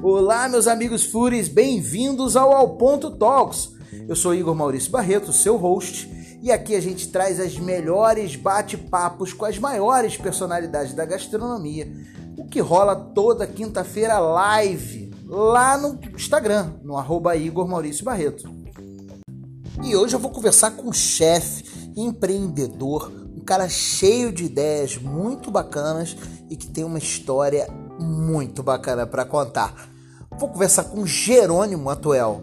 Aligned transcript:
Olá, 0.00 0.48
meus 0.48 0.68
amigos 0.68 1.04
Fúris, 1.04 1.48
bem-vindos 1.48 2.36
ao 2.36 2.52
Ao 2.52 2.76
Ponto 2.76 3.10
Talks. 3.10 3.72
Eu 4.08 4.14
sou 4.14 4.32
Igor 4.32 4.54
Maurício 4.54 4.92
Barreto, 4.92 5.32
seu 5.32 5.56
host, 5.56 6.08
e 6.40 6.52
aqui 6.52 6.76
a 6.76 6.80
gente 6.80 7.08
traz 7.08 7.40
as 7.40 7.58
melhores 7.58 8.36
bate-papos 8.36 9.32
com 9.32 9.44
as 9.44 9.58
maiores 9.58 10.16
personalidades 10.16 10.94
da 10.94 11.04
gastronomia, 11.04 11.92
o 12.36 12.46
que 12.46 12.60
rola 12.60 12.94
toda 12.94 13.44
quinta-feira 13.44 14.20
live 14.20 15.12
lá 15.26 15.76
no 15.76 15.98
Instagram, 16.14 16.74
no 16.84 16.96
arroba 16.96 17.34
Igor 17.34 17.66
Maurício 17.66 18.04
Barreto. 18.04 18.48
E 19.82 19.96
hoje 19.96 20.14
eu 20.14 20.20
vou 20.20 20.30
conversar 20.30 20.70
com 20.72 20.88
um 20.88 20.92
chefe, 20.92 21.64
empreendedor, 21.96 23.12
um 23.36 23.40
cara 23.40 23.68
cheio 23.68 24.32
de 24.32 24.44
ideias 24.44 24.96
muito 24.96 25.50
bacanas 25.50 26.16
e 26.48 26.56
que 26.56 26.68
tem 26.68 26.84
uma 26.84 26.98
história 26.98 27.68
muito 27.98 28.62
bacana 28.62 29.06
para 29.06 29.24
contar. 29.24 29.87
Vou 30.38 30.48
conversar 30.48 30.84
com 30.84 31.04
Jerônimo 31.04 31.90
Atuel. 31.90 32.40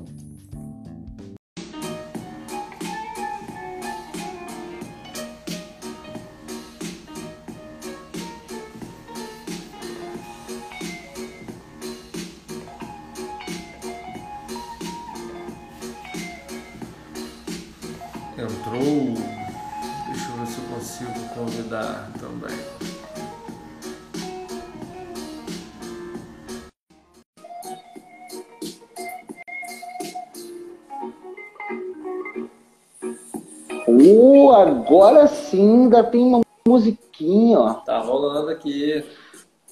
Agora 34.86 35.28
sim, 35.28 35.84
ainda 35.84 36.04
tem 36.04 36.22
uma 36.22 36.42
musiquinha, 36.68 37.60
ó. 37.60 37.74
Tá 37.76 38.00
rolando 38.00 38.50
aqui. 38.50 39.04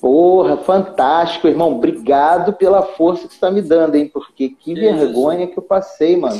Porra, 0.02 0.58
fantástico, 0.58 1.48
irmão. 1.48 1.74
Obrigado 1.74 2.54
pela 2.54 2.82
força 2.82 3.28
que 3.28 3.34
você 3.34 3.40
tá 3.40 3.50
me 3.50 3.62
dando, 3.62 3.96
hein? 3.96 4.10
Porque 4.12 4.50
que, 4.50 4.74
Que 4.74 4.76
vergonha 4.76 5.48
que 5.48 5.58
eu 5.58 5.64
passei, 5.64 6.18
mano. 6.18 6.40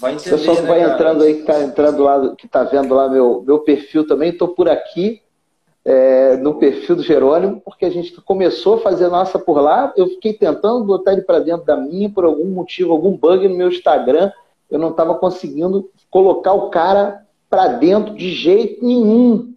Vai 0.00 0.12
O 0.12 0.16
entender, 0.16 0.36
pessoal 0.36 0.56
que 0.56 0.62
né, 0.62 0.68
vai 0.68 0.80
cara? 0.80 0.92
entrando 0.94 1.24
aí, 1.24 1.34
que 1.34 1.42
tá 1.44 1.62
entrando 1.62 2.02
lá, 2.02 2.34
que 2.36 2.48
tá 2.48 2.64
vendo 2.64 2.94
lá 2.94 3.08
meu, 3.08 3.42
meu 3.46 3.60
perfil 3.60 4.06
também, 4.06 4.36
tô 4.36 4.48
por 4.48 4.68
aqui, 4.68 5.22
é, 5.84 6.36
no 6.36 6.54
perfil 6.54 6.96
do 6.96 7.02
Jerônimo, 7.02 7.62
porque 7.64 7.86
a 7.86 7.90
gente 7.90 8.12
começou 8.20 8.74
a 8.74 8.80
fazer 8.80 9.08
nossa 9.08 9.38
por 9.38 9.60
lá. 9.62 9.92
Eu 9.96 10.08
fiquei 10.08 10.34
tentando 10.34 10.84
botar 10.84 11.12
ele 11.12 11.22
para 11.22 11.38
dentro 11.38 11.64
da 11.64 11.76
minha, 11.76 12.10
por 12.10 12.24
algum 12.24 12.44
motivo, 12.46 12.92
algum 12.92 13.16
bug 13.16 13.48
no 13.48 13.54
meu 13.56 13.68
Instagram. 13.68 14.30
Eu 14.70 14.78
não 14.78 14.90
estava 14.90 15.14
conseguindo 15.14 15.90
colocar 16.10 16.52
o 16.52 16.68
cara 16.68 17.24
para 17.48 17.68
dentro 17.68 18.14
de 18.14 18.30
jeito 18.32 18.84
nenhum. 18.84 19.54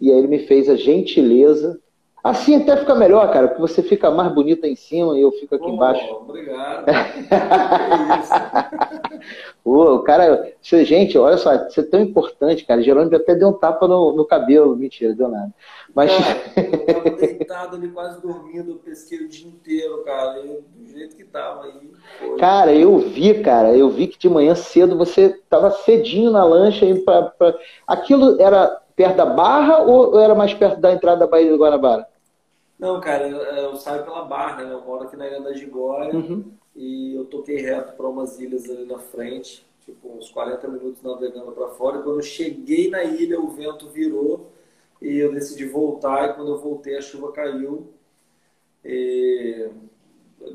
E 0.00 0.10
aí 0.10 0.18
ele 0.18 0.28
me 0.28 0.40
fez 0.40 0.68
a 0.68 0.76
gentileza. 0.76 1.80
Assim 2.22 2.56
até 2.56 2.76
fica 2.76 2.94
melhor, 2.94 3.30
cara, 3.32 3.48
porque 3.48 3.60
você 3.60 3.82
fica 3.82 4.10
mais 4.10 4.32
bonita 4.34 4.66
em 4.66 4.74
cima 4.74 5.16
e 5.16 5.22
eu 5.22 5.30
fico 5.32 5.54
aqui 5.54 5.64
Pô, 5.64 5.70
embaixo. 5.70 6.04
Obrigado. 6.12 6.84
que 6.84 8.20
isso. 8.20 8.32
Pô, 9.64 9.94
o 9.96 10.02
cara, 10.02 10.52
você- 10.60 10.84
gente, 10.84 11.16
olha 11.18 11.36
só, 11.36 11.54
isso 11.54 11.80
é 11.80 11.82
tão 11.82 12.00
importante, 12.00 12.64
cara. 12.64 12.82
Jerônimo 12.82 13.14
até 13.16 13.34
deu 13.34 13.48
um 13.48 13.52
tapa 13.52 13.86
no, 13.88 14.12
no 14.12 14.24
cabelo, 14.24 14.76
mentira, 14.76 15.14
deu 15.14 15.28
nada. 15.28 15.52
Mas 15.94 16.10
Cara, 16.16 16.38
eu 16.56 16.86
tava 16.86 17.10
deitado 17.16 17.76
ali, 17.76 17.88
quase 17.88 18.20
dormindo, 18.20 18.72
eu 18.72 18.76
pesquei 18.76 19.18
o 19.18 19.28
dia 19.28 19.48
inteiro, 19.48 20.02
cara. 20.04 20.40
E 20.40 20.60
do 20.76 20.86
jeito 20.92 21.16
que 21.16 21.24
tava 21.24 21.64
aí. 21.64 21.90
Foi. 22.18 22.38
Cara, 22.38 22.72
eu 22.74 22.98
vi, 22.98 23.42
cara, 23.42 23.76
eu 23.76 23.90
vi 23.90 24.06
que 24.06 24.18
de 24.18 24.28
manhã 24.28 24.54
cedo 24.54 24.96
você 24.96 25.30
tava 25.50 25.70
cedinho 25.70 26.30
na 26.30 26.44
lancha 26.44 26.84
indo 26.84 27.02
pra, 27.04 27.22
pra- 27.22 27.54
Aquilo 27.86 28.40
era 28.40 28.68
perto 28.94 29.16
da 29.16 29.26
Barra 29.26 29.78
ou 29.82 30.18
era 30.20 30.34
mais 30.34 30.54
perto 30.54 30.80
da 30.80 30.92
entrada 30.92 31.20
da 31.20 31.26
Baía 31.26 31.50
do 31.50 31.58
Guanabara? 31.58 32.06
Não, 32.78 33.00
cara, 33.00 33.26
eu, 33.26 33.38
eu 33.38 33.76
saio 33.76 34.04
pela 34.04 34.24
barra, 34.26 34.62
né? 34.62 34.72
Eu 34.72 34.82
moro 34.82 35.04
aqui 35.04 35.16
na 35.16 35.26
Ilha 35.26 35.40
da 35.40 35.54
Gigória 35.54 36.14
Uhum. 36.14 36.44
E 36.76 37.14
eu 37.16 37.24
toquei 37.24 37.56
reto 37.56 37.96
para 37.96 38.06
umas 38.08 38.38
ilhas 38.38 38.68
ali 38.70 38.84
na 38.84 38.98
frente, 38.98 39.66
tipo 39.84 40.08
uns 40.16 40.30
40 40.30 40.68
minutos 40.68 41.02
navegando 41.02 41.52
para 41.52 41.68
fora. 41.70 41.98
E 42.00 42.02
quando 42.02 42.18
eu 42.18 42.22
cheguei 42.22 42.90
na 42.90 43.02
ilha, 43.02 43.40
o 43.40 43.48
vento 43.48 43.88
virou 43.88 44.52
e 45.00 45.16
eu 45.18 45.32
decidi 45.32 45.64
voltar. 45.64 46.30
E 46.30 46.34
quando 46.34 46.52
eu 46.52 46.58
voltei, 46.58 46.96
a 46.96 47.02
chuva 47.02 47.32
caiu. 47.32 47.88
E 48.84 49.70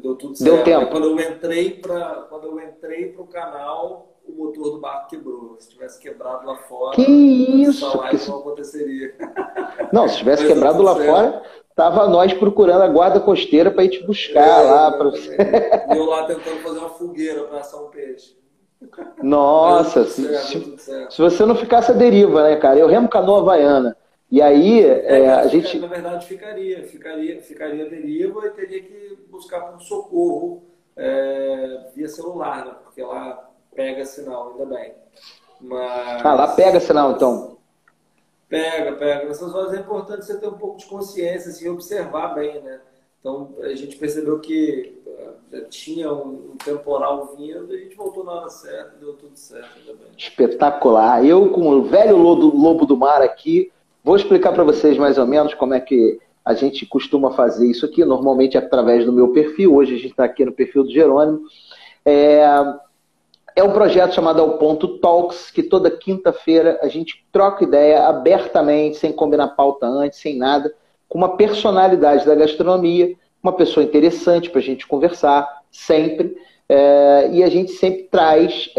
deu 0.02 0.16
tudo 0.16 0.38
Deu 0.44 0.56
certo. 0.58 0.66
tempo. 0.66 0.80
Aí 0.80 0.92
Quando 0.92 1.06
eu 1.08 1.20
entrei 1.20 1.72
para 1.72 2.22
quando 2.30 2.48
eu 2.48 2.60
entrei 2.62 3.12
pro 3.12 3.26
canal, 3.26 4.11
o 4.34 4.46
motor 4.46 4.72
do 4.72 4.80
barco 4.80 5.10
quebrou. 5.10 5.56
Se 5.60 5.70
tivesse 5.70 6.00
quebrado 6.00 6.46
lá 6.46 6.56
fora, 6.56 6.96
Que 6.96 7.02
isso, 7.04 7.90
que- 8.10 8.30
não 8.30 8.40
aconteceria. 8.40 9.16
Não, 9.92 10.08
se 10.08 10.18
tivesse 10.18 10.46
quebrado 10.48 10.82
lá 10.82 10.96
fora, 10.96 11.42
tava 11.76 12.08
nós 12.08 12.34
procurando 12.34 12.82
a 12.84 12.88
guarda 12.88 13.20
costeira 13.20 13.70
para 13.72 13.84
ir 13.84 13.90
te 13.90 14.04
buscar 14.06 14.40
É, 14.64 14.72
lá. 14.72 14.92
Pra... 14.92 15.10
E 15.10 15.98
eu 15.98 16.06
lá 16.06 16.26
tentando 16.26 16.58
fazer 16.62 16.80
uma 16.80 16.90
fogueira 16.90 17.44
para 17.44 17.60
assar 17.60 17.82
um 17.84 17.90
peixe. 17.90 18.38
Nossa, 19.22 20.06
se, 20.06 20.24
certo, 20.24 20.78
se- 20.80 21.08
se 21.12 21.22
você 21.22 21.46
não 21.46 21.56
ficasse 21.56 21.92
a 21.92 21.94
deriva, 21.96 22.44
né, 22.44 22.56
cara? 22.56 22.80
Eu 22.80 22.88
remo 22.88 23.08
canoa 23.10 23.40
havaiana. 23.42 23.96
E 24.30 24.42
aí, 24.42 24.84
é, 24.84 25.30
a 25.30 25.44
fica- 25.44 25.50
gente. 25.50 25.80
Na 25.80 25.88
verdade, 25.88 26.26
ficaria, 26.26 26.84
ficaria, 26.88 27.42
ficaria 27.42 27.86
à 27.86 27.90
deriva 27.90 28.48
e 28.48 28.50
teria 28.52 28.82
que 28.82 29.18
buscar 29.30 29.74
um 29.76 29.80
socorro 29.80 30.64
é, 30.96 31.90
via 31.96 32.08
celular, 32.08 32.66
né? 32.66 32.72
Porque 32.84 33.02
lá 33.04 33.50
pega 33.76 34.06
sinal, 34.06 34.52
ainda 34.52 34.66
bem. 34.66 34.94
Mas... 35.60 36.26
Ah, 36.26 36.34
lá 36.34 36.48
pega 36.50 36.80
sinal, 36.80 37.12
então. 37.12 37.58
Pega, 38.50 38.94
pega. 38.94 39.26
Nessas 39.26 39.54
horas 39.54 39.74
é 39.74 39.80
importante 39.80 40.26
você 40.26 40.38
ter 40.38 40.48
um 40.48 40.58
pouco 40.58 40.78
de 40.78 40.86
consciência, 40.86 41.52
assim, 41.52 41.70
observar 41.70 42.36
bem, 42.36 42.62
né? 42.62 42.82
Então, 43.20 43.54
a 43.62 43.76
gente 43.76 43.96
percebeu 43.98 44.40
que 44.40 45.00
eh, 45.54 45.62
tinha 45.70 46.12
um, 46.12 46.56
temporal 46.64 47.36
vindo 47.38 47.72
e 47.72 47.78
a 47.78 47.80
gente 47.84 47.96
voltou 47.96 48.24
na 48.24 48.32
hora 48.32 48.50
certa, 48.50 48.98
deu 49.00 49.14
tudo 49.14 49.38
certo, 49.38 49.70
ainda 49.78 49.94
bem. 49.94 50.08
Espetacular. 50.18 51.24
Eu, 51.24 51.50
com 51.50 51.70
o 51.70 51.84
velho 51.84 52.18
lobo, 52.18 52.48
lobo 52.48 52.86
do 52.86 52.98
mar 52.98 53.22
aqui, 53.22 53.72
vou 54.04 54.16
explicar 54.16 54.52
para 54.54 54.64
vocês 54.64 54.98
mais 54.98 55.20
ou 55.20 55.28
menos 55.28 55.54
como 55.54 55.76
é 55.76 55.80
que 55.80 56.20
a 56.44 56.56
gente 56.56 56.86
costuma 56.88 57.32
fazer 57.32 57.70
isso 57.70 57.86
aqui. 57.86 58.04
Normalmente 58.04 58.58
é 58.58 58.60
através 58.60 59.06
do 59.06 59.14
meu 59.14 59.32
perfil. 59.32 59.76
Hoje 59.76 59.94
a 59.94 59.98
gente 59.98 60.12
está 60.12 60.26
aqui 60.26 60.44
no 60.44 60.52
perfil 60.52 60.84
do 60.84 60.92
Jerônimo. 60.92 61.44
É, 62.04 62.44
é 63.62 63.64
um 63.64 63.72
projeto 63.72 64.16
chamado 64.16 64.42
Ao 64.42 64.58
Ponto 64.58 64.98
Talks, 64.98 65.52
que 65.52 65.62
toda 65.62 65.92
quinta-feira 65.92 66.80
a 66.82 66.88
gente 66.88 67.24
troca 67.32 67.64
ideia 67.64 68.08
abertamente, 68.08 68.98
sem 68.98 69.12
combinar 69.12 69.50
pauta 69.50 69.86
antes, 69.86 70.20
sem 70.20 70.36
nada, 70.36 70.74
com 71.08 71.20
uma 71.20 71.38
personalidade 71.38 72.26
da 72.26 72.34
gastronomia, 72.34 73.16
uma 73.42 73.54
pessoa 73.54 73.84
interessante 73.84 74.50
para 74.50 74.60
a 74.60 74.64
gente 74.64 74.88
conversar, 74.88 75.48
sempre. 75.70 76.36
É, 76.68 77.30
e 77.34 77.44
a 77.44 77.50
gente 77.50 77.72
sempre 77.74 78.04
traz 78.04 78.70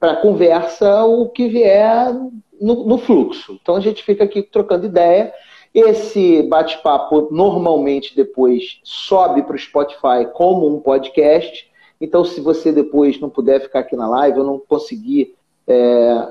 para 0.00 0.12
a 0.12 0.16
conversa 0.16 1.04
o 1.04 1.28
que 1.28 1.48
vier 1.48 2.14
no, 2.60 2.84
no 2.84 2.98
fluxo. 2.98 3.58
Então 3.62 3.76
a 3.76 3.80
gente 3.80 4.02
fica 4.02 4.24
aqui 4.24 4.42
trocando 4.42 4.86
ideia. 4.86 5.32
Esse 5.72 6.42
bate-papo 6.44 7.28
normalmente 7.30 8.16
depois 8.16 8.80
sobe 8.82 9.42
para 9.42 9.54
o 9.54 9.58
Spotify 9.58 10.26
como 10.32 10.66
um 10.66 10.80
podcast. 10.80 11.70
Então, 12.00 12.24
se 12.24 12.40
você 12.40 12.72
depois 12.72 13.20
não 13.20 13.30
puder 13.30 13.60
ficar 13.60 13.80
aqui 13.80 13.96
na 13.96 14.08
live, 14.08 14.38
eu 14.38 14.44
não 14.44 14.58
conseguir 14.58 15.34
é, 15.66 16.28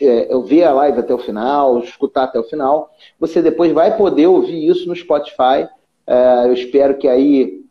é, 0.00 0.32
eu 0.32 0.42
ver 0.42 0.64
a 0.64 0.72
live 0.72 0.98
até 0.98 1.14
o 1.14 1.18
final, 1.18 1.78
escutar 1.80 2.24
até 2.24 2.38
o 2.38 2.44
final, 2.44 2.90
você 3.18 3.40
depois 3.40 3.72
vai 3.72 3.96
poder 3.96 4.26
ouvir 4.26 4.66
isso 4.66 4.88
no 4.88 4.96
Spotify. 4.96 5.68
É, 6.06 6.46
eu 6.46 6.52
espero 6.52 6.96
que 6.96 7.06
aí 7.06 7.64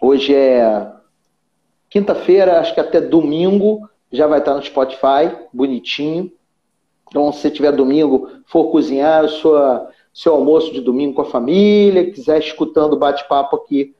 hoje 0.00 0.34
é 0.34 0.92
quinta-feira, 1.88 2.60
acho 2.60 2.74
que 2.74 2.80
até 2.80 3.00
domingo 3.00 3.88
já 4.12 4.26
vai 4.26 4.38
estar 4.38 4.54
no 4.54 4.62
Spotify, 4.62 5.34
bonitinho. 5.52 6.30
Então, 7.08 7.32
se 7.32 7.50
tiver 7.50 7.72
domingo, 7.72 8.28
for 8.46 8.70
cozinhar 8.70 9.24
o 9.24 9.28
seu 10.12 10.34
almoço 10.34 10.72
de 10.72 10.80
domingo 10.80 11.14
com 11.14 11.22
a 11.22 11.30
família, 11.30 12.10
quiser 12.10 12.38
escutando 12.38 12.92
o 12.92 12.98
bate-papo 12.98 13.56
aqui 13.56 13.94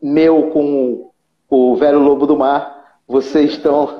meu 0.00 0.50
com 0.50 1.10
o 1.54 1.76
velho 1.76 1.98
lobo 1.98 2.26
do 2.26 2.34
mar, 2.34 2.96
vocês 3.06 3.50
estão, 3.50 3.90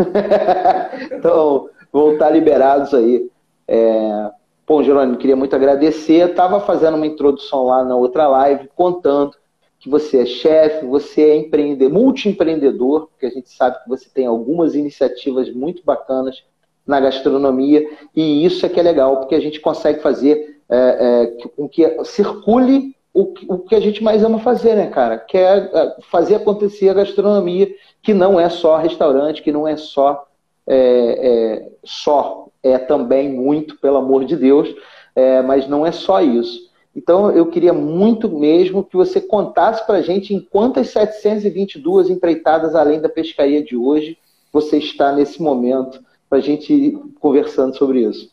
então, 1.12 1.69
vão 1.93 2.14
estar 2.14 2.31
liberados 2.31 2.94
aí. 2.94 3.31
É... 3.69 4.31
Bom, 4.66 4.82
Jerônimo, 4.82 5.19
queria 5.19 5.37
muito 5.37 5.54
agradecer. 5.54 6.31
Estava 6.31 6.60
fazendo 6.60 6.96
uma 6.96 7.06
introdução 7.06 7.66
lá 7.66 7.84
na 7.84 7.94
outra 7.94 8.26
live, 8.26 8.70
contando 8.75 9.32
que 9.78 9.90
você 9.90 10.22
é 10.22 10.25
chefe, 10.25 10.87
você 10.87 11.22
é 11.22 11.37
empreendedor, 11.37 11.93
multi-empreendedor, 11.93 13.08
porque 13.08 13.26
a 13.26 13.31
gente 13.31 13.50
sabe 13.50 13.82
que 13.82 13.88
você 13.88 14.08
tem 14.08 14.25
algumas 14.25 14.75
iniciativas 14.75 15.52
muito 15.52 15.84
bacanas 15.84 16.43
na 16.87 17.00
gastronomia, 17.00 17.87
e 18.16 18.46
isso 18.46 18.64
é 18.64 18.69
que 18.69 18.81
é 18.81 18.82
legal, 18.82 19.19
porque 19.19 19.34
a 19.34 19.40
gente 19.40 19.60
consegue 19.60 20.00
fazer 20.00 20.58
é, 20.70 20.76
é, 20.78 21.49
com 21.49 21.69
que 21.69 22.02
circule 22.04 22.96
o, 23.14 23.35
o 23.49 23.59
que 23.59 23.75
a 23.75 23.81
gente 23.81 24.03
mais 24.03 24.25
ama 24.25 24.38
fazer, 24.38 24.75
né, 24.75 24.88
cara? 24.88 25.19
Que 25.19 25.37
é, 25.37 25.59
é 25.59 25.97
fazer 26.11 26.37
acontecer 26.37 26.88
a 26.88 26.94
gastronomia, 26.94 27.73
que 28.03 28.14
não 28.14 28.41
é 28.41 28.49
só 28.49 28.76
restaurante, 28.76 29.43
que 29.43 29.53
não 29.53 29.69
é 29.69 29.76
só 29.76 30.26
é, 30.67 30.76
é, 30.76 31.70
só, 31.85 32.49
é 32.62 32.79
também 32.79 33.29
muito, 33.31 33.79
pelo 33.79 33.99
amor 33.99 34.25
de 34.25 34.37
Deus, 34.37 34.75
é, 35.14 35.43
mas 35.43 35.69
não 35.69 35.85
é 35.85 35.93
só 35.93 36.23
isso. 36.23 36.70
Então, 36.94 37.31
eu 37.31 37.47
queria 37.47 37.73
muito 37.73 38.29
mesmo 38.29 38.85
que 38.85 38.97
você 38.97 39.20
contasse 39.20 39.85
para 39.87 39.97
a 39.97 40.03
gente 40.03 40.35
em 40.35 40.41
quantas 40.41 40.88
722 40.88 42.11
empreitadas, 42.11 42.75
além 42.75 43.00
da 43.00 43.09
pescaria 43.09 43.62
de 43.62 43.76
hoje, 43.76 44.19
você 44.53 44.76
está 44.76 45.12
nesse 45.12 45.41
momento, 45.41 46.03
para 46.29 46.38
a 46.38 46.43
gente 46.43 46.73
ir 46.73 46.99
conversando 47.19 47.76
sobre 47.76 48.03
isso. 48.03 48.31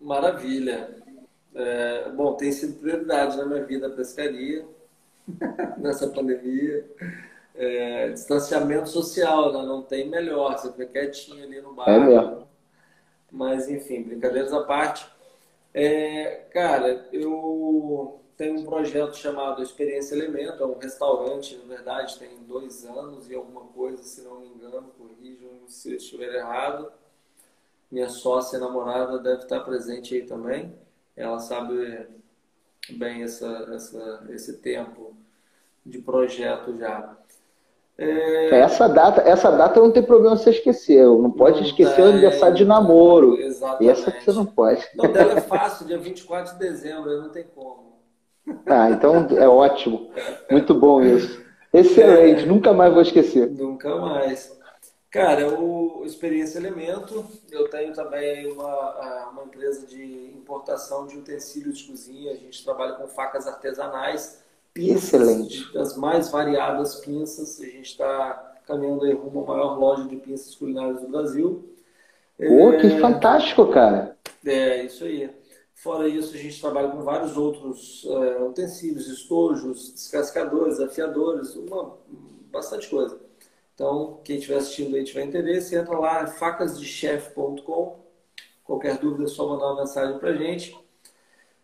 Maravilha. 0.00 0.95
É, 1.56 2.10
bom, 2.10 2.34
tem 2.34 2.52
sido 2.52 2.78
prioridade 2.78 3.34
na 3.38 3.46
minha 3.46 3.64
vida 3.64 3.86
a 3.86 3.90
pescaria, 3.90 4.66
nessa 5.78 6.06
pandemia. 6.08 6.86
É, 7.54 8.10
distanciamento 8.10 8.90
social, 8.90 9.50
né? 9.50 9.62
não 9.62 9.82
tem 9.82 10.06
melhor, 10.06 10.58
você 10.58 10.70
fica 10.70 10.84
quietinho 10.84 11.42
ali 11.42 11.62
no 11.62 11.72
bar. 11.72 11.88
É. 11.88 12.46
Mas, 13.32 13.70
enfim, 13.70 14.02
brincadeiras 14.02 14.52
à 14.52 14.64
parte. 14.64 15.06
É, 15.72 16.44
cara, 16.52 17.08
eu 17.10 18.20
tenho 18.36 18.60
um 18.60 18.64
projeto 18.66 19.16
chamado 19.16 19.62
Experiência 19.62 20.14
Elemento, 20.14 20.62
é 20.62 20.66
um 20.66 20.76
restaurante, 20.76 21.56
na 21.56 21.74
verdade, 21.74 22.18
tem 22.18 22.36
dois 22.46 22.84
anos 22.84 23.30
e 23.30 23.34
alguma 23.34 23.62
coisa, 23.62 24.02
se 24.02 24.20
não 24.20 24.40
me 24.40 24.48
engano, 24.48 24.92
corrijam 24.98 25.50
se 25.66 25.92
eu 25.92 25.96
estiver 25.96 26.34
errado. 26.34 26.92
Minha 27.90 28.10
sócia 28.10 28.58
namorada 28.58 29.18
deve 29.18 29.44
estar 29.44 29.60
presente 29.60 30.14
aí 30.14 30.26
também 30.26 30.85
ela 31.16 31.38
sabe 31.38 32.06
bem 32.90 33.22
essa, 33.22 33.68
essa, 33.74 34.26
esse 34.30 34.58
tempo 34.58 35.16
de 35.84 35.98
projeto 35.98 36.76
já. 36.78 37.16
É... 37.98 38.60
Essa 38.60 38.88
data, 38.88 39.22
essa 39.22 39.50
data 39.50 39.80
não 39.80 39.90
tem 39.90 40.02
problema 40.02 40.36
você 40.36 40.50
esquecer. 40.50 41.04
Não 41.06 41.30
pode 41.30 41.60
não 41.60 41.66
esquecer 41.66 41.96
tem, 41.96 42.04
o 42.04 42.08
aniversário 42.08 42.56
de 42.56 42.64
namoro. 42.64 43.38
Exatamente. 43.40 43.90
Essa 43.90 44.12
que 44.12 44.24
você 44.24 44.32
não 44.32 44.44
pode. 44.44 44.86
Não, 44.94 45.10
dela 45.10 45.32
é 45.32 45.40
fácil, 45.40 45.86
dia 45.86 45.98
24 45.98 46.52
de 46.52 46.58
dezembro, 46.58 47.22
não 47.22 47.30
tem 47.30 47.44
como. 47.54 47.96
Ah, 48.66 48.90
então 48.90 49.26
é 49.36 49.48
ótimo. 49.48 50.10
Muito 50.50 50.74
bom 50.74 51.02
isso. 51.02 51.44
Excelente, 51.72 52.44
é... 52.44 52.46
nunca 52.46 52.72
mais 52.72 52.92
vou 52.92 53.02
esquecer. 53.02 53.50
Nunca 53.50 53.96
mais. 53.96 54.55
Cara, 55.16 55.48
o 55.48 56.04
Experiência 56.04 56.58
Elemento, 56.58 57.24
eu 57.50 57.68
tenho 57.68 57.92
também 57.94 58.52
uma, 58.52 59.30
uma 59.30 59.44
empresa 59.44 59.86
de 59.86 60.02
importação 60.36 61.06
de 61.06 61.16
utensílios 61.16 61.78
de 61.78 61.84
cozinha. 61.88 62.32
A 62.32 62.36
gente 62.36 62.62
trabalha 62.62 62.94
com 62.94 63.08
facas 63.08 63.46
artesanais, 63.46 64.42
pinças, 64.72 65.04
Excelente. 65.04 65.72
das 65.72 65.96
mais 65.96 66.30
variadas 66.30 66.96
pinças. 66.96 67.60
A 67.60 67.64
gente 67.64 67.90
está 67.90 68.54
caminhando 68.66 69.04
aí 69.04 69.12
rumo 69.12 69.42
à 69.44 69.46
maior 69.46 69.78
loja 69.78 70.04
de 70.04 70.16
pinças 70.16 70.54
culinárias 70.54 71.00
do 71.00 71.08
Brasil. 71.08 71.64
Pô, 72.36 72.72
é... 72.72 72.80
que 72.80 73.00
fantástico, 73.00 73.66
cara! 73.68 74.16
É, 74.44 74.84
isso 74.84 75.04
aí. 75.04 75.30
Fora 75.74 76.08
isso, 76.08 76.34
a 76.34 76.38
gente 76.38 76.60
trabalha 76.60 76.88
com 76.88 77.02
vários 77.02 77.36
outros 77.36 78.06
é, 78.08 78.42
utensílios, 78.42 79.08
estojos, 79.08 79.92
descascadores, 79.92 80.80
afiadores, 80.80 81.54
uma, 81.54 81.96
bastante 82.50 82.88
coisa. 82.88 83.25
Então, 83.76 84.20
quem 84.24 84.38
estiver 84.38 84.56
assistindo 84.56 84.96
aí 84.96 85.04
tiver 85.04 85.22
interesse, 85.24 85.76
entra 85.76 85.98
lá 85.98 86.26
facasdechef.com. 86.26 88.00
Qualquer 88.64 88.96
dúvida 88.98 89.24
é 89.24 89.26
só 89.26 89.46
mandar 89.46 89.66
uma 89.66 89.82
mensagem 89.82 90.18
para 90.18 90.30
a 90.30 90.34
gente. 90.34 90.74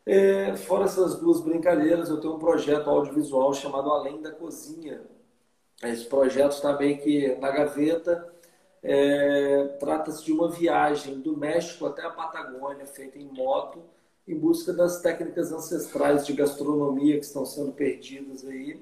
É, 0.04 0.54
fora 0.56 0.84
essas 0.84 1.18
duas 1.18 1.40
brincadeiras, 1.40 2.10
eu 2.10 2.20
tenho 2.20 2.34
um 2.34 2.38
projeto 2.38 2.90
audiovisual 2.90 3.54
chamado 3.54 3.90
Além 3.90 4.20
da 4.20 4.30
Cozinha. 4.30 5.00
Esse 5.82 6.04
projeto 6.04 6.52
está 6.52 6.76
meio 6.76 7.00
que 7.00 7.34
na 7.36 7.50
gaveta. 7.50 8.30
É, 8.82 9.68
Trata-se 9.80 10.22
de 10.22 10.32
uma 10.32 10.50
viagem 10.50 11.18
do 11.18 11.34
México 11.34 11.86
até 11.86 12.02
a 12.02 12.10
Patagônia, 12.10 12.84
feita 12.84 13.18
em 13.18 13.26
moto, 13.32 13.82
em 14.28 14.38
busca 14.38 14.70
das 14.72 15.00
técnicas 15.00 15.50
ancestrais 15.50 16.26
de 16.26 16.34
gastronomia 16.34 17.18
que 17.18 17.24
estão 17.24 17.46
sendo 17.46 17.72
perdidas 17.72 18.44
aí 18.44 18.78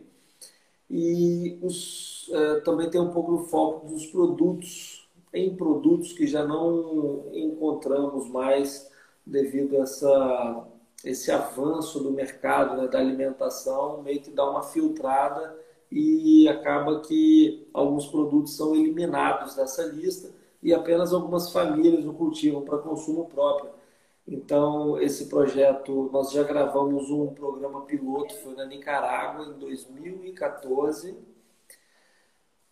e 0.91 1.57
os, 1.63 2.20
é, 2.31 2.61
também 2.61 2.91
tem 2.91 3.01
um 3.01 3.11
pouco 3.11 3.33
do 3.33 3.45
foco 3.45 3.87
dos 3.87 4.07
produtos, 4.07 5.09
em 5.33 5.55
produtos 5.57 6.13
que 6.13 6.27
já 6.27 6.45
não 6.45 7.25
encontramos 7.33 8.29
mais 8.29 8.91
devido 9.25 9.77
a 9.77 9.83
essa, 9.83 10.67
esse 11.05 11.31
avanço 11.31 12.01
do 12.01 12.11
mercado 12.11 12.81
né, 12.81 12.89
da 12.89 12.99
alimentação, 12.99 14.03
meio 14.03 14.21
que 14.21 14.31
dá 14.31 14.49
uma 14.49 14.63
filtrada 14.63 15.57
e 15.91 16.49
acaba 16.49 17.01
que 17.01 17.69
alguns 17.73 18.07
produtos 18.07 18.57
são 18.57 18.75
eliminados 18.75 19.55
dessa 19.55 19.85
lista 19.85 20.31
e 20.63 20.75
apenas 20.75 21.13
algumas 21.13 21.53
famílias 21.53 22.05
o 22.05 22.13
cultivam 22.13 22.63
para 22.63 22.79
consumo 22.79 23.27
próprio. 23.27 23.71
Então, 24.27 25.01
esse 25.01 25.27
projeto, 25.27 26.09
nós 26.13 26.31
já 26.31 26.43
gravamos 26.45 27.11
um 27.11 27.29
programa 27.35 27.83
piloto, 27.83 28.35
foi 28.37 28.55
na 28.55 28.65
Nicarágua, 28.65 29.47
em 29.47 29.59
2014. 29.59 31.17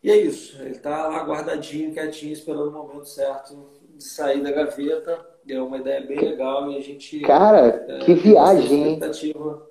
E 0.02 0.10
é 0.10 0.16
isso, 0.16 0.60
ele 0.62 0.70
está 0.70 1.08
lá 1.08 1.24
guardadinho, 1.24 1.92
quietinho, 1.92 2.32
esperando 2.32 2.68
o 2.68 2.72
momento 2.72 3.08
certo 3.08 3.56
de 3.96 4.04
sair 4.04 4.42
da 4.42 4.52
gaveta. 4.52 5.26
Deu 5.44 5.66
uma 5.66 5.78
ideia 5.78 6.00
bem 6.06 6.20
legal 6.20 6.70
e 6.70 6.76
a 6.76 6.80
gente. 6.80 7.20
Cara, 7.20 7.66
é, 7.88 7.98
que 8.04 8.14
viagem! 8.14 8.92
expectativa 8.92 9.68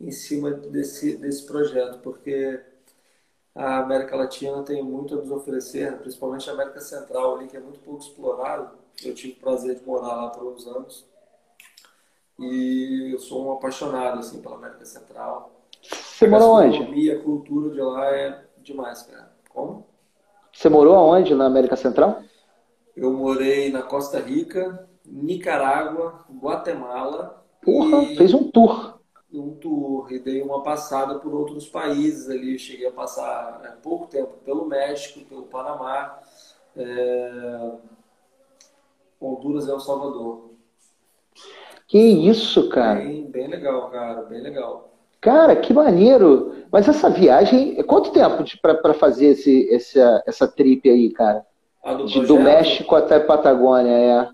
em 0.00 0.10
cima 0.10 0.50
desse, 0.50 1.16
desse 1.16 1.46
projeto, 1.46 1.98
porque 1.98 2.60
a 3.54 3.78
América 3.78 4.16
Latina 4.16 4.62
tem 4.62 4.82
muito 4.82 5.14
a 5.14 5.18
nos 5.18 5.30
oferecer, 5.30 5.96
principalmente 5.98 6.48
a 6.48 6.52
América 6.52 6.80
Central, 6.80 7.36
ali, 7.36 7.48
que 7.48 7.56
é 7.56 7.60
muito 7.60 7.80
pouco 7.80 8.02
explorado. 8.02 8.78
Eu 9.04 9.14
tive 9.14 9.34
o 9.34 9.40
prazer 9.40 9.76
de 9.76 9.86
morar 9.86 10.14
lá 10.14 10.30
por 10.30 10.46
uns 10.46 10.66
anos. 10.66 11.06
E 12.38 13.10
eu 13.12 13.18
sou 13.18 13.46
um 13.46 13.52
apaixonado 13.52 14.18
assim 14.18 14.40
pela 14.40 14.56
América 14.56 14.84
Central. 14.84 15.52
Você 15.82 16.26
morou 16.26 16.56
onde? 16.56 17.10
A 17.10 17.22
cultura 17.22 17.70
de 17.70 17.80
lá 17.80 18.06
é 18.16 18.44
demais, 18.58 19.02
cara. 19.02 19.29
Como? 19.60 19.86
Você 20.52 20.68
morou 20.70 20.94
aonde 20.94 21.34
na 21.34 21.44
América 21.44 21.76
Central? 21.76 22.22
Eu 22.96 23.12
morei 23.12 23.70
na 23.70 23.82
Costa 23.82 24.18
Rica, 24.18 24.88
Nicarágua, 25.04 26.24
Guatemala. 26.40 27.44
Porra, 27.62 28.02
e... 28.04 28.16
fez 28.16 28.32
um 28.32 28.50
tour. 28.50 28.98
Um 29.32 29.54
tour 29.56 30.10
e 30.10 30.18
dei 30.18 30.40
uma 30.42 30.62
passada 30.62 31.18
por 31.18 31.34
outros 31.34 31.68
países 31.68 32.28
ali. 32.30 32.58
cheguei 32.58 32.88
a 32.88 32.92
passar 32.92 33.60
né, 33.60 33.76
pouco 33.82 34.06
tempo 34.06 34.38
pelo 34.44 34.64
México, 34.64 35.24
pelo 35.26 35.42
Panamá, 35.42 36.18
é... 36.74 37.72
Honduras 39.20 39.66
e 39.66 39.70
El 39.70 39.80
Salvador. 39.80 40.50
Que 41.86 41.98
isso, 41.98 42.68
cara? 42.70 43.00
Bem, 43.00 43.30
bem 43.30 43.46
legal, 43.46 43.90
cara, 43.90 44.22
bem 44.22 44.40
legal. 44.40 44.89
Cara, 45.20 45.54
que 45.56 45.72
maneiro! 45.72 46.54
Mas 46.72 46.88
essa 46.88 47.10
viagem, 47.10 47.82
quanto 47.82 48.12
tempo 48.12 48.44
para 48.62 48.94
fazer 48.94 49.26
esse, 49.26 49.68
essa, 49.72 50.22
essa 50.26 50.48
trip 50.48 50.88
aí, 50.88 51.10
cara? 51.10 51.44
Do, 51.84 52.06
De, 52.06 52.26
do 52.26 52.38
México 52.38 52.94
até 52.94 53.18
Patagônia, 53.18 53.90
é. 53.90 54.28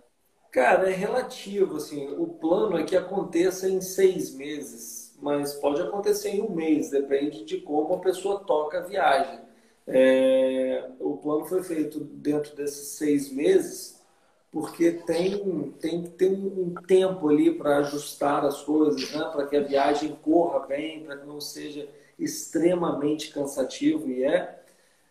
Cara, 0.53 0.91
é 0.91 0.95
relativo, 0.95 1.77
assim. 1.77 2.09
O 2.19 2.27
plano 2.27 2.79
é 2.79 2.83
que 2.83 2.97
aconteça 2.97 3.69
em 3.69 3.81
seis 3.81 4.35
meses, 4.35 5.17
mas 5.21 5.55
pode 5.55 5.81
acontecer 5.81 6.31
em 6.31 6.43
um 6.43 6.51
mês, 6.51 6.91
depende 6.91 7.45
de 7.45 7.59
como 7.59 7.95
a 7.95 7.99
pessoa 7.99 8.41
toca 8.41 8.79
a 8.79 8.83
viagem. 8.83 9.41
É, 9.87 10.89
o 10.99 11.17
plano 11.17 11.45
foi 11.47 11.63
feito 11.63 12.01
dentro 12.01 12.55
desses 12.57 12.89
seis 12.89 13.33
meses 13.33 13.96
porque 14.57 14.91
tem, 14.91 15.71
tem 15.73 16.03
que 16.05 16.09
ter 16.09 16.33
um 16.33 16.73
tempo 16.87 17.29
ali 17.29 17.53
para 17.53 17.77
ajustar 17.81 18.43
as 18.43 18.63
coisas, 18.63 19.13
né? 19.13 19.23
para 19.31 19.47
que 19.47 19.55
a 19.55 19.63
viagem 19.63 20.19
corra 20.23 20.61
bem, 20.61 21.05
para 21.05 21.19
que 21.19 21.27
não 21.27 21.43
seja 21.43 21.87
extremamente 22.19 23.35
cansativo, 23.35 24.09
e 24.09 24.25
é. 24.25 24.59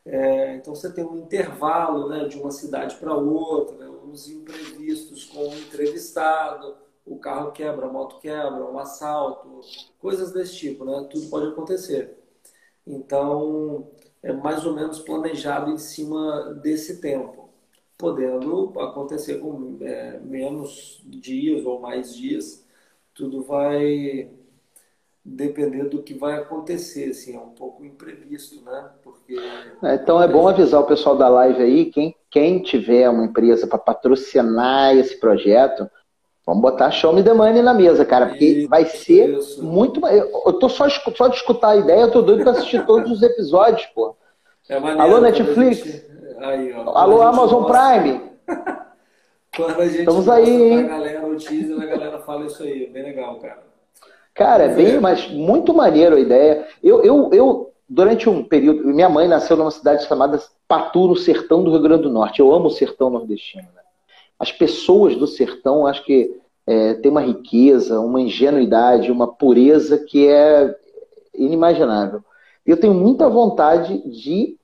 é 0.04 0.56
então 0.56 0.74
você 0.74 0.92
tem 0.92 1.06
um 1.06 1.20
intervalo 1.20 2.10
né, 2.10 2.28
de 2.28 2.40
uma 2.40 2.50
cidade 2.50 2.96
para 2.96 3.14
outra, 3.14 3.78
né, 3.78 3.88
uns 3.88 4.28
imprevistos 4.28 5.26
com 5.26 5.48
o 5.48 5.56
entrevistado, 5.60 6.76
o 7.06 7.20
carro 7.20 7.52
quebra, 7.52 7.86
a 7.86 7.94
moto 7.94 8.18
quebra, 8.20 8.66
um 8.66 8.80
assalto, 8.80 9.62
coisas 10.00 10.32
desse 10.32 10.56
tipo, 10.56 10.84
né? 10.86 11.08
tudo 11.08 11.30
pode 11.30 11.50
acontecer. 11.50 12.18
Então, 12.88 13.92
é 14.24 14.34
mais 14.34 14.66
ou 14.66 14.74
menos 14.74 14.98
planejado 14.98 15.70
em 15.70 15.78
cima 15.78 16.52
desse 16.64 17.00
tempo 17.00 17.45
podendo 17.98 18.74
acontecer 18.80 19.40
com 19.40 19.78
é, 19.82 20.20
menos 20.20 21.02
dias 21.06 21.66
ou 21.66 21.80
mais 21.80 22.16
dias. 22.16 22.66
Tudo 23.14 23.44
vai 23.44 24.30
depender 25.24 25.86
do 25.86 26.04
que 26.04 26.14
vai 26.14 26.36
acontecer, 26.36 27.10
assim, 27.10 27.36
é 27.36 27.40
um 27.40 27.50
pouco 27.50 27.84
imprevisto, 27.84 28.64
né? 28.64 28.92
Porque 29.04 29.36
é, 29.82 29.96
então 29.96 30.22
é 30.22 30.28
bom 30.28 30.48
avisar 30.48 30.82
o 30.82 30.86
pessoal 30.86 31.18
da 31.18 31.28
live 31.28 31.64
aí, 31.64 31.86
quem, 31.86 32.16
quem 32.30 32.62
tiver 32.62 33.10
uma 33.10 33.26
empresa 33.26 33.66
para 33.66 33.80
patrocinar 33.80 34.96
esse 34.96 35.20
projeto, 35.20 35.90
Vamos 36.46 36.62
botar 36.62 36.92
Show 36.92 37.12
Me 37.12 37.24
the 37.24 37.34
Money 37.34 37.64
na 37.64 37.74
mesa, 37.74 38.06
cara, 38.06 38.28
porque 38.28 38.46
isso, 38.46 38.70
vai 38.70 38.86
ser 38.86 39.32
isso. 39.32 39.64
muito. 39.64 40.00
Eu 40.06 40.54
tô 40.54 40.70
só, 40.70 40.88
só 40.88 41.28
de 41.28 41.38
escutar 41.38 41.70
a 41.70 41.78
ideia, 41.78 42.02
eu 42.02 42.12
tô 42.12 42.22
doido 42.22 42.44
pra 42.44 42.52
assistir 42.52 42.86
todos 42.86 43.12
os 43.12 43.24
episódios, 43.24 43.88
pô. 43.96 44.16
É 44.70 44.80
maneiro, 44.80 45.02
Alô, 45.02 45.22
Netflix? 45.22 46.06
Aí, 46.46 46.72
ó, 46.74 46.96
Alô, 46.96 47.22
Amazon 47.24 47.64
Prime? 47.64 48.22
quando 49.56 49.82
a 49.82 49.88
gente 49.88 50.00
Estamos 50.00 50.30
aí, 50.30 50.50
hein? 50.50 50.80
A 50.86 50.88
galera, 50.88 51.28
o 51.28 51.36
teaser, 51.38 51.82
a 51.82 51.86
galera 51.86 52.20
fala 52.20 52.46
isso 52.46 52.62
aí, 52.62 52.88
bem 52.88 53.04
legal, 53.04 53.40
cara. 53.40 53.64
Cara, 54.34 54.64
é 54.66 54.76
bem, 54.76 55.00
mas 55.00 55.28
muito 55.32 55.74
maneiro 55.74 56.16
a 56.16 56.20
ideia. 56.20 56.68
Eu, 56.84 57.04
eu, 57.04 57.30
eu, 57.34 57.74
durante 57.90 58.30
um 58.30 58.44
período, 58.44 58.86
minha 58.86 59.10
mãe 59.10 59.28
nasceu 59.28 59.58
numa 59.58 59.72
cidade 59.72 60.06
chamada 60.06 60.40
Patu, 60.68 61.08
no 61.08 61.16
sertão 61.16 61.64
do 61.64 61.72
Rio 61.72 61.82
Grande 61.82 62.04
do 62.04 62.12
Norte. 62.12 62.42
Eu 62.42 62.54
amo 62.54 62.68
o 62.68 62.72
sertão 62.72 63.10
nordestino. 63.10 63.64
Né? 63.74 63.82
As 64.38 64.52
pessoas 64.52 65.16
do 65.16 65.26
sertão, 65.26 65.88
acho 65.88 66.04
que 66.04 66.38
é, 66.68 66.96
tem 66.96 67.10
uma 67.10 67.22
riqueza, 67.22 68.00
uma 68.00 68.22
ingenuidade, 68.22 69.12
uma 69.12 69.28
pureza 69.28 69.98
que 69.98 70.28
é 70.28 70.76
inimaginável. 71.34 72.22
Eu 72.66 72.78
tenho 72.78 72.94
muita 72.94 73.30
vontade 73.30 73.98
de 74.10 74.58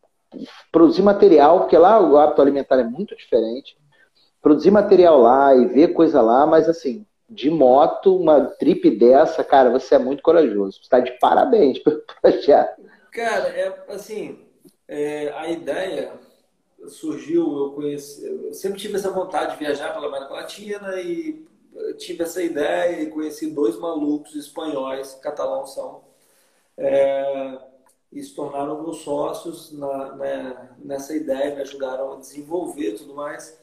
produzir 0.72 1.02
material, 1.02 1.62
porque 1.62 1.78
lá 1.78 2.00
o 2.00 2.18
hábito 2.18 2.42
alimentar 2.42 2.80
é 2.80 2.84
muito 2.84 3.16
diferente. 3.16 3.78
Produzir 4.42 4.72
material 4.72 5.22
lá 5.22 5.56
e 5.56 5.68
ver 5.68 5.90
coisa 5.90 6.22
lá, 6.22 6.46
mas 6.46 6.68
assim, 6.68 7.06
de 7.30 7.50
moto, 7.50 8.16
uma 8.16 8.46
trip 8.46 8.90
dessa, 8.92 9.44
cara, 9.44 9.70
você 9.70 9.96
é 9.96 10.00
muito 10.00 10.22
corajoso. 10.22 10.78
Você 10.78 10.84
está 10.84 11.00
de 11.00 11.12
parabéns 11.20 11.80
pelo 11.84 12.02
projeto. 12.22 12.82
Cara, 13.12 13.50
é 13.50 13.86
assim, 13.90 14.40
é, 14.88 15.32
a 15.36 15.50
ideia 15.50 16.14
surgiu, 16.88 17.58
eu 17.58 17.72
conheci, 17.74 18.26
eu 18.26 18.54
sempre 18.54 18.80
tive 18.80 18.96
essa 18.96 19.12
vontade 19.12 19.54
de 19.54 19.60
viajar 19.60 19.94
pela 19.94 20.08
América 20.08 20.34
Latina 20.34 21.00
e 21.00 21.46
tive 21.98 22.24
essa 22.24 22.42
ideia 22.42 23.02
e 23.02 23.10
conheci 23.10 23.52
dois 23.52 23.78
malucos 23.78 24.36
espanhóis, 24.36 25.14
catalãos 25.22 25.74
são, 25.74 26.04
é, 26.78 27.58
e 28.12 28.22
se 28.22 28.36
tornaram 28.36 28.84
meus 28.84 28.98
sócios 28.98 29.72
na, 29.72 30.16
né, 30.16 30.70
nessa 30.80 31.16
ideia, 31.16 31.56
me 31.56 31.62
ajudaram 31.62 32.14
a 32.14 32.16
desenvolver 32.18 32.94
tudo 32.94 33.16
mais. 33.16 33.60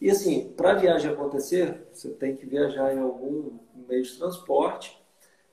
E 0.00 0.10
assim, 0.10 0.52
para 0.56 0.72
a 0.72 0.74
viagem 0.74 1.10
acontecer, 1.10 1.88
você 1.92 2.10
tem 2.10 2.36
que 2.36 2.44
viajar 2.44 2.94
em 2.94 2.98
algum 2.98 3.58
meio 3.88 4.02
de 4.02 4.18
transporte, 4.18 5.00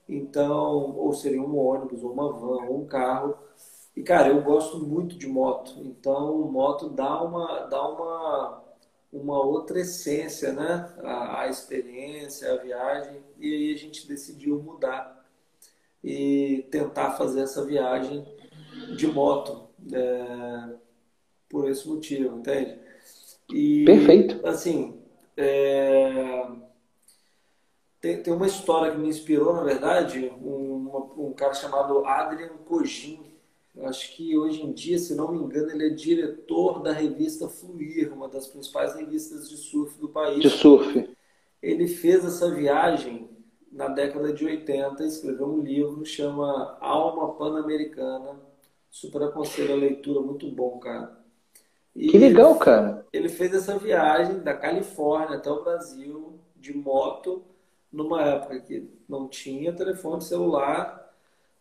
então, 0.08 0.98
ou 0.98 1.14
seria 1.14 1.42
um 1.42 1.58
ônibus, 1.58 2.04
ou 2.04 2.12
uma 2.12 2.32
van, 2.34 2.66
ou 2.68 2.82
um 2.82 2.86
carro. 2.86 3.38
E 3.96 4.02
cara, 4.04 4.30
eu 4.30 4.42
gosto 4.42 4.80
muito 4.80 5.18
de 5.18 5.28
moto, 5.28 5.80
então 5.80 6.38
moto 6.52 6.90
dá 6.90 7.22
uma, 7.24 7.60
dá 7.68 7.88
uma, 7.88 8.64
uma 9.14 9.40
outra 9.46 9.80
essência, 9.80 10.52
né? 10.52 10.94
A, 11.04 11.42
a 11.42 11.48
experiência, 11.48 12.52
a 12.52 12.58
viagem. 12.58 13.24
E 13.38 13.54
aí 13.54 13.74
a 13.74 13.78
gente 13.78 14.08
decidiu 14.08 14.62
mudar 14.62 15.23
e 16.04 16.66
tentar 16.70 17.12
fazer 17.12 17.42
essa 17.42 17.66
viagem 17.66 18.26
de 18.96 19.08
moto. 19.08 19.70
É, 19.92 20.84
por 21.54 21.70
esse 21.70 21.88
motivo, 21.88 22.40
entende? 22.40 22.80
E, 23.54 23.86
Perfeito. 23.86 24.46
Assim, 24.46 24.96
é... 25.38 26.48
tem, 28.02 28.24
tem 28.24 28.34
uma 28.34 28.48
história 28.48 28.92
que 28.92 28.98
me 28.98 29.08
inspirou, 29.08 29.54
na 29.54 29.64
verdade, 29.64 30.34
um, 30.42 30.90
um 31.16 31.32
cara 31.32 31.54
chamado 31.54 32.04
Adrian 32.06 32.58
Cogin. 32.66 33.20
Acho 33.84 34.16
que 34.16 34.36
hoje 34.36 34.64
em 34.64 34.72
dia, 34.72 34.98
se 34.98 35.14
não 35.14 35.32
me 35.32 35.38
engano, 35.38 35.70
ele 35.72 35.88
é 35.88 35.90
diretor 35.90 36.82
da 36.82 36.92
revista 36.92 37.48
Fluir, 37.48 38.12
uma 38.12 38.28
das 38.28 38.48
principais 38.48 38.96
revistas 38.96 39.48
de 39.48 39.58
surf 39.58 40.00
do 40.00 40.10
país. 40.10 40.42
De 40.42 40.50
surf. 40.50 41.08
Ele 41.62 41.88
fez 41.88 42.26
essa 42.26 42.50
viagem 42.50 43.30
na 43.74 43.88
década 43.88 44.32
de 44.32 44.46
80, 44.46 45.04
escreveu 45.04 45.48
um 45.48 45.60
livro 45.60 46.06
chama 46.06 46.78
Alma 46.80 47.34
Pan-Americana. 47.34 48.40
Super 48.90 49.24
aconselho 49.24 49.74
a 49.74 49.78
leitura, 49.78 50.22
muito 50.22 50.50
bom, 50.52 50.78
cara. 50.78 51.18
E 51.96 52.08
que 52.08 52.18
legal, 52.18 52.56
cara. 52.58 53.06
Ele 53.12 53.28
fez 53.28 53.54
essa 53.54 53.78
viagem 53.78 54.40
da 54.40 54.54
Califórnia 54.54 55.38
até 55.38 55.50
o 55.50 55.64
Brasil 55.64 56.40
de 56.56 56.76
moto, 56.78 57.44
numa 57.92 58.22
época 58.22 58.60
que 58.60 58.88
não 59.10 59.28
tinha 59.28 59.74
telefone 59.74 60.22
celular, 60.22 61.12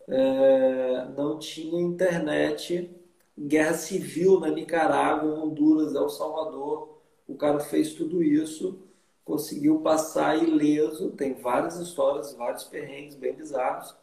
é, 0.06 1.06
não 1.16 1.38
tinha 1.38 1.80
internet, 1.80 2.90
guerra 3.38 3.74
civil 3.74 4.38
na 4.38 4.48
Nicarágua, 4.48 5.42
Honduras, 5.42 5.94
El 5.94 6.08
Salvador. 6.10 6.98
O 7.26 7.34
cara 7.34 7.60
fez 7.60 7.94
tudo 7.94 8.22
isso, 8.22 8.78
conseguiu 9.24 9.80
passar 9.80 10.42
ileso. 10.42 11.10
Tem 11.10 11.34
várias 11.34 11.76
histórias, 11.76 12.34
vários 12.34 12.64
perrengues 12.64 13.14
bem 13.14 13.34
bizarros. 13.34 13.94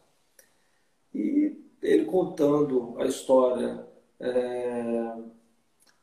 E 1.14 1.56
ele 1.82 2.04
contando 2.04 2.94
a 2.98 3.04
história. 3.04 3.86
É, 4.18 5.14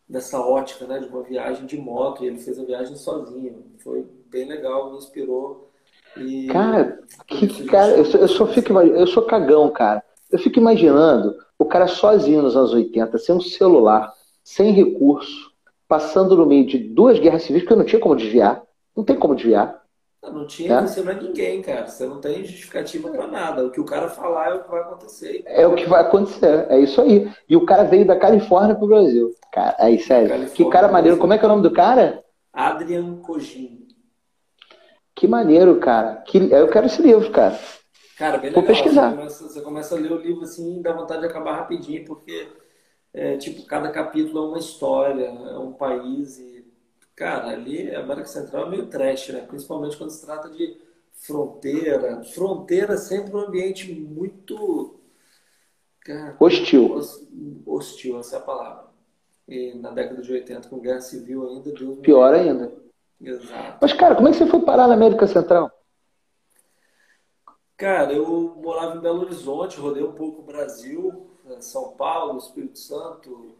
dessa 0.07 0.39
ótica, 0.39 0.85
né, 0.87 0.99
de 0.99 1.07
uma 1.07 1.23
viagem 1.23 1.65
de 1.65 1.77
moto, 1.77 2.23
e 2.23 2.27
ele 2.27 2.39
fez 2.39 2.57
a 2.59 2.63
viagem 2.63 2.95
sozinho. 2.95 3.63
Foi 3.79 4.05
bem 4.27 4.47
legal, 4.47 4.91
me 4.91 4.97
inspirou. 4.97 5.69
E... 6.15 6.47
Cara, 6.47 6.99
que 7.27 7.65
cara, 7.65 7.91
eu 7.97 8.05
só, 8.05 8.17
eu 8.17 8.27
só 8.27 8.47
fico 8.47 8.73
eu 8.79 9.07
sou 9.07 9.23
cagão, 9.23 9.69
cara. 9.69 10.03
Eu 10.31 10.39
fico 10.39 10.59
imaginando 10.59 11.35
o 11.59 11.65
cara 11.65 11.87
sozinho 11.87 12.41
nos 12.41 12.55
anos 12.55 12.73
80, 12.73 13.17
sem 13.17 13.35
um 13.35 13.41
celular, 13.41 14.13
sem 14.43 14.71
recurso, 14.71 15.51
passando 15.87 16.35
no 16.35 16.45
meio 16.45 16.65
de 16.65 16.77
duas 16.77 17.19
guerras 17.19 17.43
civis, 17.43 17.63
porque 17.63 17.75
não 17.75 17.85
tinha 17.85 18.01
como 18.01 18.15
desviar. 18.15 18.63
Não 18.97 19.03
tem 19.03 19.15
como 19.15 19.35
desviar. 19.35 19.83
Não 20.23 20.47
tinha, 20.47 20.79
é? 20.79 20.81
você 20.81 21.01
não 21.01 21.11
é 21.11 21.15
ninguém, 21.15 21.61
cara. 21.61 21.85
Você 21.85 22.07
não 22.07 22.19
tem 22.19 22.43
justificativa 22.43 23.09
para 23.09 23.27
nada. 23.27 23.65
O 23.65 23.69
que 23.69 23.79
o 23.79 23.85
cara 23.85 24.09
falar 24.09 24.49
é 24.49 24.53
o 24.55 24.63
que 24.63 24.71
vai 24.71 24.81
acontecer. 24.81 25.43
É 25.45 25.67
o 25.67 25.75
que 25.75 25.85
vai 25.85 26.01
acontecer, 26.01 26.65
é 26.69 26.79
isso 26.79 26.99
aí. 26.99 27.31
E 27.47 27.55
o 27.55 27.63
cara 27.63 27.83
veio 27.83 28.05
da 28.05 28.17
Califórnia 28.17 28.75
pro 28.75 28.87
Brasil. 28.87 29.31
Cara, 29.53 29.75
aí, 29.77 29.99
sério. 29.99 30.29
Califórnia, 30.29 30.55
que 30.55 30.69
cara 30.71 30.87
maneiro. 30.87 31.17
Como 31.17 31.31
é 31.31 31.37
que 31.37 31.45
é 31.45 31.47
o 31.47 31.51
nome 31.51 31.61
do 31.61 31.71
cara? 31.71 32.23
Adrian 32.51 33.17
Cogin. 33.17 33.87
Que 35.15 35.27
maneiro, 35.27 35.79
cara. 35.79 36.15
Que... 36.25 36.51
Eu 36.51 36.67
quero 36.67 36.87
esse 36.87 37.01
livro, 37.01 37.31
cara. 37.31 37.57
Cara, 38.17 38.39
bem 38.39 38.51
Vou 38.51 38.63
legal. 38.63 38.75
pesquisar. 38.75 39.09
Você 39.11 39.15
começa, 39.15 39.43
você 39.43 39.61
começa, 39.61 39.95
a 39.95 39.99
ler 39.99 40.11
o 40.11 40.17
livro 40.17 40.41
assim 40.41 40.81
dá 40.81 40.91
vontade 40.91 41.21
de 41.21 41.27
acabar 41.27 41.55
rapidinho, 41.55 42.03
porque 42.03 42.47
é, 43.13 43.37
tipo, 43.37 43.63
cada 43.67 43.89
capítulo 43.91 44.39
é 44.39 44.47
uma 44.47 44.57
história, 44.57 45.25
é 45.25 45.57
um 45.59 45.71
país 45.71 46.39
e 46.39 46.56
Cara, 47.17 47.47
ali 47.47 47.93
a 47.95 48.01
América 48.01 48.27
Central 48.27 48.67
é 48.67 48.69
meio 48.69 48.85
trash, 48.85 49.29
né? 49.29 49.41
Principalmente 49.41 49.97
quando 49.97 50.11
se 50.11 50.23
trata 50.23 50.51
de 50.51 50.77
fronteira. 51.13 52.23
Fronteira 52.23 52.93
é 52.93 52.97
sempre 52.97 53.35
um 53.35 53.39
ambiente 53.39 53.91
muito. 53.91 54.99
Cara, 56.01 56.37
hostil. 56.39 57.01
Hostil, 57.65 58.19
essa 58.19 58.35
é 58.35 58.39
a 58.39 58.43
palavra. 58.43 58.85
E 59.47 59.73
na 59.73 59.89
década 59.89 60.21
de 60.21 60.31
80, 60.31 60.69
com 60.69 60.79
guerra 60.79 61.01
civil 61.01 61.49
ainda, 61.49 61.71
Deus 61.71 61.97
Pior 61.99 62.33
me... 62.33 62.39
ainda. 62.39 62.71
Exato. 63.19 63.79
Mas, 63.81 63.93
cara, 63.93 64.15
como 64.15 64.27
é 64.27 64.31
que 64.31 64.37
você 64.37 64.45
foi 64.45 64.61
parar 64.61 64.87
na 64.87 64.93
América 64.93 65.25
Central? 65.25 65.71
Cara, 67.75 68.13
eu 68.13 68.55
morava 68.61 68.95
em 68.95 69.01
Belo 69.01 69.21
Horizonte, 69.21 69.79
rodei 69.79 70.03
um 70.03 70.13
pouco 70.13 70.41
o 70.41 70.45
Brasil, 70.45 71.31
São 71.61 71.93
Paulo, 71.93 72.37
Espírito 72.37 72.77
Santo, 72.77 73.55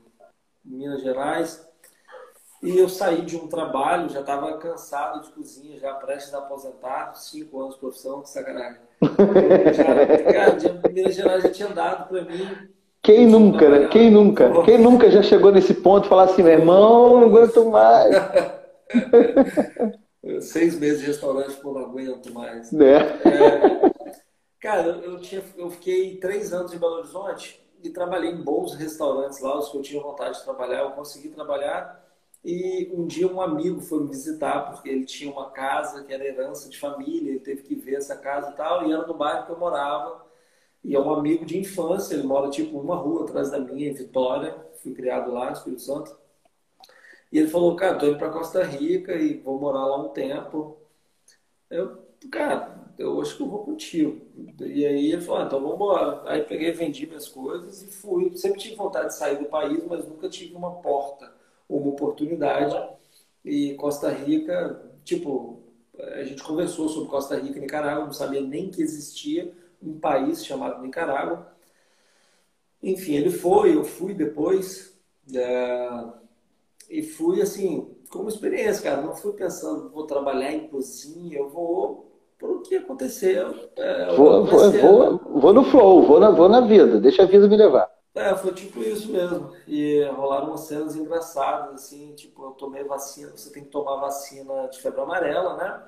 Minas 0.63 1.01
Gerais. 1.01 1.66
E 2.61 2.77
eu 2.77 2.89
saí 2.89 3.21
de 3.21 3.35
um 3.37 3.47
trabalho, 3.47 4.09
já 4.09 4.21
estava 4.21 4.57
cansado 4.57 5.21
de 5.21 5.29
cozinha, 5.29 5.79
já 5.79 5.93
prestes 5.93 6.33
a 6.33 6.39
aposentar, 6.39 7.13
cinco 7.13 7.61
anos 7.61 7.75
de 7.75 7.79
profissão, 7.79 8.21
que 8.21 8.29
sacanagem. 8.29 8.81
Já, 9.73 9.85
cara, 10.33 10.91
Minas 10.91 11.13
Gerais 11.15 11.43
já 11.43 11.49
tinha 11.51 11.69
dado 11.69 12.09
para 12.09 12.23
mim. 12.23 12.47
Quem 13.03 13.27
nunca, 13.27 13.69
né? 13.69 13.87
Quem 13.87 14.09
nunca? 14.09 14.63
Quem 14.63 14.79
nunca 14.79 15.11
já 15.11 15.21
chegou 15.21 15.51
nesse 15.51 15.75
ponto 15.75 16.05
e 16.05 16.09
falar 16.09 16.23
assim, 16.23 16.41
meu 16.41 16.53
irmão, 16.53 17.21
não 17.21 17.27
aguento 17.27 17.63
mais. 17.69 18.15
Seis 20.41 20.77
meses 20.77 21.01
de 21.01 21.07
restaurante, 21.07 21.55
pô, 21.57 21.73
não 21.73 21.81
aguento 21.81 22.33
mais. 22.33 22.71
Né? 22.71 22.97
É, 22.97 23.91
cara, 24.59 24.87
eu, 25.03 25.21
tinha, 25.21 25.43
eu 25.55 25.69
fiquei 25.69 26.17
três 26.17 26.51
anos 26.51 26.73
em 26.73 26.77
Belo 26.77 26.95
Horizonte 26.95 27.63
e 27.83 27.89
trabalhei 27.91 28.31
em 28.31 28.41
bons 28.41 28.73
restaurantes 28.73 29.39
lá, 29.39 29.57
os 29.57 29.69
que 29.69 29.77
eu 29.77 29.81
tinha 29.81 30.01
vontade 30.01 30.37
de 30.37 30.43
trabalhar, 30.43 30.81
eu 30.81 30.91
consegui 30.91 31.29
trabalhar 31.29 32.06
e 32.43 32.89
um 32.93 33.05
dia 33.07 33.27
um 33.27 33.41
amigo 33.41 33.81
foi 33.81 34.03
me 34.03 34.09
visitar, 34.09 34.71
porque 34.71 34.89
ele 34.89 35.05
tinha 35.05 35.31
uma 35.31 35.49
casa 35.51 36.03
que 36.03 36.13
era 36.13 36.25
herança 36.25 36.69
de 36.69 36.79
família, 36.79 37.31
ele 37.31 37.39
teve 37.39 37.63
que 37.63 37.75
ver 37.75 37.95
essa 37.95 38.15
casa 38.15 38.51
e 38.51 38.55
tal, 38.55 38.87
e 38.87 38.91
era 38.91 39.05
no 39.05 39.13
bairro 39.13 39.45
que 39.45 39.51
eu 39.51 39.59
morava. 39.59 40.25
E 40.83 40.95
é 40.95 40.99
um 40.99 41.13
amigo 41.13 41.45
de 41.45 41.57
infância, 41.57 42.13
ele 42.13 42.23
mora 42.23 42.49
tipo 42.49 42.79
uma 42.79 42.95
rua 42.95 43.23
atrás 43.23 43.51
da 43.51 43.59
minha, 43.59 43.89
em 43.89 43.93
Vitória, 43.93 44.55
fui 44.81 44.93
criado 44.93 45.31
lá 45.31 45.47
no 45.47 45.53
Espírito 45.53 45.81
Santo. 45.81 46.15
E 47.31 47.37
ele 47.39 47.49
falou, 47.49 47.75
cara, 47.75 47.97
tô 47.97 48.07
indo 48.07 48.17
para 48.17 48.29
Costa 48.29 48.63
Rica 48.63 49.13
e 49.15 49.35
vou 49.39 49.59
morar 49.59 49.85
lá 49.85 49.97
um 50.05 50.09
tempo. 50.09 50.77
Eu, 51.69 51.97
cara, 52.31 52.93
eu 52.97 53.19
acho 53.21 53.35
que 53.35 53.43
eu 53.43 53.49
vou 53.49 53.65
contigo. 53.65 54.21
E 54.61 54.85
aí 54.85 55.11
ele 55.11 55.21
falou, 55.21 55.41
ah, 55.41 55.45
então 55.45 55.59
vamos 55.59 55.75
embora. 55.75 56.23
Aí 56.25 56.43
peguei, 56.43 56.71
vendi 56.71 57.05
minhas 57.05 57.27
coisas 57.27 57.81
e 57.81 57.87
fui. 57.87 58.35
Sempre 58.37 58.59
tive 58.59 58.75
vontade 58.75 59.07
de 59.07 59.15
sair 59.15 59.37
do 59.37 59.45
país, 59.45 59.83
mas 59.85 60.07
nunca 60.07 60.29
tive 60.29 60.55
uma 60.55 60.75
porta 60.81 61.36
uma 61.69 61.89
oportunidade. 61.89 62.75
E 63.43 63.73
Costa 63.75 64.09
Rica, 64.09 64.81
tipo, 65.03 65.61
a 65.97 66.23
gente 66.23 66.43
conversou 66.43 66.89
sobre 66.89 67.09
Costa 67.09 67.37
Rica 67.37 67.57
e 67.57 67.61
Nicarágua, 67.61 68.05
não 68.05 68.13
sabia 68.13 68.41
nem 68.41 68.69
que 68.69 68.81
existia 68.81 69.53
um 69.81 69.99
país 69.99 70.45
chamado 70.45 70.81
Nicarágua. 70.81 71.47
Enfim, 72.81 73.15
ele 73.15 73.29
foi, 73.29 73.75
eu 73.75 73.83
fui 73.83 74.13
depois. 74.13 74.95
É, 75.33 76.03
e 76.89 77.03
fui 77.03 77.41
assim, 77.41 77.89
como 78.09 78.29
experiência, 78.29 78.83
cara. 78.83 79.01
Não 79.01 79.15
fui 79.15 79.33
pensando, 79.33 79.89
vou 79.89 80.05
trabalhar 80.05 80.53
em 80.53 80.67
cozinha, 80.67 81.37
eu 81.37 81.49
vou 81.49 82.07
por 82.37 82.51
o 82.51 82.61
que 82.61 82.75
aconteceu. 82.75 83.53
É, 83.75 84.15
vou, 84.15 84.45
vou, 84.45 84.71
vou, 84.71 85.21
vou, 85.41 85.53
no 85.53 85.63
flow, 85.63 86.03
vou 86.03 86.19
na, 86.19 86.29
vou 86.29 86.47
na 86.47 86.61
vida, 86.61 86.99
deixa 86.99 87.23
a 87.23 87.25
vida 87.25 87.47
me 87.47 87.57
levar. 87.57 87.89
É, 88.17 88.35
foi 88.35 88.53
tipo 88.53 88.79
isso 88.81 89.11
mesmo. 89.11 89.51
E 89.67 90.03
rolaram 90.15 90.47
umas 90.47 90.61
cenas 90.61 90.95
engraçadas, 90.95 91.75
assim, 91.75 92.13
tipo, 92.15 92.43
eu 92.43 92.51
tomei 92.51 92.83
vacina, 92.83 93.31
você 93.31 93.51
tem 93.51 93.63
que 93.63 93.69
tomar 93.69 93.97
vacina 93.97 94.67
de 94.67 94.81
febre 94.81 95.01
amarela, 95.01 95.55
né? 95.55 95.83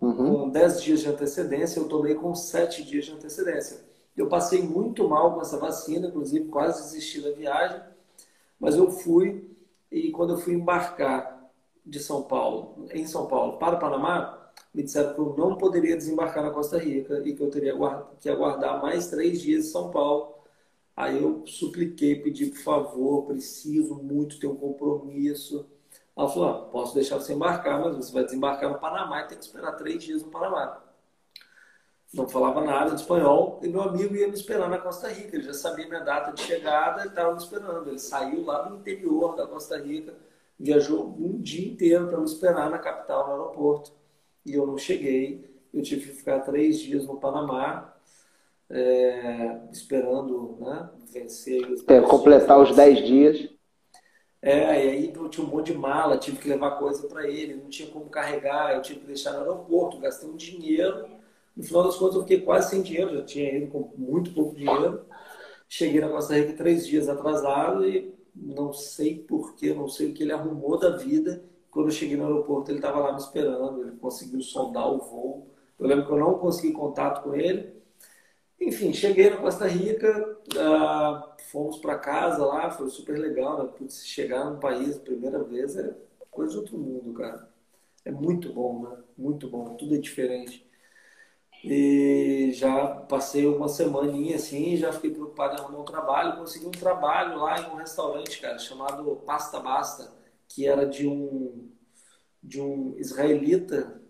Uhum. 0.00 0.42
Com 0.42 0.50
10 0.50 0.82
dias 0.82 1.00
de 1.00 1.08
antecedência, 1.08 1.80
eu 1.80 1.88
tomei 1.88 2.14
com 2.14 2.34
7 2.34 2.84
dias 2.84 3.06
de 3.06 3.12
antecedência. 3.12 3.80
Eu 4.16 4.28
passei 4.28 4.62
muito 4.62 5.08
mal 5.08 5.34
com 5.34 5.40
essa 5.40 5.56
vacina, 5.56 6.08
inclusive 6.08 6.48
quase 6.48 6.82
desisti 6.82 7.20
da 7.20 7.30
viagem, 7.30 7.80
mas 8.60 8.76
eu 8.76 8.90
fui 8.90 9.50
e 9.90 10.10
quando 10.10 10.34
eu 10.34 10.38
fui 10.38 10.54
embarcar 10.54 11.50
de 11.84 11.98
São 11.98 12.22
Paulo, 12.22 12.86
em 12.92 13.06
São 13.06 13.26
Paulo, 13.26 13.58
para 13.58 13.76
o 13.76 13.78
Panamá, 13.78 14.50
me 14.72 14.82
disseram 14.82 15.14
que 15.14 15.20
eu 15.20 15.34
não 15.36 15.56
poderia 15.56 15.96
desembarcar 15.96 16.42
na 16.42 16.50
Costa 16.50 16.78
Rica 16.78 17.20
e 17.24 17.34
que 17.34 17.42
eu 17.42 17.50
teria 17.50 17.74
que 18.20 18.28
aguardar 18.30 18.80
mais 18.80 19.08
três 19.08 19.40
dias 19.40 19.66
em 19.66 19.68
São 19.68 19.90
Paulo. 19.90 20.31
Aí 20.96 21.22
eu 21.22 21.46
supliquei, 21.46 22.16
pedi 22.16 22.46
por 22.46 22.58
favor, 22.58 23.26
preciso 23.26 23.94
muito 23.96 24.38
ter 24.38 24.46
um 24.46 24.56
compromisso. 24.56 25.66
Ela 26.16 26.28
falou: 26.28 26.48
ah, 26.48 26.54
posso 26.70 26.94
deixar 26.94 27.16
você 27.16 27.32
embarcar, 27.32 27.80
mas 27.80 27.96
você 27.96 28.12
vai 28.12 28.24
desembarcar 28.24 28.70
no 28.70 28.78
Panamá 28.78 29.22
e 29.22 29.28
tem 29.28 29.38
que 29.38 29.44
esperar 29.44 29.72
três 29.72 30.02
dias 30.02 30.22
no 30.22 30.30
Panamá. 30.30 30.82
Não 32.12 32.28
falava 32.28 32.60
nada 32.60 32.90
de 32.90 33.00
espanhol 33.00 33.58
e 33.62 33.68
meu 33.68 33.82
amigo 33.82 34.14
ia 34.14 34.28
me 34.28 34.34
esperar 34.34 34.68
na 34.68 34.76
Costa 34.76 35.08
Rica. 35.08 35.34
Ele 35.34 35.44
já 35.44 35.54
sabia 35.54 35.88
minha 35.88 36.00
data 36.00 36.32
de 36.32 36.42
chegada 36.42 37.04
e 37.04 37.08
estava 37.08 37.32
me 37.32 37.38
esperando. 37.38 37.88
Ele 37.88 37.98
saiu 37.98 38.44
lá 38.44 38.62
do 38.62 38.76
interior 38.76 39.34
da 39.34 39.46
Costa 39.46 39.78
Rica, 39.78 40.14
viajou 40.58 41.16
um 41.18 41.40
dia 41.40 41.66
inteiro 41.72 42.08
para 42.08 42.18
me 42.18 42.24
esperar 42.24 42.68
na 42.68 42.78
capital, 42.78 43.26
no 43.26 43.32
aeroporto 43.32 43.92
e 44.44 44.52
eu 44.52 44.66
não 44.66 44.76
cheguei. 44.76 45.50
Eu 45.72 45.82
tive 45.82 46.10
que 46.10 46.16
ficar 46.16 46.40
três 46.40 46.78
dias 46.78 47.06
no 47.06 47.16
Panamá, 47.18 47.91
é, 48.72 49.60
esperando 49.70 50.56
né, 50.60 50.90
vencer. 51.12 51.70
Os 51.70 51.84
é, 51.86 52.00
completar 52.00 52.60
os 52.60 52.74
dez 52.74 53.04
dias. 53.06 53.48
É, 54.40 54.86
e 54.86 54.88
aí 54.88 55.12
eu 55.14 55.28
tinha 55.28 55.46
um 55.46 55.50
monte 55.50 55.72
de 55.72 55.78
mala, 55.78 56.18
tive 56.18 56.38
que 56.38 56.48
levar 56.48 56.72
coisa 56.72 57.06
para 57.06 57.28
ele, 57.28 57.54
não 57.54 57.68
tinha 57.68 57.88
como 57.88 58.10
carregar, 58.10 58.74
eu 58.74 58.82
tive 58.82 59.00
que 59.00 59.06
deixar 59.06 59.32
no 59.32 59.38
aeroporto, 59.38 60.00
gastei 60.00 60.28
um 60.28 60.34
dinheiro. 60.34 61.06
No 61.56 61.62
final 61.62 61.84
das 61.84 61.96
contas, 61.96 62.16
eu 62.16 62.22
fiquei 62.22 62.40
quase 62.40 62.70
sem 62.70 62.82
dinheiro, 62.82 63.14
já 63.14 63.22
tinha 63.24 63.56
ido 63.56 63.68
com 63.68 63.92
muito 63.96 64.32
pouco 64.32 64.56
dinheiro. 64.56 65.04
Cheguei 65.68 66.00
na 66.00 66.08
Costa 66.08 66.34
Rica 66.34 66.54
três 66.54 66.86
dias 66.86 67.08
atrasado 67.08 67.86
e 67.86 68.12
não 68.34 68.72
sei 68.72 69.16
porquê, 69.16 69.72
não 69.72 69.86
sei 69.86 70.10
o 70.10 70.14
que 70.14 70.24
ele 70.24 70.32
arrumou 70.32 70.76
da 70.76 70.96
vida 70.96 71.44
quando 71.72 71.86
eu 71.86 71.92
cheguei 71.92 72.18
no 72.18 72.26
aeroporto, 72.26 72.70
ele 72.70 72.78
estava 72.78 73.00
lá 73.00 73.12
me 73.12 73.18
esperando, 73.18 73.80
ele 73.80 73.96
conseguiu 73.96 74.42
sondar 74.42 74.92
o 74.92 74.98
voo. 74.98 75.48
Eu 75.78 75.86
lembro 75.86 76.06
que 76.06 76.12
eu 76.12 76.18
não 76.18 76.34
consegui 76.34 76.70
contato 76.70 77.22
com 77.22 77.34
ele. 77.34 77.81
Enfim, 78.66 78.92
cheguei 78.92 79.30
na 79.30 79.38
Costa 79.38 79.66
Rica, 79.66 80.38
uh, 80.54 81.42
fomos 81.50 81.78
para 81.78 81.98
casa 81.98 82.44
lá, 82.44 82.70
foi 82.70 82.88
super 82.88 83.18
legal, 83.18 83.62
né? 83.62 83.70
Putz, 83.76 84.06
chegar 84.06 84.44
num 84.44 84.60
país 84.60 84.96
primeira 84.98 85.42
vez 85.42 85.76
é 85.76 85.94
coisa 86.30 86.52
de 86.52 86.58
outro 86.58 86.78
mundo, 86.78 87.12
cara. 87.12 87.48
É 88.04 88.10
muito 88.10 88.52
bom, 88.52 88.82
né? 88.82 88.96
Muito 89.16 89.48
bom, 89.48 89.74
tudo 89.76 89.94
é 89.94 89.98
diferente. 89.98 90.66
E 91.64 92.50
já 92.54 92.86
passei 92.88 93.46
uma 93.46 93.68
semaninha 93.68 94.36
assim, 94.36 94.76
já 94.76 94.92
fiquei 94.92 95.10
preocupado 95.10 95.54
em 95.54 95.60
arrumar 95.60 95.80
um 95.80 95.84
trabalho. 95.84 96.38
Consegui 96.38 96.66
um 96.66 96.70
trabalho 96.70 97.38
lá 97.38 97.60
em 97.60 97.70
um 97.70 97.76
restaurante, 97.76 98.40
cara, 98.40 98.58
chamado 98.58 99.16
Pasta 99.24 99.60
Basta 99.60 100.22
que 100.54 100.66
era 100.66 100.86
de 100.86 101.06
um, 101.06 101.70
de 102.42 102.60
um 102.60 102.94
israelita. 102.98 104.00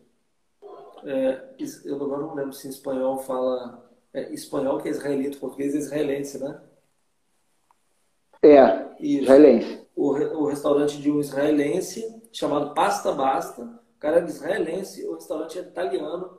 É, 1.04 1.54
eu 1.84 1.96
agora 1.96 2.22
não 2.22 2.34
lembro 2.34 2.52
se 2.52 2.66
em 2.66 2.70
espanhol 2.70 3.18
fala. 3.18 3.90
É, 4.14 4.32
espanhol 4.32 4.78
que 4.78 4.88
é 4.88 4.90
israelita, 4.90 5.38
português 5.38 5.74
é 5.74 5.78
israelense, 5.78 6.38
né? 6.38 6.60
É, 8.42 8.86
israelense. 8.98 9.86
O, 9.94 10.10
o 10.10 10.46
restaurante 10.46 11.00
de 11.00 11.10
um 11.10 11.20
israelense 11.20 12.22
chamado 12.32 12.74
Pasta 12.74 13.12
Basta. 13.12 13.62
O 13.62 13.98
cara 14.00 14.20
é 14.20 14.24
israelense, 14.24 15.06
o 15.06 15.14
restaurante 15.14 15.58
é 15.58 15.62
italiano 15.62 16.38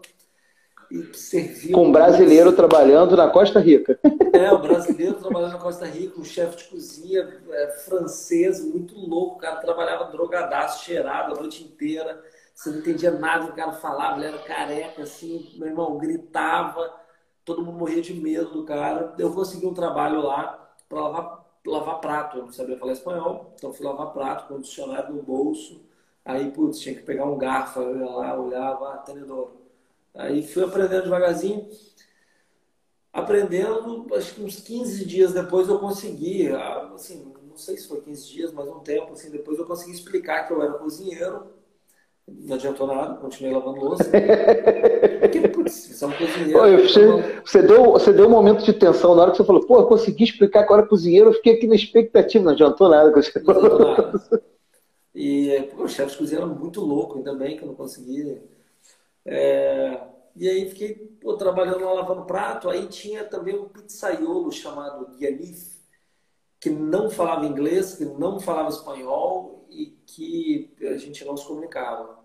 e 0.91 1.17
serviu. 1.17 1.71
Com 1.71 1.87
um 1.87 1.91
brasileiro 1.91 2.51
um... 2.51 2.55
trabalhando 2.55 3.15
na 3.15 3.29
Costa 3.29 3.59
Rica. 3.59 3.99
É, 4.33 4.51
o 4.51 4.59
brasileiro 4.61 5.15
trabalhando 5.15 5.53
na 5.53 5.59
Costa 5.59 5.85
Rica, 5.85 6.19
um 6.19 6.23
chefe 6.25 6.57
de 6.57 6.63
cozinha 6.65 7.41
é, 7.49 7.67
francês, 7.85 8.63
muito 8.63 8.95
louco. 8.95 9.37
O 9.37 9.39
cara 9.39 9.55
trabalhava 9.57 10.11
drogadaço, 10.11 10.83
cheirado 10.83 11.33
a 11.33 11.39
noite 11.39 11.63
inteira. 11.63 12.21
Você 12.53 12.69
não 12.69 12.79
entendia 12.79 13.11
nada 13.11 13.45
do 13.45 13.47
que 13.47 13.53
o 13.53 13.55
cara 13.55 13.71
falava, 13.73 14.17
ele 14.17 14.27
era 14.27 14.37
careca, 14.43 15.01
assim, 15.01 15.55
meu 15.57 15.69
irmão 15.69 15.97
gritava, 15.97 16.93
todo 17.45 17.63
mundo 17.63 17.77
morria 17.77 18.01
de 18.01 18.13
medo 18.13 18.51
do 18.51 18.65
cara. 18.65 19.15
Eu 19.17 19.33
consegui 19.33 19.65
um 19.65 19.73
trabalho 19.73 20.21
lá 20.21 20.75
para 20.89 21.01
lavar, 21.01 21.45
lavar 21.65 21.99
prato. 21.99 22.37
Eu 22.37 22.43
não 22.45 22.51
sabia 22.51 22.77
falar 22.77 22.93
espanhol, 22.93 23.53
então 23.55 23.73
fui 23.73 23.85
lavar 23.85 24.13
prato 24.13 24.47
com 24.47 24.59
dicionário 24.59 25.13
no 25.13 25.21
bolso. 25.23 25.81
Aí, 26.25 26.51
putz, 26.51 26.79
tinha 26.79 26.95
que 26.95 27.01
pegar 27.01 27.25
um 27.25 27.37
garfo, 27.37 27.81
eu 27.81 27.97
ia 27.97 28.05
lá, 28.09 28.39
olhava, 28.39 28.93
ah, 28.93 28.97
tenedor 28.99 29.51
Aí 30.13 30.45
fui 30.45 30.63
aprendendo 30.63 31.03
devagarzinho. 31.03 31.69
Aprendendo, 33.11 34.07
acho 34.15 34.35
que 34.35 34.43
uns 34.43 34.59
15 34.59 35.05
dias 35.05 35.33
depois 35.33 35.67
eu 35.67 35.79
consegui, 35.79 36.47
ah, 36.49 36.91
assim, 36.95 37.31
não 37.47 37.57
sei 37.57 37.77
se 37.77 37.87
foi 37.87 38.01
15 38.01 38.27
dias, 38.27 38.51
mas 38.51 38.67
um 38.67 38.79
tempo, 38.79 39.13
assim, 39.13 39.29
depois 39.29 39.59
eu 39.59 39.65
consegui 39.65 39.91
explicar 39.91 40.47
que 40.47 40.53
eu 40.53 40.61
era 40.61 40.73
cozinheiro. 40.73 41.53
Não 42.27 42.55
adiantou 42.55 42.87
nada, 42.87 43.15
continuei 43.15 43.53
lavando 43.53 43.81
louça. 43.81 44.09
Porque, 45.31 45.47
putz, 45.47 45.73
você 45.73 46.03
é 46.03 46.07
um 46.07 46.11
cozinheiro. 46.11 46.59
Oi, 46.59 46.87
você, 46.87 47.41
você, 47.41 47.61
deu, 47.61 47.91
você 47.91 48.13
deu 48.13 48.27
um 48.27 48.31
momento 48.31 48.63
de 48.63 48.73
tensão 48.73 49.15
na 49.15 49.21
hora 49.23 49.31
que 49.31 49.37
você 49.37 49.43
falou, 49.43 49.65
pô, 49.65 49.79
eu 49.79 49.87
consegui 49.87 50.23
explicar 50.23 50.65
que 50.65 50.71
eu 50.71 50.77
era 50.77 50.87
cozinheiro, 50.87 51.29
eu 51.29 51.33
fiquei 51.33 51.53
aqui 51.53 51.67
na 51.67 51.75
expectativa, 51.75 52.43
não 52.43 52.51
adiantou 52.51 52.89
nada. 52.89 53.09
Não 53.11 53.19
adiantou 53.19 53.79
nada. 53.79 54.43
E, 55.15 55.69
pô, 55.75 55.83
o 55.83 55.87
chefe 55.87 56.11
de 56.11 56.17
cozinha 56.17 56.39
era 56.39 56.47
muito 56.47 56.81
louco, 56.81 57.17
ainda 57.17 57.33
bem 57.35 57.55
que 57.55 57.63
eu 57.63 57.67
não 57.67 57.75
consegui 57.75 58.41
é, 59.25 60.01
e 60.35 60.49
aí 60.49 60.69
fiquei 60.69 60.95
pô, 61.21 61.35
trabalhando 61.35 61.85
lá 61.85 61.93
lavando 61.93 62.25
prato. 62.25 62.69
Aí 62.69 62.87
tinha 62.87 63.23
também 63.23 63.57
um 63.57 63.69
pizzaiolo 63.69 64.51
chamado 64.51 65.15
Yanif, 65.19 65.79
que 66.59 66.69
não 66.69 67.09
falava 67.09 67.45
inglês, 67.45 67.95
que 67.95 68.05
não 68.05 68.39
falava 68.39 68.69
espanhol 68.69 69.65
e 69.69 69.97
que 70.05 70.73
a 70.81 70.97
gente 70.97 71.23
não 71.25 71.37
se 71.37 71.45
comunicava 71.45 72.19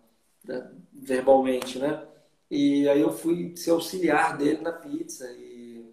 né, 0.44 0.70
verbalmente, 0.92 1.78
né? 1.78 2.07
E 2.50 2.88
aí 2.88 3.00
eu 3.00 3.12
fui 3.12 3.54
ser 3.56 3.70
auxiliar 3.70 4.37
dele 4.37 4.62
na 4.62 4.72
pizza. 4.72 5.30
E 5.32 5.84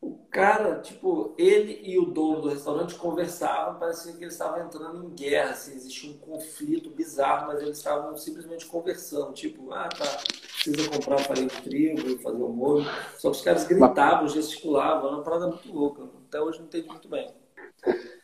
o 0.00 0.16
cara, 0.30 0.80
tipo, 0.80 1.34
ele 1.36 1.80
e 1.82 1.98
o 1.98 2.06
dono 2.06 2.42
do 2.42 2.48
restaurante 2.48 2.94
conversavam, 2.94 3.78
parecia 3.78 4.12
que 4.12 4.22
eles 4.22 4.34
estavam 4.34 4.64
entrando 4.64 5.04
em 5.04 5.14
guerra, 5.14 5.50
assim, 5.50 5.74
existia 5.74 6.10
um 6.10 6.18
conflito 6.18 6.90
bizarro, 6.90 7.48
mas 7.48 7.60
eles 7.60 7.76
estavam 7.76 8.16
simplesmente 8.16 8.64
conversando, 8.66 9.32
tipo, 9.32 9.72
ah, 9.72 9.88
tá, 9.88 10.18
precisa 10.64 10.88
comprar 10.88 11.18
farinha 11.18 11.48
de 11.48 11.62
trigo, 11.62 12.18
fazer 12.20 12.42
um 12.42 12.48
molho. 12.48 12.86
Só 13.16 13.30
que 13.30 13.36
os 13.36 13.42
caras 13.42 13.66
gritavam, 13.66 14.28
gesticulavam, 14.28 15.06
era 15.08 15.16
uma 15.16 15.24
parada 15.24 15.48
muito 15.48 15.72
louca. 15.72 16.08
Até 16.28 16.40
hoje 16.40 16.58
não 16.58 16.66
entendi 16.66 16.88
muito 16.88 17.08
bem. 17.08 17.30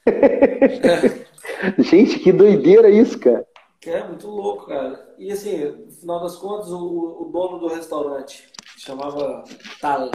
Gente, 1.78 2.18
que 2.18 2.32
doideira 2.32 2.88
isso, 2.88 3.18
cara. 3.18 3.46
É, 3.86 4.06
muito 4.06 4.28
louco, 4.28 4.66
cara. 4.66 5.14
E 5.18 5.30
assim, 5.30 5.64
no 5.64 5.90
final 5.92 6.20
das 6.20 6.36
contas, 6.36 6.70
o, 6.70 7.22
o 7.22 7.30
dono 7.30 7.58
do 7.58 7.68
restaurante 7.68 8.50
chamava 8.76 9.44
Tal 9.80 10.10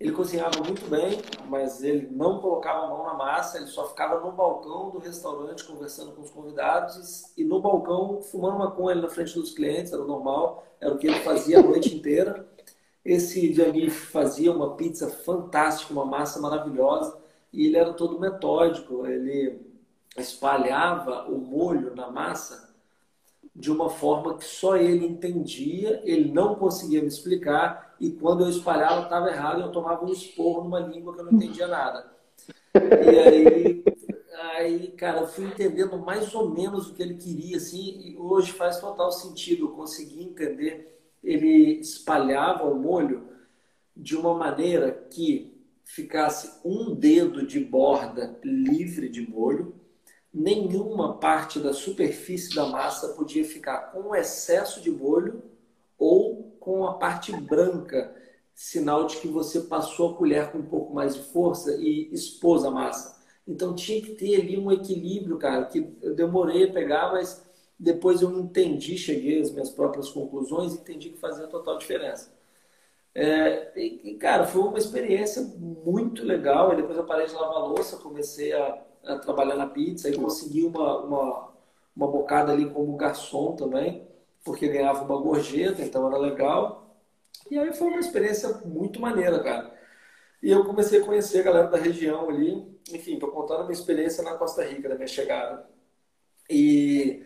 ele 0.00 0.12
cozinhava 0.12 0.62
muito 0.64 0.88
bem, 0.88 1.20
mas 1.46 1.82
ele 1.82 2.08
não 2.10 2.40
colocava 2.40 2.86
a 2.86 2.88
mão 2.88 3.04
na 3.04 3.12
massa, 3.12 3.58
ele 3.58 3.66
só 3.66 3.86
ficava 3.86 4.18
no 4.18 4.32
balcão 4.32 4.88
do 4.88 4.98
restaurante 4.98 5.62
conversando 5.62 6.12
com 6.12 6.22
os 6.22 6.30
convidados 6.30 7.30
e 7.36 7.44
no 7.44 7.60
balcão 7.60 8.22
fumando 8.22 8.58
maconha 8.58 8.92
ali 8.92 9.02
na 9.02 9.10
frente 9.10 9.34
dos 9.34 9.52
clientes, 9.52 9.92
era 9.92 10.02
normal, 10.02 10.64
era 10.80 10.94
o 10.94 10.96
que 10.96 11.06
ele 11.06 11.20
fazia 11.20 11.58
a 11.58 11.62
noite 11.62 11.94
inteira. 11.94 12.48
Esse 13.04 13.52
Gianni 13.52 13.90
fazia 13.90 14.50
uma 14.50 14.74
pizza 14.74 15.10
fantástica, 15.10 15.92
uma 15.92 16.06
massa 16.06 16.40
maravilhosa 16.40 17.18
e 17.52 17.66
ele 17.66 17.76
era 17.76 17.92
todo 17.92 18.18
metódico, 18.18 19.06
ele 19.06 19.60
espalhava 20.16 21.26
o 21.28 21.36
molho 21.36 21.94
na 21.94 22.10
massa 22.10 22.69
de 23.54 23.70
uma 23.70 23.90
forma 23.90 24.36
que 24.38 24.44
só 24.44 24.76
ele 24.76 25.06
entendia, 25.06 26.00
ele 26.04 26.30
não 26.32 26.54
conseguia 26.54 27.00
me 27.00 27.08
explicar, 27.08 27.94
e 28.00 28.10
quando 28.10 28.44
eu 28.44 28.50
espalhava 28.50 29.02
estava 29.02 29.28
errado, 29.28 29.60
eu 29.60 29.72
tomava 29.72 30.04
um 30.04 30.12
esporro 30.12 30.64
numa 30.64 30.80
língua 30.80 31.14
que 31.14 31.20
eu 31.20 31.24
não 31.24 31.32
entendia 31.32 31.66
nada. 31.66 32.10
E 32.74 33.18
aí 33.18 33.84
Aí, 34.40 34.88
cara, 34.92 35.20
eu 35.20 35.26
fui 35.26 35.44
entendendo 35.46 35.98
mais 35.98 36.34
ou 36.34 36.50
menos 36.50 36.88
o 36.88 36.94
que 36.94 37.02
ele 37.02 37.14
queria, 37.14 37.56
assim, 37.56 38.00
e 38.00 38.16
hoje 38.16 38.52
faz 38.52 38.80
total 38.80 39.12
sentido. 39.12 39.66
Eu 39.66 39.70
consegui 39.70 40.22
entender. 40.22 40.98
Ele 41.22 41.80
espalhava 41.80 42.64
o 42.64 42.78
molho 42.78 43.28
de 43.94 44.16
uma 44.16 44.34
maneira 44.34 45.06
que 45.10 45.54
ficasse 45.84 46.58
um 46.64 46.94
dedo 46.94 47.46
de 47.46 47.60
borda 47.60 48.38
livre 48.42 49.08
de 49.08 49.28
molho, 49.28 49.74
nenhuma 50.32 51.18
parte 51.18 51.58
da 51.58 51.72
superfície 51.72 52.54
da 52.54 52.66
massa 52.66 53.14
podia 53.14 53.44
ficar 53.44 53.92
com 53.92 54.14
excesso 54.14 54.80
de 54.80 54.90
molho 54.90 55.42
ou 55.98 56.56
com 56.60 56.86
a 56.86 56.94
parte 56.94 57.32
branca, 57.32 58.14
sinal 58.54 59.06
de 59.06 59.16
que 59.16 59.28
você 59.28 59.62
passou 59.62 60.10
a 60.10 60.16
colher 60.16 60.50
com 60.52 60.58
um 60.58 60.66
pouco 60.66 60.94
mais 60.94 61.14
de 61.14 61.22
força 61.22 61.76
e 61.76 62.08
expôs 62.12 62.64
a 62.64 62.70
massa. 62.70 63.20
Então 63.46 63.74
tinha 63.74 64.00
que 64.00 64.14
ter 64.14 64.40
ali 64.40 64.58
um 64.58 64.70
equilíbrio, 64.70 65.38
cara, 65.38 65.64
que 65.64 65.92
eu 66.00 66.14
demorei 66.14 66.64
a 66.64 66.72
pegar, 66.72 67.12
mas 67.12 67.44
depois 67.78 68.22
eu 68.22 68.30
entendi, 68.38 68.96
cheguei 68.96 69.40
às 69.40 69.50
minhas 69.50 69.70
próprias 69.70 70.10
conclusões, 70.10 70.74
entendi 70.74 71.10
que 71.10 71.18
fazia 71.18 71.46
total 71.46 71.78
diferença. 71.78 72.30
É, 73.14 73.72
e, 73.78 74.14
cara, 74.14 74.46
foi 74.46 74.62
uma 74.62 74.78
experiência 74.78 75.42
muito 75.42 76.24
legal. 76.24 76.72
E 76.72 76.76
depois 76.76 76.96
eu 76.96 77.04
parei 77.04 77.26
de 77.26 77.34
lavar 77.34 77.68
louça, 77.68 77.96
comecei 77.96 78.52
a, 78.52 78.82
a 79.04 79.18
trabalhar 79.18 79.56
na 79.56 79.66
pizza 79.66 80.08
e 80.08 80.16
consegui 80.16 80.64
uma, 80.64 80.98
uma, 81.04 81.52
uma 81.96 82.06
bocada 82.06 82.52
ali 82.52 82.68
como 82.70 82.96
garçom 82.96 83.56
também, 83.56 84.06
porque 84.44 84.68
ganhava 84.68 85.04
uma 85.04 85.20
gorjeta, 85.20 85.82
então 85.82 86.06
era 86.08 86.18
legal. 86.18 86.96
E 87.50 87.58
aí 87.58 87.72
foi 87.72 87.88
uma 87.88 88.00
experiência 88.00 88.48
muito 88.64 89.00
maneira, 89.00 89.42
cara. 89.42 89.74
E 90.42 90.50
eu 90.50 90.64
comecei 90.64 91.00
a 91.00 91.04
conhecer 91.04 91.40
a 91.40 91.42
galera 91.42 91.68
da 91.68 91.78
região 91.78 92.28
ali. 92.30 92.64
Enfim, 92.92 93.18
tô 93.18 93.28
contando 93.28 93.60
a 93.60 93.64
minha 93.64 93.72
experiência 93.72 94.22
na 94.22 94.34
Costa 94.34 94.64
Rica, 94.64 94.88
da 94.88 94.94
minha 94.94 95.06
chegada. 95.06 95.68
E 96.48 97.24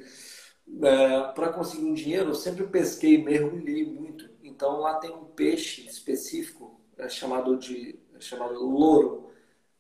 é, 0.83 1.33
para 1.35 1.53
conseguir 1.53 1.85
um 1.85 1.95
dinheiro, 1.95 2.31
eu 2.31 2.35
sempre 2.35 2.65
pesquei, 2.67 3.23
mergulhei 3.23 3.85
muito. 3.85 4.29
Então 4.43 4.81
lá 4.81 4.99
tem 4.99 5.11
um 5.11 5.25
peixe 5.25 5.87
específico 5.87 6.81
é 6.97 7.09
chamado 7.09 7.57
de 7.57 7.99
é 8.15 8.21
chamado 8.21 8.55
louro. 8.65 9.31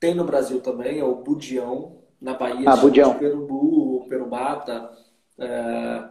Tem 0.04 0.14
no 0.14 0.24
Brasil 0.24 0.60
também, 0.60 0.98
é 0.98 1.02
o 1.02 1.14
budião. 1.14 2.02
Na 2.20 2.34
Bahia, 2.34 2.68
ah, 2.68 2.76
budião. 2.76 3.14
perubu, 3.14 4.04
perubata. 4.06 4.92
É... 5.38 6.04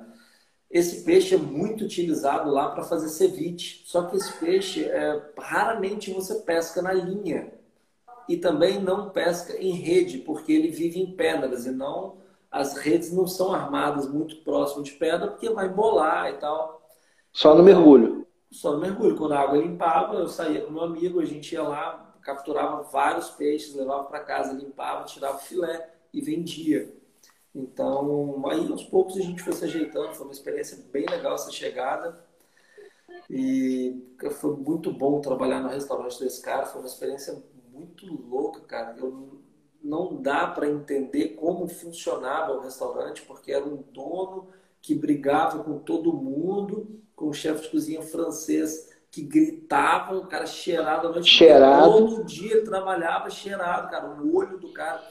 Esse 0.68 1.04
peixe 1.04 1.36
é 1.36 1.38
muito 1.38 1.84
utilizado 1.84 2.50
lá 2.50 2.72
para 2.72 2.82
fazer 2.82 3.10
ceviche. 3.10 3.84
Só 3.86 4.02
que 4.06 4.18
esse 4.18 4.34
peixe, 4.40 4.84
é, 4.84 5.22
raramente 5.38 6.12
você 6.12 6.34
pesca 6.40 6.82
na 6.82 6.92
linha. 6.92 7.54
E 8.28 8.36
também 8.36 8.82
não 8.82 9.12
pesca 9.12 9.56
em 9.62 9.74
rede, 9.74 10.18
porque 10.18 10.52
ele 10.52 10.70
vive 10.70 11.00
em 11.00 11.16
pedras 11.16 11.68
e 11.68 11.72
não 11.72 12.18
as 12.50 12.78
redes 12.78 13.12
não 13.12 13.28
são 13.28 13.54
armadas 13.54 14.08
muito 14.08 14.38
próximo 14.38 14.82
de 14.82 14.94
pedra, 14.94 15.28
porque 15.28 15.52
vai 15.52 15.70
bolar 15.70 16.32
e 16.32 16.38
tal. 16.38 16.82
Só 17.32 17.54
no 17.54 17.62
mergulho 17.62 18.24
só 18.54 18.74
no 18.74 18.80
mergulho. 18.80 19.18
Quando 19.18 19.34
a 19.34 19.40
água 19.40 19.58
limpava, 19.58 20.16
eu 20.16 20.28
saía 20.28 20.62
com 20.62 20.72
meu 20.72 20.84
amigo, 20.84 21.20
a 21.20 21.26
gente 21.26 21.54
ia 21.54 21.64
lá, 21.64 22.13
capturava 22.24 22.84
vários 22.84 23.30
peixes, 23.30 23.76
levava 23.76 24.06
para 24.06 24.22
casa, 24.22 24.54
limpava, 24.54 25.06
tirava 25.06 25.38
o 25.38 25.42
filé 25.42 25.94
e 26.14 26.22
vendia. 26.22 26.94
Então, 27.54 28.44
aí 28.48 28.72
aos 28.72 28.84
poucos 28.86 29.18
a 29.18 29.22
gente 29.22 29.44
foi 29.44 29.54
se 29.54 29.66
ajeitando, 29.66 30.16
foi 30.16 30.26
uma 30.26 30.34
experiência 30.34 30.78
bem 30.92 31.06
legal 31.06 31.36
essa 31.36 31.52
chegada. 31.52 32.26
E 33.30 34.16
foi 34.40 34.56
muito 34.56 34.92
bom 34.92 35.22
trabalhar 35.22 35.62
no 35.62 35.70
restaurante 35.70 36.20
desse 36.20 36.42
cara, 36.42 36.66
foi 36.66 36.82
uma 36.82 36.88
experiência 36.88 37.42
muito 37.72 38.06
louca, 38.06 38.62
cara. 38.62 38.96
Eu 38.98 39.40
não 39.84 40.22
dá 40.22 40.48
para 40.48 40.70
entender 40.70 41.30
como 41.30 41.68
funcionava 41.68 42.54
o 42.54 42.62
restaurante, 42.62 43.22
porque 43.24 43.52
era 43.52 43.66
um 43.66 43.84
dono 43.92 44.48
que 44.82 44.96
brigava 44.96 45.64
com 45.64 45.80
todo 45.80 46.14
mundo 46.14 47.02
com 47.16 47.30
um 47.30 47.34
chefe 47.34 47.64
de 47.64 47.70
cozinha 47.70 48.02
francês 48.02 48.93
que 49.14 49.22
gritava, 49.22 50.18
o 50.18 50.26
cara 50.26 50.48
cheirado 50.48 51.08
a 51.08 51.12
noite 51.12 51.30
cheirado. 51.30 51.84
Todo 51.84 52.24
dia 52.24 52.66
trabalhava 52.66 53.30
cheirado, 53.30 53.92
cara. 53.92 54.10
O 54.10 54.36
olho 54.36 54.58
do 54.58 54.74
cara, 54.74 55.04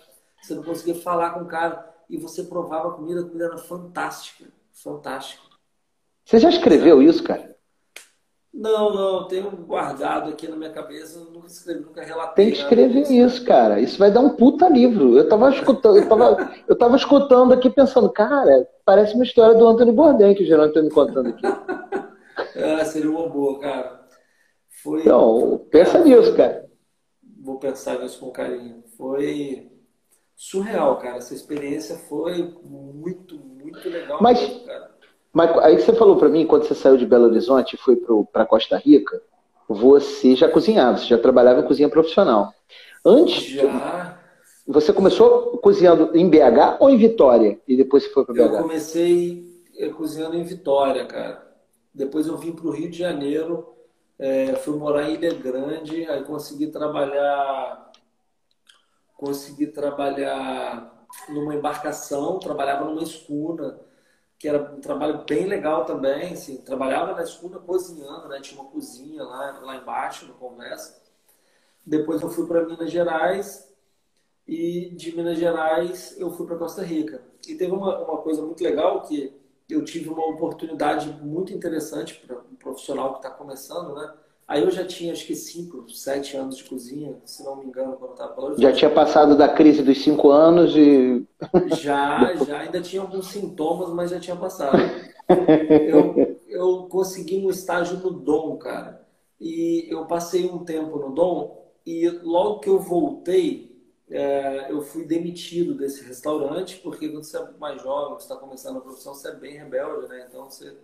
você 0.43 0.57
não 0.57 0.65
conseguia 0.65 0.97
falar 0.97 1.31
com 1.31 1.43
o 1.43 1.47
cara. 1.47 1.89
E 2.11 2.17
você 2.17 2.43
provava 2.43 2.89
a 2.89 2.91
comida, 2.91 3.21
a 3.21 3.23
comida 3.23 3.45
era 3.45 3.59
fantástica. 3.59 4.47
Fantástica. 4.73 5.45
Você 6.25 6.41
já 6.41 6.49
escreveu 6.49 7.01
isso, 7.01 7.23
cara? 7.23 7.55
Não, 8.53 8.93
não, 8.93 9.29
tenho 9.29 9.51
guardado 9.53 10.31
aqui 10.31 10.49
na 10.49 10.57
minha 10.57 10.73
cabeça, 10.73 11.21
nunca 11.33 11.47
escrevi, 11.47 11.85
nunca 11.85 12.03
relatei. 12.03 12.45
Tem 12.45 12.53
que 12.53 12.61
escrever 12.61 13.09
isso, 13.09 13.45
cara. 13.45 13.81
Isso 13.81 13.99
vai 13.99 14.11
dar 14.11 14.21
um 14.21 14.31
puta 14.31 14.69
livro. 14.69 15.17
Eu 15.17 15.29
tava 15.29 15.49
escutando, 15.49 15.99
eu 15.99 16.09
tava, 16.09 16.53
eu 16.67 16.77
tava 16.77 16.97
escutando 16.97 17.55
aqui 17.55 17.71
pensando, 17.71 18.11
cara, 18.11 18.69
parece 18.85 19.15
uma 19.15 19.25
história 19.25 19.55
do 19.55 19.67
Antônio 19.67 19.95
Bourdain 19.95 20.35
que 20.35 20.43
o 20.43 20.47
Geraldo 20.47 20.75
tá 20.75 20.83
me 20.83 20.91
contando 20.91 21.29
aqui. 21.29 21.43
é, 22.55 22.85
seria 22.85 23.11
uma 23.11 23.29
boa, 23.29 23.59
cara. 23.61 24.07
Foi. 24.83 25.01
Então, 25.01 25.67
pensa 25.71 25.93
cara, 25.93 26.05
nisso, 26.05 26.37
cara. 26.37 26.71
Vou 27.41 27.59
pensar 27.59 27.99
nisso 27.99 28.21
com 28.21 28.31
carinho. 28.31 28.83
Foi 28.97 29.71
surreal, 30.37 30.99
cara. 30.99 31.19
Essa 31.19 31.35
experiência 31.35 31.97
foi 31.97 32.55
muito, 32.65 33.39
muito 33.39 33.89
legal. 33.89 34.19
Mas, 34.21 34.41
mesmo. 34.41 34.65
Mas 35.33 35.59
aí 35.59 35.81
você 35.81 35.93
falou 35.95 36.17
para 36.17 36.29
mim, 36.29 36.47
quando 36.47 36.65
você 36.65 36.75
saiu 36.75 36.97
de 36.97 37.07
Belo 37.07 37.25
Horizonte 37.25 37.75
e 37.75 37.79
foi 37.79 37.97
para 38.31 38.45
Costa 38.45 38.77
Rica, 38.77 39.21
você 39.69 40.37
já 40.37 40.49
cozinhava, 40.49 40.99
você 40.99 41.07
já 41.07 41.19
trabalhava 41.19 41.61
em 41.61 41.67
cozinha 41.67 41.89
profissional. 41.89 42.53
Antes, 43.05 43.45
já. 43.45 44.19
você 44.67 44.93
começou 44.93 45.59
cozinhando 45.59 46.17
em 46.17 46.29
BH 46.29 46.77
ou 46.81 46.91
em 46.91 46.99
Vitória? 46.99 47.59
E 47.67 47.77
depois 47.77 48.05
você 48.05 48.11
foi 48.11 48.25
para 48.25 48.35
BH? 48.35 48.41
Eu 48.41 48.63
comecei 48.63 49.53
cozinhando 49.97 50.37
em 50.37 50.45
Vitória, 50.45 51.07
cara. 51.07 51.52
Depois 51.95 52.27
eu 52.27 52.37
vim 52.37 52.53
para 52.53 52.67
o 52.67 52.71
Rio 52.71 52.91
de 52.91 52.99
Janeiro, 52.99 53.75
é, 54.19 54.55
fui 54.57 54.77
morar 54.77 55.11
em 55.11 55.15
Ilha 55.15 55.35
Grande, 55.35 56.07
aí 56.07 56.25
consegui 56.25 56.69
trabalhar, 56.69 57.93
consegui 59.17 59.67
trabalhar 59.67 61.07
numa 61.29 61.55
embarcação, 61.55 62.39
trabalhava 62.39 62.85
numa 62.85 63.03
escuna 63.03 63.79
que 64.39 64.49
era 64.49 64.75
um 64.75 64.81
trabalho 64.81 65.25
bem 65.25 65.47
legal 65.47 65.85
também, 65.85 66.33
assim, 66.33 66.57
trabalhava 66.57 67.13
na 67.13 67.23
escuna 67.23 67.61
cozinhando, 67.61 68.27
né? 68.29 68.41
Tinha 68.41 68.61
uma 68.61 68.69
cozinha 68.69 69.23
lá, 69.23 69.61
lá 69.61 69.77
embaixo 69.77 70.27
no 70.27 70.35
Conversa. 70.35 71.01
Depois 71.87 72.21
eu 72.23 72.29
fui 72.29 72.45
para 72.49 72.67
Minas 72.67 72.91
Gerais 72.91 73.73
e 74.45 74.91
de 74.97 75.15
Minas 75.15 75.39
Gerais 75.39 76.19
eu 76.19 76.29
fui 76.33 76.45
para 76.45 76.59
Costa 76.59 76.83
Rica. 76.83 77.23
E 77.47 77.55
teve 77.55 77.71
uma, 77.73 77.99
uma 78.01 78.19
coisa 78.19 78.43
muito 78.43 78.65
legal 78.65 79.03
que 79.03 79.33
eu 79.73 79.85
tive 79.85 80.09
uma 80.09 80.27
oportunidade 80.27 81.09
muito 81.23 81.53
interessante 81.53 82.23
para 82.27 82.37
um 82.37 82.55
profissional 82.59 83.13
que 83.13 83.19
está 83.19 83.31
começando, 83.31 83.95
né? 83.95 84.13
Aí 84.47 84.63
eu 84.63 84.71
já 84.71 84.85
tinha 84.85 85.13
acho 85.13 85.27
que 85.27 85.35
5, 85.35 85.89
7 85.89 86.37
anos 86.37 86.57
de 86.59 86.65
cozinha, 86.65 87.17
se 87.25 87.43
não 87.43 87.57
me 87.57 87.67
engano, 87.67 87.97
quando 87.97 88.13
estava 88.13 88.55
Já 88.59 88.73
tinha 88.73 88.91
passado 88.91 89.37
da 89.37 89.49
crise 89.49 89.83
dos 89.83 90.03
5 90.03 90.31
anos 90.31 90.77
e. 90.77 91.27
Já, 91.77 92.35
já, 92.37 92.61
ainda 92.61 92.81
tinha 92.81 93.03
alguns 93.03 93.29
sintomas, 93.29 93.89
mas 93.91 94.11
já 94.11 94.21
tinha 94.21 94.37
passado. 94.37 94.79
Eu, 95.89 96.39
eu 96.49 96.83
consegui 96.89 97.45
um 97.45 97.51
estágio 97.51 97.99
no 97.99 98.11
Dom, 98.11 98.57
cara. 98.57 99.03
E 99.41 99.87
eu 99.89 100.05
passei 100.07 100.49
um 100.49 100.59
tempo 100.59 100.99
no 100.99 101.15
Dom 101.15 101.67
e 101.85 102.09
logo 102.23 102.61
que 102.61 102.69
eu 102.69 102.79
voltei, 102.79 103.72
é, 104.13 104.71
eu 104.71 104.83
fui 104.83 105.07
demitido 105.07 105.75
desse 105.75 106.05
restaurante, 106.05 106.77
porque 106.79 107.09
quando 107.09 107.25
você 107.25 107.39
é 107.39 107.51
mais 107.59 107.81
jovem, 107.81 108.15
você 108.15 108.25
está 108.25 108.37
começando 108.37 108.77
a 108.77 108.81
profissão, 108.81 109.15
você 109.15 109.29
é 109.29 109.35
bem 109.35 109.57
rebelde, 109.57 110.07
né? 110.07 110.27
Então 110.29 110.45
você. 110.45 110.77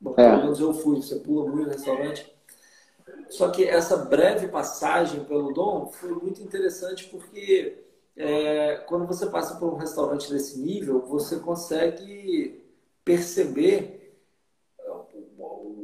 Bom, 0.00 0.14
é. 0.16 0.30
Pelo 0.30 0.42
menos 0.42 0.58
eu 0.58 0.72
fui, 0.72 0.96
você 0.96 1.16
pula 1.16 1.50
muito 1.50 1.66
no 1.66 1.70
restaurante. 1.70 2.32
Só 3.28 3.50
que 3.50 3.64
essa 3.64 3.96
breve 3.96 4.48
passagem 4.48 5.22
pelo 5.24 5.52
Dom 5.52 5.88
foi 5.88 6.12
muito 6.12 6.40
interessante 6.42 7.08
porque 7.08 7.84
é, 8.16 8.76
quando 8.86 9.06
você 9.06 9.26
passa 9.26 9.56
por 9.56 9.72
um 9.72 9.76
restaurante 9.76 10.30
desse 10.30 10.58
nível, 10.58 11.02
você 11.02 11.36
consegue 11.40 12.64
perceber 13.04 14.18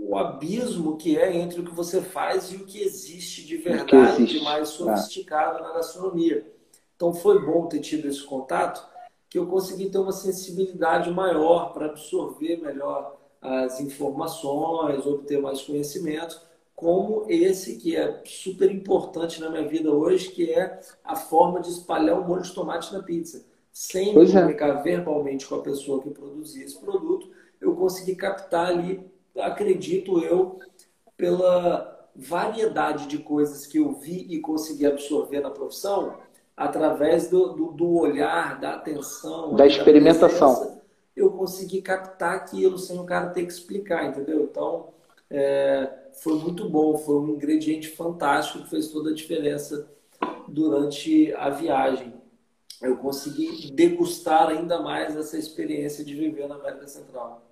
o 0.08 0.16
abismo 0.16 0.96
que 0.96 1.18
é 1.18 1.36
entre 1.36 1.60
o 1.60 1.64
que 1.64 1.74
você 1.74 2.00
faz 2.00 2.50
e 2.50 2.56
o 2.56 2.64
que 2.64 2.80
existe 2.80 3.44
de 3.44 3.58
verdade, 3.58 4.22
existe. 4.22 4.42
mais 4.42 4.68
sofisticado 4.70 5.62
na 5.62 5.74
gastronomia. 5.74 6.57
Então 6.98 7.14
foi 7.14 7.40
bom 7.46 7.66
ter 7.66 7.78
tido 7.78 8.08
esse 8.08 8.24
contato, 8.24 8.84
que 9.30 9.38
eu 9.38 9.46
consegui 9.46 9.88
ter 9.88 9.98
uma 9.98 10.10
sensibilidade 10.10 11.08
maior 11.12 11.72
para 11.72 11.86
absorver 11.86 12.56
melhor 12.60 13.16
as 13.40 13.80
informações, 13.80 15.06
obter 15.06 15.40
mais 15.40 15.62
conhecimento 15.62 16.48
como 16.74 17.24
esse 17.28 17.76
que 17.76 17.96
é 17.96 18.22
super 18.24 18.70
importante 18.70 19.40
na 19.40 19.50
minha 19.50 19.66
vida 19.66 19.92
hoje, 19.92 20.30
que 20.30 20.52
é 20.52 20.78
a 21.02 21.16
forma 21.16 21.60
de 21.60 21.70
espalhar 21.70 22.20
o 22.20 22.24
molho 22.24 22.42
de 22.42 22.54
tomate 22.54 22.92
na 22.92 23.02
pizza. 23.02 23.44
Sem 23.72 24.14
pois 24.14 24.32
é. 24.32 24.38
comunicar 24.38 24.78
é. 24.78 24.82
verbalmente 24.82 25.44
com 25.44 25.56
a 25.56 25.62
pessoa 25.62 26.00
que 26.00 26.10
produzia 26.10 26.64
esse 26.64 26.78
produto, 26.78 27.28
eu 27.60 27.74
consegui 27.74 28.14
captar 28.14 28.66
ali, 28.66 29.04
acredito 29.36 30.20
eu, 30.20 30.60
pela 31.16 32.08
variedade 32.14 33.08
de 33.08 33.18
coisas 33.18 33.66
que 33.66 33.78
eu 33.78 33.94
vi 33.94 34.28
e 34.30 34.40
consegui 34.40 34.86
absorver 34.86 35.40
na 35.40 35.50
profissão, 35.50 36.16
através 36.58 37.30
do, 37.30 37.52
do, 37.52 37.72
do 37.72 37.94
olhar, 37.94 38.60
da 38.60 38.74
atenção, 38.74 39.54
da 39.54 39.64
experimentação. 39.64 40.80
Eu 41.16 41.30
consegui 41.30 41.80
captar 41.80 42.34
aquilo 42.34 42.76
sem 42.76 42.98
o 42.98 43.04
cara 43.04 43.28
ter 43.28 43.44
que 43.44 43.52
explicar, 43.52 44.04
entendeu? 44.04 44.42
Então, 44.42 44.88
é, 45.30 45.88
foi 46.14 46.34
muito 46.34 46.68
bom, 46.68 46.96
foi 46.98 47.16
um 47.16 47.28
ingrediente 47.30 47.88
fantástico 47.88 48.64
que 48.64 48.70
fez 48.70 48.88
toda 48.88 49.10
a 49.10 49.14
diferença 49.14 49.88
durante 50.48 51.32
a 51.34 51.48
viagem. 51.48 52.12
Eu 52.82 52.96
consegui 52.96 53.70
degustar 53.72 54.48
ainda 54.48 54.80
mais 54.80 55.16
essa 55.16 55.38
experiência 55.38 56.04
de 56.04 56.14
viver 56.14 56.48
na 56.48 56.56
América 56.56 56.88
Central. 56.88 57.42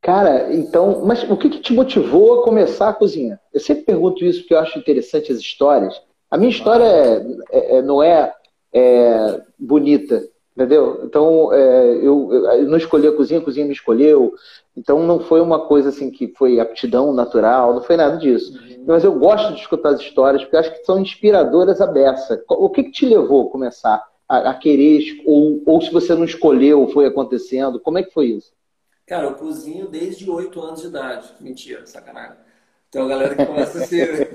Cara, 0.00 0.54
então, 0.54 1.04
mas 1.04 1.22
o 1.24 1.36
que, 1.36 1.50
que 1.50 1.60
te 1.60 1.72
motivou 1.72 2.40
a 2.40 2.44
começar 2.44 2.90
a 2.90 2.94
cozinhar? 2.94 3.40
Eu 3.52 3.60
sempre 3.60 3.84
pergunto 3.84 4.24
isso 4.24 4.40
porque 4.40 4.54
eu 4.54 4.58
acho 4.60 4.78
interessante 4.78 5.32
as 5.32 5.38
histórias. 5.38 6.00
A 6.30 6.36
minha 6.36 6.50
história 6.50 6.84
é, 6.84 7.26
é, 7.50 7.76
é 7.76 7.82
não 7.82 8.02
é, 8.02 8.34
é 8.72 9.42
bonita, 9.58 10.22
Entendeu? 10.56 11.02
Então, 11.04 11.52
é, 11.52 11.96
eu, 11.96 12.32
eu, 12.32 12.66
não 12.66 12.78
escolhi 12.78 13.06
a 13.06 13.12
cozinha, 13.12 13.40
a 13.40 13.44
cozinha 13.44 13.66
me 13.66 13.74
escolheu. 13.74 14.32
Então, 14.74 15.06
não 15.06 15.20
foi 15.20 15.42
uma 15.42 15.66
coisa 15.66 15.90
assim 15.90 16.10
que 16.10 16.28
foi 16.28 16.58
aptidão 16.58 17.12
natural, 17.12 17.74
não 17.74 17.82
foi 17.82 17.94
nada 17.94 18.16
disso. 18.16 18.58
Uhum. 18.58 18.84
Mas 18.86 19.04
eu 19.04 19.18
gosto 19.18 19.52
de 19.52 19.60
escutar 19.60 19.90
as 19.90 20.00
histórias, 20.00 20.42
porque 20.42 20.56
acho 20.56 20.72
que 20.72 20.82
são 20.86 20.98
inspiradoras 20.98 21.78
a 21.82 21.86
beça. 21.86 22.42
O 22.48 22.70
que, 22.70 22.84
que 22.84 22.90
te 22.90 23.04
levou 23.04 23.46
a 23.46 23.50
começar 23.50 24.02
a, 24.26 24.50
a 24.50 24.54
querer, 24.54 25.22
ou, 25.26 25.62
ou 25.66 25.78
se 25.82 25.92
você 25.92 26.14
não 26.14 26.24
escolheu, 26.24 26.88
foi 26.88 27.04
acontecendo? 27.04 27.78
Como 27.78 27.98
é 27.98 28.02
que 28.02 28.14
foi 28.14 28.28
isso? 28.28 28.50
Cara, 29.06 29.26
eu 29.26 29.34
cozinho 29.34 29.88
desde 29.88 30.28
8 30.30 30.58
anos 30.58 30.80
de 30.80 30.86
idade. 30.86 31.34
Mentira, 31.38 31.84
sacanagem. 31.84 32.38
Então 32.96 33.04
a 33.04 33.08
galera 33.08 33.34
que 33.34 33.44
começa 33.44 33.78
a 33.78 33.86
ser. 33.86 34.30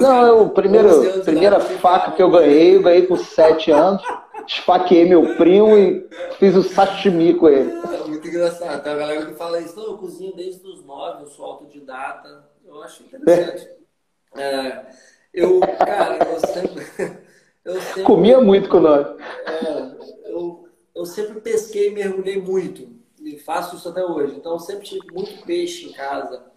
não, 0.00 0.26
eu, 0.26 0.42
o 0.42 0.50
primeiro, 0.50 1.22
primeira 1.24 1.58
faca 1.58 2.12
que 2.12 2.22
eu 2.22 2.30
ganhei, 2.30 2.76
eu 2.76 2.82
ganhei 2.82 3.04
com 3.04 3.16
7 3.16 3.72
anos 3.72 4.00
esfaqueei 4.46 5.08
meu 5.08 5.36
primo 5.36 5.76
e 5.76 6.08
fiz 6.38 6.56
o 6.56 6.62
sashimi 6.62 7.34
com 7.34 7.48
ele. 7.48 7.70
É 7.70 8.04
muito 8.06 8.26
engraçado. 8.26 8.82
Tem 8.82 8.92
a 8.92 8.96
galera 8.96 9.26
que 9.26 9.34
fala 9.34 9.60
isso, 9.60 9.78
eu 9.78 9.96
cozinho 9.98 10.34
desde 10.34 10.66
os 10.66 10.84
nove, 10.84 11.22
eu 11.22 11.26
sou 11.28 11.44
autodidata. 11.44 12.48
Eu 12.64 12.82
acho 12.82 13.02
interessante. 13.04 13.68
É, 14.36 14.86
eu, 15.32 15.60
cara, 15.60 16.18
eu 16.24 16.40
sempre, 16.40 16.86
eu 17.64 17.80
sempre. 17.80 18.02
Comia 18.02 18.40
muito 18.40 18.68
com 18.68 18.80
nós. 18.80 19.06
É, 19.46 20.30
eu, 20.30 20.68
eu 20.94 21.06
sempre 21.06 21.40
pesquei 21.40 21.88
e 21.88 21.94
mergulhei 21.94 22.40
muito. 22.40 22.88
E 23.20 23.38
faço 23.38 23.76
isso 23.76 23.88
até 23.88 24.04
hoje. 24.04 24.34
Então, 24.36 24.52
eu 24.52 24.58
sempre 24.58 24.84
tive 24.84 25.06
muito 25.12 25.44
peixe 25.44 25.86
em 25.86 25.92
casa, 25.92 26.50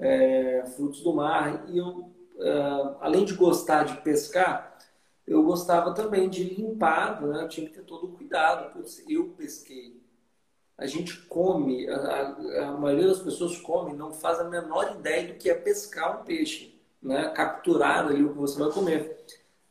é, 0.00 0.64
frutos 0.74 1.02
do 1.02 1.14
mar. 1.14 1.64
E 1.68 1.78
eu, 1.78 2.10
é, 2.40 2.96
além 3.00 3.24
de 3.24 3.34
gostar 3.34 3.84
de 3.84 3.98
pescar, 3.98 4.78
eu 5.26 5.44
gostava 5.44 5.94
também 5.94 6.28
de 6.28 6.42
limpar, 6.42 7.22
né? 7.22 7.44
eu 7.44 7.48
tinha 7.48 7.66
que 7.66 7.72
ter 7.74 7.84
todo 7.84 8.06
o 8.06 8.12
cuidado. 8.12 8.82
Eu 9.08 9.28
pesquei. 9.36 10.00
A 10.76 10.86
gente 10.86 11.18
come, 11.26 11.88
a, 11.88 12.68
a, 12.68 12.72
maioria 12.72 13.06
das 13.06 13.20
pessoas 13.20 13.56
come, 13.58 13.92
não 13.92 14.12
faz 14.12 14.40
a 14.40 14.44
menor 14.44 14.96
ideia 14.98 15.28
do 15.28 15.38
que 15.38 15.50
é 15.50 15.54
pescar 15.54 16.20
um 16.20 16.24
peixe, 16.24 16.74
né? 17.02 17.28
capturar 17.28 18.06
ali 18.06 18.24
o 18.24 18.32
que 18.32 18.38
você 18.38 18.58
vai 18.58 18.72
comer. 18.72 19.20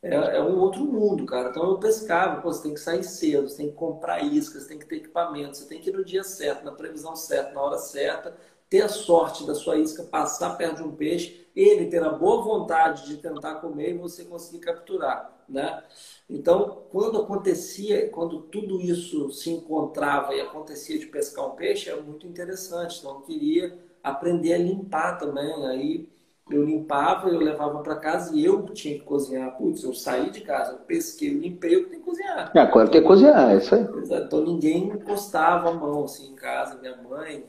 É, 0.02 0.38
é, 0.38 0.42
um 0.42 0.58
outro 0.60 0.86
mundo, 0.86 1.26
cara. 1.26 1.50
Então 1.50 1.72
eu 1.72 1.78
pescava, 1.78 2.42
pô, 2.42 2.54
você 2.54 2.64
tem 2.64 2.74
que 2.74 2.80
sair 2.80 3.04
cedo, 3.04 3.50
você 3.50 3.58
tem 3.58 3.70
que 3.70 3.76
comprar 3.76 4.24
iscas, 4.24 4.64
você 4.64 4.70
tem 4.70 4.80
que 4.80 4.86
ter 4.86 4.98
equipamento, 4.98 5.58
você 5.58 5.66
tem 5.68 5.82
que 5.82 5.90
ir 5.90 5.94
no 5.94 6.06
dia 6.06 6.24
certo, 6.24 6.64
na 6.64 6.72
previsão 6.72 7.16
certa, 7.16 7.52
na 7.52 7.62
hora 7.62 7.78
certa, 7.78 8.38
ter 8.70 8.82
a 8.82 8.90
sorte 8.90 9.46
da 9.46 9.56
sua 9.56 9.78
isca 9.78 10.04
passar 10.04 10.56
perto 10.58 10.78
de 10.78 10.84
um 10.84 10.96
peixe, 10.96 11.48
ele 11.56 11.88
ter 11.88 12.04
a 12.04 12.10
boa 12.10 12.42
vontade 12.44 13.08
de 13.08 13.18
tentar 13.18 13.56
comer 13.56 13.92
e 13.96 13.98
você 13.98 14.24
conseguir 14.24 14.60
capturar 14.60 15.40
né? 15.50 15.82
Então, 16.30 16.84
quando 16.92 17.20
acontecia, 17.20 18.08
quando 18.10 18.42
tudo 18.42 18.80
isso 18.80 19.32
se 19.32 19.50
encontrava 19.50 20.34
e 20.34 20.42
acontecia 20.42 21.00
de 21.00 21.08
pescar 21.08 21.48
um 21.48 21.56
peixe, 21.56 21.90
era 21.90 22.02
muito 22.02 22.28
interessante. 22.28 23.00
Então, 23.00 23.16
eu 23.16 23.22
queria 23.22 23.78
aprender 24.04 24.54
a 24.54 24.58
limpar 24.58 25.18
também. 25.18 25.52
Aí 25.66 26.10
eu 26.52 26.64
limpava, 26.64 27.30
eu 27.30 27.40
levava 27.40 27.80
para 27.80 27.96
casa 27.96 28.36
e 28.36 28.46
eu 28.46 28.64
tinha 28.68 28.98
que 28.98 29.04
cozinhar. 29.04 29.58
Putz, 29.58 29.84
eu 29.84 29.94
saí 29.94 30.30
de 30.30 30.42
casa, 30.42 30.74
eu 30.74 30.80
pesquei, 30.80 31.34
eu 31.34 31.40
limpei, 31.40 31.76
eu 31.76 31.90
tenho 31.90 32.02
que 32.02 32.06
cozinhar. 32.06 32.52
É, 32.56 32.60
agora 32.60 32.90
tem 32.90 33.02
que 33.02 33.08
cozinhar, 33.08 33.52
é 33.52 33.58
isso 33.58 33.74
aí. 33.74 33.82
Então 33.82 34.44
ninguém 34.44 34.86
encostava 34.88 35.70
a 35.70 35.74
mão 35.74 36.06
assim 36.06 36.32
em 36.32 36.36
casa, 36.36 36.80
minha 36.80 36.96
mãe 36.98 37.44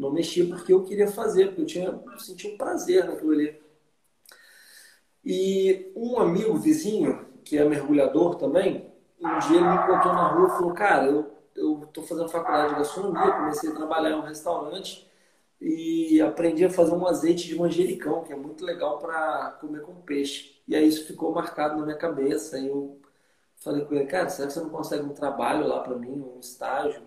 não 0.00 0.10
mexia 0.10 0.46
porque 0.48 0.72
eu 0.72 0.82
queria 0.84 1.08
fazer, 1.08 1.48
porque 1.48 1.60
eu 1.62 1.66
tinha 1.66 1.88
eu 1.88 2.18
sentia 2.18 2.52
um 2.52 2.56
prazer 2.56 3.04
naquilo 3.04 3.32
ali. 3.32 3.60
E 5.24 5.92
um 5.94 6.18
amigo 6.18 6.56
vizinho, 6.56 7.26
que 7.44 7.58
é 7.58 7.64
mergulhador 7.64 8.36
também, 8.36 8.90
um 9.20 9.38
dia 9.40 9.58
ele 9.58 9.68
me 9.68 9.74
encontrou 9.74 10.14
na 10.14 10.28
rua 10.28 10.48
e 10.48 10.50
falou, 10.50 10.72
cara, 10.72 11.06
eu 11.06 11.82
estou 11.84 12.02
fazendo 12.04 12.28
faculdade 12.28 12.70
de 12.70 12.78
gastronomia, 12.80 13.32
comecei 13.32 13.70
a 13.70 13.74
trabalhar 13.74 14.10
em 14.10 14.14
um 14.14 14.22
restaurante 14.22 15.06
e 15.60 16.20
aprendi 16.22 16.64
a 16.64 16.70
fazer 16.70 16.94
um 16.94 17.06
azeite 17.06 17.46
de 17.46 17.54
manjericão, 17.56 18.24
que 18.24 18.32
é 18.32 18.36
muito 18.36 18.64
legal 18.64 18.98
para 18.98 19.58
comer 19.60 19.82
com 19.82 19.94
peixe. 20.00 20.58
E 20.66 20.74
aí 20.74 20.88
isso 20.88 21.06
ficou 21.06 21.32
marcado 21.34 21.78
na 21.78 21.84
minha 21.84 21.98
cabeça. 21.98 22.58
E 22.58 22.68
eu 22.68 22.98
falei 23.56 23.84
com 23.84 23.94
ele, 23.94 24.06
cara, 24.06 24.30
será 24.30 24.48
que 24.48 24.54
você 24.54 24.60
não 24.60 24.70
consegue 24.70 25.04
um 25.04 25.12
trabalho 25.12 25.66
lá 25.66 25.80
para 25.80 25.96
mim, 25.96 26.20
um 26.20 26.40
estágio? 26.40 27.02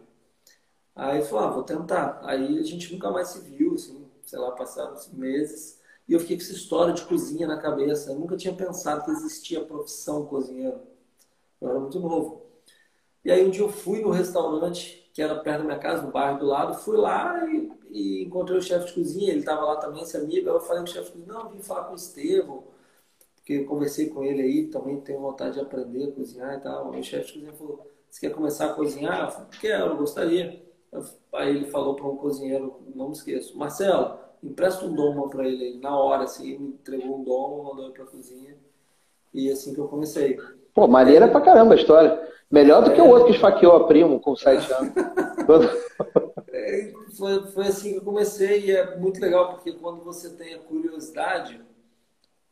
Aí 0.95 1.23
falou, 1.23 1.45
ah, 1.45 1.51
vou 1.51 1.63
tentar. 1.63 2.19
Aí 2.23 2.59
a 2.59 2.63
gente 2.63 2.93
nunca 2.93 3.09
mais 3.11 3.29
se 3.29 3.41
viu, 3.41 3.73
assim, 3.75 4.05
sei 4.23 4.39
lá, 4.39 4.51
passaram 4.51 4.95
meses. 5.13 5.81
E 6.07 6.13
eu 6.13 6.19
fiquei 6.19 6.37
com 6.37 6.43
essa 6.43 6.53
história 6.53 6.93
de 6.93 7.03
cozinha 7.05 7.47
na 7.47 7.57
cabeça. 7.57 8.11
Eu 8.11 8.19
nunca 8.19 8.37
tinha 8.37 8.53
pensado 8.53 9.03
que 9.05 9.11
existia 9.11 9.63
profissão 9.65 10.25
cozinheiro. 10.25 10.81
Eu 11.61 11.69
era 11.69 11.79
muito 11.79 11.99
novo. 11.99 12.43
E 13.23 13.31
aí 13.31 13.45
um 13.45 13.49
dia 13.49 13.61
eu 13.63 13.69
fui 13.71 14.01
no 14.01 14.11
restaurante, 14.11 15.09
que 15.13 15.21
era 15.21 15.35
perto 15.39 15.59
da 15.59 15.65
minha 15.65 15.79
casa, 15.79 16.03
no 16.03 16.11
bairro 16.11 16.39
do 16.39 16.45
lado, 16.45 16.73
fui 16.75 16.97
lá 16.97 17.45
e, 17.49 17.71
e 17.89 18.23
encontrei 18.23 18.57
o 18.57 18.61
chefe 18.61 18.87
de 18.87 18.93
cozinha, 18.93 19.31
ele 19.31 19.39
estava 19.39 19.63
lá 19.63 19.77
também, 19.77 20.03
esse 20.03 20.17
amigo. 20.17 20.49
Aí 20.49 20.55
eu 20.55 20.61
falei 20.61 20.83
com 20.83 20.89
o 20.89 20.93
chefe 20.93 21.11
de 21.11 21.19
cozinha, 21.19 21.33
não, 21.33 21.49
vim 21.49 21.61
falar 21.61 21.85
com 21.85 21.93
o 21.93 21.95
Estevão, 21.95 22.63
porque 23.35 23.53
eu 23.53 23.65
conversei 23.65 24.09
com 24.09 24.23
ele 24.23 24.41
aí, 24.41 24.67
também 24.67 24.99
tenho 25.01 25.19
vontade 25.21 25.55
de 25.55 25.61
aprender 25.61 26.09
a 26.09 26.11
cozinhar 26.13 26.55
e 26.55 26.61
tal. 26.61 26.93
Aí 26.93 26.99
o 27.01 27.03
chefe 27.03 27.27
de 27.27 27.33
cozinha 27.33 27.53
falou, 27.53 27.91
você 28.09 28.21
quer 28.21 28.35
começar 28.35 28.67
a 28.67 28.73
cozinhar? 28.73 29.25
Eu 29.25 29.31
falei, 29.31 29.47
quero, 29.61 29.85
eu 29.91 29.97
gostaria. 29.97 30.72
Aí 31.33 31.49
ele 31.49 31.65
falou 31.65 31.95
para 31.95 32.07
um 32.07 32.17
cozinheiro, 32.17 32.81
não 32.93 33.07
me 33.07 33.13
esqueço, 33.13 33.57
Marcelo, 33.57 34.17
empresta 34.43 34.85
um 34.85 34.93
domo 34.93 35.29
para 35.29 35.47
ele 35.47 35.63
aí, 35.63 35.77
na 35.77 35.97
hora, 35.97 36.23
assim, 36.23 36.57
me 36.57 36.67
entregou 36.69 37.17
um 37.17 37.23
domo, 37.23 37.63
mandou 37.63 37.85
ele 37.85 37.93
pra 37.93 38.05
cozinha. 38.05 38.55
E 39.33 39.49
assim 39.49 39.73
que 39.73 39.79
eu 39.79 39.87
comecei. 39.87 40.37
Pô, 40.73 40.87
maneira 40.87 41.27
pra 41.27 41.41
caramba 41.41 41.73
a 41.73 41.77
história. 41.77 42.21
Melhor 42.51 42.83
do 42.83 42.91
é. 42.91 42.95
que 42.95 43.01
o 43.01 43.07
outro 43.07 43.27
que 43.27 43.33
esfaqueou 43.33 43.75
a 43.75 43.87
primo 43.87 44.19
com 44.19 44.35
sete 44.35 44.71
anos. 44.71 44.93
é, 46.53 46.93
foi, 47.17 47.47
foi 47.47 47.67
assim 47.67 47.93
que 47.93 47.97
eu 47.97 48.03
comecei 48.03 48.65
e 48.65 48.71
é 48.71 48.95
muito 48.95 49.19
legal 49.19 49.49
porque 49.49 49.71
quando 49.73 50.03
você 50.03 50.29
tem 50.29 50.53
a 50.53 50.59
curiosidade, 50.59 51.59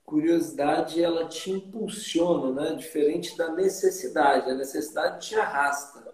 curiosidade 0.04 1.04
ela 1.04 1.28
te 1.28 1.52
impulsiona, 1.52 2.52
né? 2.52 2.76
Diferente 2.76 3.38
da 3.38 3.52
necessidade. 3.52 4.50
A 4.50 4.56
necessidade 4.56 5.28
te 5.28 5.36
arrasta. 5.36 6.11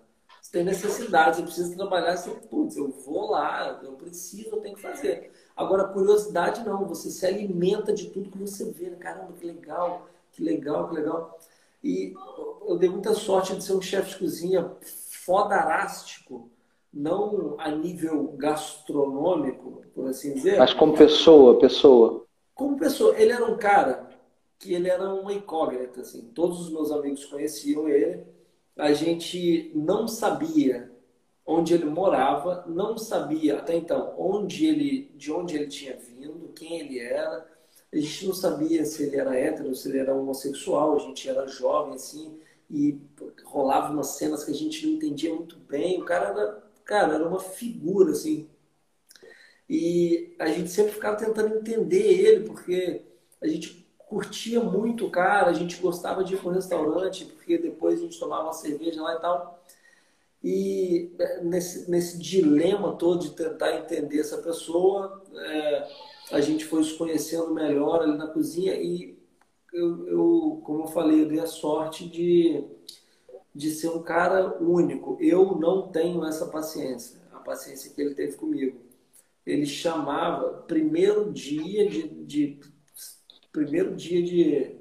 Você 0.47 0.53
tem 0.53 0.63
necessidade, 0.63 1.35
você 1.35 1.43
precisa 1.43 1.75
trabalhar, 1.75 2.15
você, 2.15 2.29
putz, 2.29 2.77
eu 2.77 2.89
vou 2.89 3.31
lá, 3.31 3.81
eu 3.83 3.91
preciso, 3.93 4.55
eu 4.55 4.61
tenho 4.61 4.75
que 4.75 4.81
fazer. 4.81 5.29
Agora, 5.53 5.89
curiosidade 5.89 6.65
não, 6.65 6.85
você 6.85 7.09
se 7.09 7.25
alimenta 7.25 7.91
de 7.91 8.09
tudo 8.11 8.31
que 8.31 8.37
você 8.37 8.71
vê. 8.71 8.89
Né? 8.89 8.95
Caramba, 8.95 9.33
que 9.33 9.45
legal, 9.45 10.07
que 10.31 10.41
legal, 10.41 10.87
que 10.87 10.95
legal. 10.95 11.37
E 11.83 12.13
eu 12.65 12.77
dei 12.77 12.89
muita 12.89 13.13
sorte 13.13 13.57
de 13.57 13.63
ser 13.63 13.73
um 13.73 13.81
chefe 13.81 14.11
de 14.11 14.19
cozinha 14.19 14.71
fodarástico, 15.25 16.49
não 16.93 17.55
a 17.59 17.69
nível 17.69 18.33
gastronômico, 18.37 19.83
por 19.93 20.07
assim 20.07 20.33
dizer. 20.33 20.59
Mas 20.59 20.73
como 20.73 20.95
pessoa, 20.95 21.59
pessoa. 21.59 22.25
Como 22.55 22.77
pessoa. 22.77 23.19
Ele 23.19 23.33
era 23.33 23.43
um 23.43 23.57
cara 23.57 24.07
que 24.57 24.73
ele 24.73 24.87
era 24.87 25.13
uma 25.13 25.33
incógnita, 25.33 25.99
assim. 25.99 26.21
Todos 26.33 26.61
os 26.61 26.69
meus 26.69 26.89
amigos 26.89 27.25
conheciam 27.25 27.89
ele. 27.89 28.36
A 28.77 28.93
gente 28.93 29.71
não 29.75 30.07
sabia 30.07 30.91
onde 31.45 31.73
ele 31.73 31.85
morava, 31.85 32.65
não 32.67 32.97
sabia 32.97 33.57
até 33.57 33.75
então 33.75 34.13
onde 34.17 34.65
ele, 34.65 35.11
de 35.15 35.31
onde 35.31 35.55
ele 35.55 35.67
tinha 35.67 35.95
vindo, 35.97 36.51
quem 36.53 36.79
ele 36.79 36.99
era. 36.99 37.47
A 37.91 37.95
gente 37.95 38.27
não 38.27 38.33
sabia 38.33 38.83
se 38.85 39.03
ele 39.03 39.15
era 39.15 39.35
hétero, 39.35 39.73
se 39.73 39.87
ele 39.89 39.99
era 39.99 40.13
homossexual, 40.13 40.95
a 40.95 40.99
gente 40.99 41.27
era 41.29 41.47
jovem 41.47 41.95
assim 41.95 42.37
e 42.69 42.99
rolava 43.45 43.93
umas 43.93 44.07
cenas 44.17 44.43
que 44.43 44.51
a 44.51 44.53
gente 44.53 44.85
não 44.85 44.93
entendia 44.95 45.33
muito 45.33 45.57
bem. 45.57 46.01
O 46.01 46.05
cara 46.05 46.29
era, 46.29 46.63
cara, 46.83 47.15
era 47.15 47.27
uma 47.27 47.39
figura 47.39 48.11
assim. 48.11 48.49
E 49.69 50.35
a 50.39 50.47
gente 50.47 50.69
sempre 50.69 50.93
ficava 50.93 51.17
tentando 51.17 51.55
entender 51.55 52.21
ele, 52.21 52.45
porque 52.45 53.05
a 53.41 53.47
gente 53.47 53.86
curtia 54.07 54.61
muito 54.61 55.05
o 55.05 55.11
cara, 55.11 55.49
a 55.49 55.53
gente 55.53 55.77
gostava 55.77 56.23
de 56.23 56.33
ir 56.33 56.37
para 56.37 56.49
um 56.49 56.53
restaurante, 56.53 57.25
porque 57.25 57.57
depois 57.57 57.99
a 57.99 58.03
gente 58.03 58.19
tomava 58.19 58.43
uma 58.45 58.53
cerveja 58.53 59.01
lá 59.01 59.15
e 59.15 59.19
tal. 59.19 59.63
E 60.43 61.11
é, 61.19 61.43
nesse, 61.43 61.89
nesse 61.91 62.17
dilema 62.17 62.95
todo 62.95 63.19
de 63.19 63.31
tentar 63.31 63.75
entender 63.75 64.19
essa 64.19 64.37
pessoa, 64.37 65.21
é, 65.35 65.87
a 66.31 66.41
gente 66.41 66.63
foi 66.65 66.83
se 66.83 66.93
conhecendo 66.93 67.53
melhor 67.53 68.01
ali 68.01 68.17
na 68.17 68.27
cozinha 68.27 68.75
e 68.75 69.17
eu, 69.73 70.07
eu, 70.07 70.61
como 70.63 70.83
eu 70.83 70.87
falei, 70.87 71.21
eu 71.23 71.27
dei 71.27 71.39
a 71.39 71.47
sorte 71.47 72.07
de, 72.07 72.63
de 73.53 73.71
ser 73.71 73.89
um 73.89 74.01
cara 74.01 74.57
único. 74.61 75.17
Eu 75.19 75.57
não 75.57 75.89
tenho 75.89 76.23
essa 76.25 76.45
paciência, 76.45 77.21
a 77.33 77.39
paciência 77.39 77.91
que 77.93 78.01
ele 78.01 78.15
teve 78.15 78.37
comigo. 78.37 78.79
Ele 79.45 79.65
chamava 79.65 80.63
primeiro 80.67 81.31
dia 81.31 81.89
de, 81.89 82.07
de 82.25 82.59
primeiro 83.51 83.95
dia 83.95 84.23
de, 84.23 84.77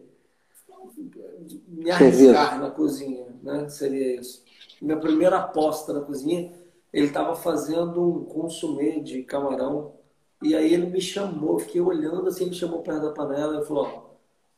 me 1.68 1.90
arriscar 1.90 2.60
na 2.60 2.70
cozinha, 2.70 3.26
né? 3.42 3.68
Seria 3.68 4.20
isso. 4.20 4.44
Minha 4.80 4.98
primeira 4.98 5.38
aposta 5.38 5.92
na 5.92 6.00
cozinha, 6.00 6.52
ele 6.92 7.06
estava 7.06 7.34
fazendo 7.34 8.02
um 8.02 8.24
consumê 8.24 9.00
de 9.00 9.22
camarão 9.22 9.94
e 10.42 10.54
aí 10.54 10.72
ele 10.72 10.86
me 10.86 11.00
chamou, 11.00 11.58
fiquei 11.58 11.80
olhando 11.80 12.28
assim, 12.28 12.46
me 12.46 12.54
chamou 12.54 12.82
perto 12.82 13.02
da 13.02 13.12
panela 13.12 13.60
e 13.60 13.66
falou, 13.66 13.86
ó, 13.86 14.06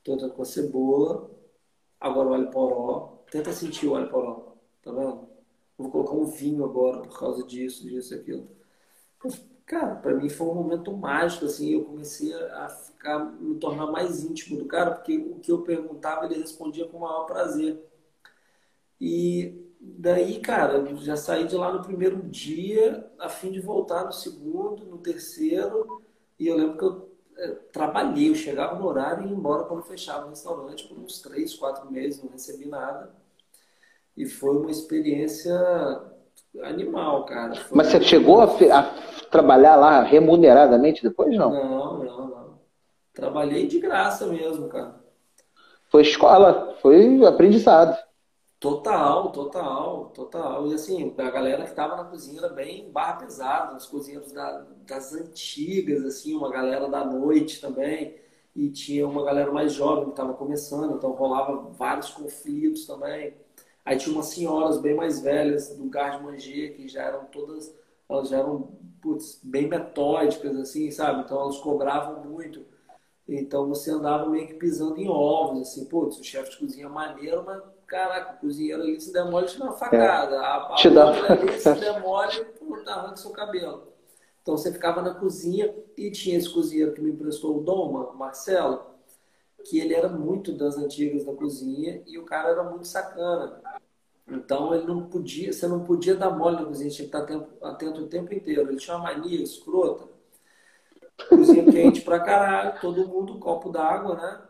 tô 0.02 0.28
com 0.30 0.42
a 0.42 0.44
cebola, 0.44 1.30
agora 2.00 2.28
o 2.28 2.34
alho 2.34 2.50
poró, 2.50 3.22
tenta 3.30 3.52
sentir 3.52 3.86
o 3.86 3.94
alho 3.94 4.08
poró, 4.08 4.54
tá 4.82 4.90
vendo? 4.90 5.28
Vou 5.76 5.90
colocar 5.90 6.14
um 6.14 6.26
vinho 6.26 6.64
agora 6.64 7.02
por 7.02 7.18
causa 7.18 7.44
disso, 7.44 7.86
disso 7.86 8.14
e 8.14 8.18
aquilo. 8.18 8.48
Cara, 9.68 9.96
para 9.96 10.14
mim 10.14 10.30
foi 10.30 10.46
um 10.48 10.54
momento 10.54 10.96
mágico, 10.96 11.44
assim, 11.44 11.74
eu 11.74 11.84
comecei 11.84 12.32
a 12.34 12.68
ficar, 12.70 13.18
me 13.18 13.56
tornar 13.56 13.86
mais 13.88 14.24
íntimo 14.24 14.58
do 14.58 14.64
cara, 14.64 14.92
porque 14.92 15.18
o 15.18 15.38
que 15.40 15.52
eu 15.52 15.62
perguntava 15.62 16.24
ele 16.24 16.40
respondia 16.40 16.86
com 16.88 16.96
o 16.96 17.00
maior 17.00 17.24
prazer. 17.26 17.78
E 19.00 19.54
daí, 19.80 20.40
cara, 20.40 20.84
já 20.96 21.16
saí 21.16 21.46
de 21.46 21.56
lá 21.56 21.72
no 21.72 21.82
primeiro 21.82 22.22
dia, 22.22 23.10
a 23.18 23.28
fim 23.28 23.50
de 23.52 23.60
voltar 23.60 24.04
no 24.04 24.12
segundo, 24.12 24.86
no 24.86 24.98
terceiro, 24.98 26.02
e 26.38 26.46
eu 26.48 26.56
lembro 26.56 26.78
que 26.78 26.84
eu 26.84 27.08
é, 27.36 27.48
trabalhei, 27.72 28.30
eu 28.30 28.34
chegava 28.34 28.78
no 28.78 28.86
horário 28.86 29.24
e 29.24 29.28
ia 29.28 29.34
embora 29.36 29.64
quando 29.64 29.82
fechava 29.82 30.26
o 30.26 30.30
restaurante 30.30 30.88
por 30.88 30.98
uns 30.98 31.20
três, 31.20 31.54
quatro 31.54 31.90
meses, 31.90 32.22
não 32.22 32.30
recebi 32.30 32.66
nada. 32.66 33.14
E 34.16 34.26
foi 34.26 34.56
uma 34.56 34.70
experiência 34.70 35.54
animal, 36.62 37.24
cara. 37.24 37.54
Foi 37.54 37.76
Mas 37.76 37.88
você 37.88 38.00
chegou 38.00 38.40
a, 38.40 38.44
a, 38.44 38.82
trabalhar 39.30 39.76
lá 39.76 40.02
remuneradamente 40.02 41.02
depois, 41.02 41.36
não? 41.36 41.50
Não, 41.50 42.04
não, 42.04 42.28
não. 42.28 42.58
Trabalhei 43.12 43.66
de 43.66 43.78
graça 43.78 44.26
mesmo, 44.26 44.68
cara. 44.68 44.94
Foi 45.90 46.02
escola, 46.02 46.76
foi 46.80 47.24
aprendizado. 47.24 47.96
Total, 48.60 49.30
total, 49.30 50.10
total. 50.14 50.66
E 50.66 50.74
assim, 50.74 51.14
a 51.16 51.30
galera 51.30 51.64
que 51.64 51.74
tava 51.74 51.96
na 51.96 52.04
cozinha 52.04 52.38
era 52.40 52.48
bem 52.48 52.90
barra 52.90 53.14
pesada, 53.14 53.76
os 53.76 53.86
cozinheiros 53.86 54.32
da, 54.32 54.66
das 54.84 55.14
antigas, 55.14 56.04
assim, 56.04 56.34
uma 56.34 56.50
galera 56.50 56.88
da 56.88 57.04
noite 57.04 57.60
também. 57.60 58.16
E 58.56 58.68
tinha 58.70 59.06
uma 59.06 59.22
galera 59.22 59.52
mais 59.52 59.72
jovem 59.72 60.06
que 60.06 60.10
estava 60.10 60.34
começando, 60.34 60.96
então 60.96 61.12
rolava 61.12 61.70
vários 61.70 62.10
conflitos 62.10 62.84
também. 62.86 63.34
Aí 63.88 63.96
tinha 63.96 64.14
umas 64.14 64.26
senhoras 64.26 64.76
bem 64.76 64.94
mais 64.94 65.18
velhas 65.18 65.74
do 65.74 65.86
Gás 65.86 66.20
Manger, 66.20 66.76
que 66.76 66.86
já 66.86 67.04
eram 67.04 67.24
todas, 67.24 67.74
elas 68.06 68.28
já 68.28 68.36
eram 68.36 68.68
putz, 69.00 69.40
bem 69.42 69.66
metódicas, 69.66 70.54
assim, 70.58 70.90
sabe? 70.90 71.22
Então 71.22 71.40
elas 71.40 71.56
cobravam 71.56 72.22
muito. 72.22 72.66
Então 73.26 73.66
você 73.66 73.90
andava 73.90 74.28
meio 74.28 74.46
que 74.46 74.52
pisando 74.52 75.00
em 75.00 75.08
ovos, 75.08 75.62
assim, 75.62 75.86
putz, 75.86 76.18
o 76.18 76.22
chefe 76.22 76.50
de 76.50 76.58
cozinha 76.58 76.84
é 76.84 76.88
maneiro, 76.90 77.42
mas 77.46 77.62
caraca, 77.86 78.34
o 78.34 78.40
cozinheiro 78.40 78.82
ali 78.82 79.00
se 79.00 79.10
demole 79.10 79.46
te 79.46 79.58
dá 79.58 79.64
uma 79.64 79.72
facada. 79.72 80.36
É. 80.36 80.38
A, 80.38 80.56
a 80.56 80.74
te 80.74 80.90
dá 80.90 81.08
ali 81.08 81.58
se 81.58 81.74
demole, 81.76 82.44
puta, 82.58 82.90
arranca 82.92 83.16
seu 83.16 83.30
cabelo. 83.30 83.84
Então 84.42 84.54
você 84.54 84.70
ficava 84.70 85.00
na 85.00 85.14
cozinha 85.14 85.74
e 85.96 86.10
tinha 86.10 86.36
esse 86.36 86.52
cozinheiro 86.52 86.92
que 86.92 87.00
me 87.00 87.12
emprestou 87.12 87.56
o 87.56 87.62
Doma, 87.62 88.12
Marcelo, 88.12 88.82
que 89.64 89.78
ele 89.78 89.94
era 89.94 90.08
muito 90.08 90.52
das 90.52 90.76
antigas 90.76 91.24
da 91.24 91.34
cozinha 91.34 92.02
e 92.06 92.18
o 92.18 92.24
cara 92.24 92.50
era 92.50 92.62
muito 92.64 92.86
sacana. 92.86 93.60
Então 94.26 94.74
ele 94.74 94.86
não 94.86 95.06
podia, 95.06 95.52
você 95.52 95.66
não 95.66 95.84
podia 95.84 96.14
dar 96.14 96.30
mole 96.30 96.56
na 96.56 96.64
cozinha, 96.64 96.90
tinha 96.90 97.08
que 97.08 97.16
estar 97.16 97.24
atento, 97.24 97.48
atento 97.62 98.02
o 98.02 98.08
tempo 98.08 98.32
inteiro. 98.32 98.62
Ele 98.62 98.76
tinha 98.76 98.96
uma 98.96 99.04
mania 99.04 99.42
escrota. 99.42 100.06
Cozinha 101.28 101.64
quente 101.64 102.02
pra 102.02 102.20
caralho, 102.20 102.80
todo 102.80 103.08
mundo, 103.08 103.38
copo 103.38 103.70
d'água, 103.70 104.14
né? 104.16 104.40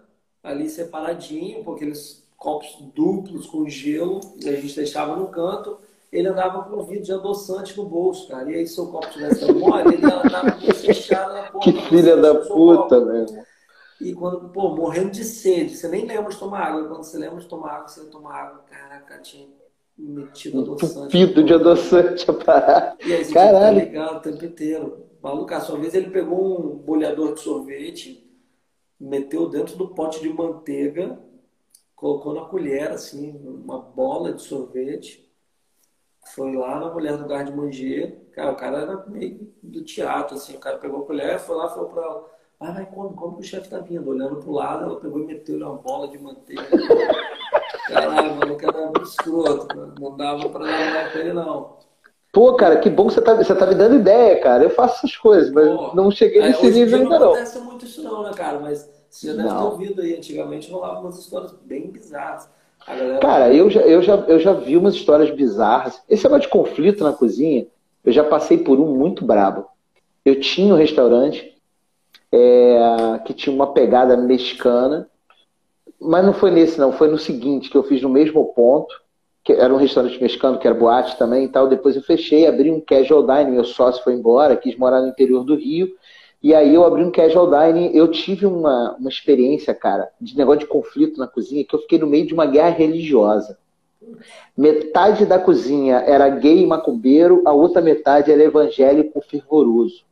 Ali 0.42 0.68
separadinho, 0.68 1.64
com 1.64 1.73
aqueles 1.73 2.27
copos 2.37 2.77
duplos 2.94 3.47
com 3.47 3.68
gelo, 3.68 4.21
e 4.37 4.49
a 4.49 4.61
gente 4.61 4.77
deixava 4.77 5.16
no 5.16 5.29
canto 5.29 5.79
ele 6.11 6.29
andava 6.29 6.62
com 6.64 6.77
um 6.77 6.85
vidro 6.85 7.05
de 7.05 7.12
adoçante 7.12 7.77
no 7.77 7.85
bolso, 7.85 8.29
cara. 8.29 8.51
E 8.51 8.55
aí, 8.55 8.66
se 8.66 8.81
o 8.81 8.87
copo 8.87 9.11
tivesse 9.11 9.51
mole, 9.53 9.94
ele 9.94 10.07
andava 10.07 10.53
com 10.53 10.73
fechado 10.73 11.35
na 11.35 11.42
porta. 11.42 11.71
Que 11.71 11.83
filha 11.83 12.16
da 12.16 12.35
puta, 12.35 13.05
velho. 13.05 13.27
E 14.01 14.15
quando, 14.15 14.49
pô, 14.51 14.75
morrendo 14.75 15.11
de 15.11 15.25
sede, 15.25 15.77
você 15.77 15.89
nem 15.89 16.07
lembra 16.07 16.31
de 16.31 16.39
tomar 16.39 16.61
água. 16.61 16.89
Quando 16.89 17.03
você 17.05 17.19
lembra 17.19 17.41
de 17.41 17.49
tomar 17.49 17.73
água, 17.73 17.89
você 17.89 18.05
tomar 18.07 18.35
água. 18.35 18.65
Caraca, 18.69 19.19
tinha 19.19 19.49
metido 19.97 20.61
adoçante. 20.61 21.17
Vidro 21.17 21.45
de 21.45 21.55
adoçante 21.55 22.31
a 22.31 22.35
parar. 22.35 22.97
E 23.05 23.13
aí, 23.13 23.25
você 23.25 23.33
Caralho. 23.33 23.79
ligado 23.79 24.19
o 24.19 24.21
tempo 24.21 24.45
inteiro. 24.45 25.07
Maluco, 25.21 25.53
uma 25.53 25.79
vez 25.79 25.95
ele 25.95 26.11
pegou 26.11 26.61
um 26.61 26.77
bolhador 26.77 27.35
de 27.35 27.41
sorvete, 27.41 28.25
meteu 29.01 29.49
dentro 29.49 29.77
do 29.77 29.89
pote 29.89 30.21
de 30.21 30.29
manteiga, 30.29 31.19
colocou 31.97 32.33
na 32.33 32.43
colher, 32.43 32.93
assim, 32.93 33.37
uma 33.45 33.81
bola 33.81 34.33
de 34.33 34.43
sorvete 34.43 35.29
foi 36.35 36.55
lá 36.55 36.79
na 36.79 36.93
mulher 36.93 37.17
do 37.17 37.23
lugar 37.23 37.45
de 37.45 37.53
Manger. 37.53 38.29
Cara, 38.33 38.53
o 38.53 38.57
cara 38.57 38.79
era 38.79 39.07
meio 39.07 39.53
do 39.63 39.83
teatro, 39.83 40.37
assim. 40.37 40.57
O 40.57 40.61
cara 40.61 40.79
pegou 40.79 41.03
a 41.03 41.07
colher, 41.07 41.39
foi 41.39 41.57
lá, 41.57 41.69
falou 41.69 41.91
pra 41.91 42.03
ela: 42.03 42.31
Vai, 42.61 42.73
vai, 42.73 42.87
come, 42.87 43.14
como 43.14 43.37
que 43.37 43.42
o 43.42 43.44
chefe 43.44 43.68
tá 43.68 43.79
vindo? 43.79 44.11
Olhando 44.11 44.37
pro 44.37 44.51
lado, 44.51 44.85
ela 44.85 44.99
pegou 44.99 45.21
e 45.21 45.27
meteu 45.27 45.57
uma 45.59 45.77
bola 45.77 46.09
de 46.09 46.18
manteiga. 46.18 46.64
Caralho, 47.87 48.35
mano, 48.35 48.55
o 48.55 48.57
cara 48.57 48.79
era 48.79 48.87
muito 48.87 49.05
escroto. 49.05 49.77
Não 50.01 50.16
dava 50.16 50.49
pra 50.49 50.66
dar 50.66 51.12
pra 51.12 51.21
ele, 51.21 51.33
não. 51.33 51.77
Pô, 52.33 52.55
cara, 52.55 52.79
que 52.81 52.90
bom 52.90 53.07
que 53.07 53.14
você 53.14 53.23
tá, 53.23 53.35
você 53.35 53.55
tá 53.55 53.64
me 53.64 53.77
dando 53.77 53.94
ideia, 53.94 54.40
cara. 54.40 54.64
Eu 54.64 54.71
faço 54.71 54.99
essas 54.99 55.16
coisas, 55.16 55.53
mas 55.53 55.68
Pô, 55.68 55.94
não 55.94 56.11
cheguei 56.11 56.42
nesse 56.42 56.66
é, 56.66 56.71
nível 56.71 56.99
ainda 56.99 57.18
não. 57.18 57.27
Não 57.27 57.33
acontece 57.35 57.61
muito 57.61 57.85
isso, 57.85 58.03
não, 58.03 58.25
né, 58.25 58.33
cara? 58.35 58.59
Mas 58.59 58.90
você 59.09 59.29
já 59.29 59.33
deve 59.35 59.49
não. 59.49 59.57
ter 59.57 59.64
ouvido 59.64 60.03
aí. 60.03 60.16
Antigamente 60.16 60.71
rolava 60.71 61.01
umas 61.01 61.16
histórias 61.16 61.53
bem 61.62 61.90
bizarras. 61.90 62.51
Cara, 63.21 63.55
eu 63.55 63.71
já, 63.71 63.81
eu, 63.83 64.03
já, 64.03 64.14
eu 64.27 64.38
já 64.40 64.53
vi 64.53 64.77
umas 64.77 64.94
histórias 64.94 65.31
bizarras. 65.31 66.03
Esse 66.09 66.25
negócio 66.25 66.42
de 66.42 66.49
conflito 66.49 67.05
na 67.05 67.12
cozinha, 67.12 67.66
eu 68.05 68.12
já 68.12 68.25
passei 68.25 68.59
por 68.59 68.81
um 68.81 68.97
muito 68.97 69.25
brabo. 69.25 69.66
Eu 70.25 70.40
tinha 70.40 70.75
um 70.75 70.79
restaurante 70.79 71.58
é, 72.33 73.21
que 73.25 73.33
tinha 73.33 73.55
uma 73.55 73.73
pegada 73.73 74.17
mexicana, 74.17 75.09
mas 76.01 76.25
não 76.25 76.33
foi 76.33 76.51
nesse, 76.51 76.79
não. 76.79 76.93
Foi 76.93 77.09
no 77.09 77.19
seguinte, 77.19 77.71
que 77.71 77.77
eu 77.77 77.83
fiz 77.83 78.03
no 78.03 78.09
mesmo 78.09 78.45
ponto, 78.55 78.95
que 79.43 79.53
era 79.53 79.73
um 79.73 79.79
restaurante 79.79 80.21
mexicano, 80.21 80.59
que 80.59 80.67
era 80.67 80.77
boate 80.77 81.17
também 81.17 81.45
e 81.45 81.49
tal. 81.49 81.67
Depois 81.67 81.97
eu 81.97 82.03
fechei, 82.03 82.47
abri 82.47 82.71
um 82.71 82.81
casual 82.81 83.27
dining, 83.27 83.53
meu 83.53 83.64
sócio 83.64 84.05
foi 84.05 84.14
embora, 84.14 84.57
quis 84.57 84.77
morar 84.77 85.01
no 85.01 85.09
interior 85.09 85.45
do 85.45 85.57
Rio. 85.57 85.88
E 86.41 86.55
aí 86.55 86.73
eu 86.73 86.85
abri 86.85 87.03
um 87.03 87.11
casual 87.11 87.51
dining, 87.51 87.91
eu 87.93 88.09
tive 88.09 88.47
uma, 88.47 88.95
uma 88.99 89.09
experiência, 89.09 89.75
cara, 89.75 90.09
de 90.21 90.37
negócio 90.37 90.61
de 90.61 90.67
conflito 90.67 91.19
na 91.19 91.27
cozinha, 91.27 91.64
que 91.64 91.75
eu 91.75 91.81
fiquei 91.81 91.99
no 91.99 92.07
meio 92.07 92.27
de 92.27 92.35
uma 92.35 92.47
guerra 92.47 92.71
religiosa. 92.71 93.59
Metade 94.57 95.27
da 95.27 95.38
cozinha 95.38 95.97
era 95.97 96.29
gay 96.29 96.62
e 96.62 96.67
macumbeiro, 96.67 97.43
a 97.45 97.53
outra 97.53 97.83
metade 97.83 98.31
era 98.31 98.43
evangélico 98.43 99.21
fervoroso. 99.21 100.05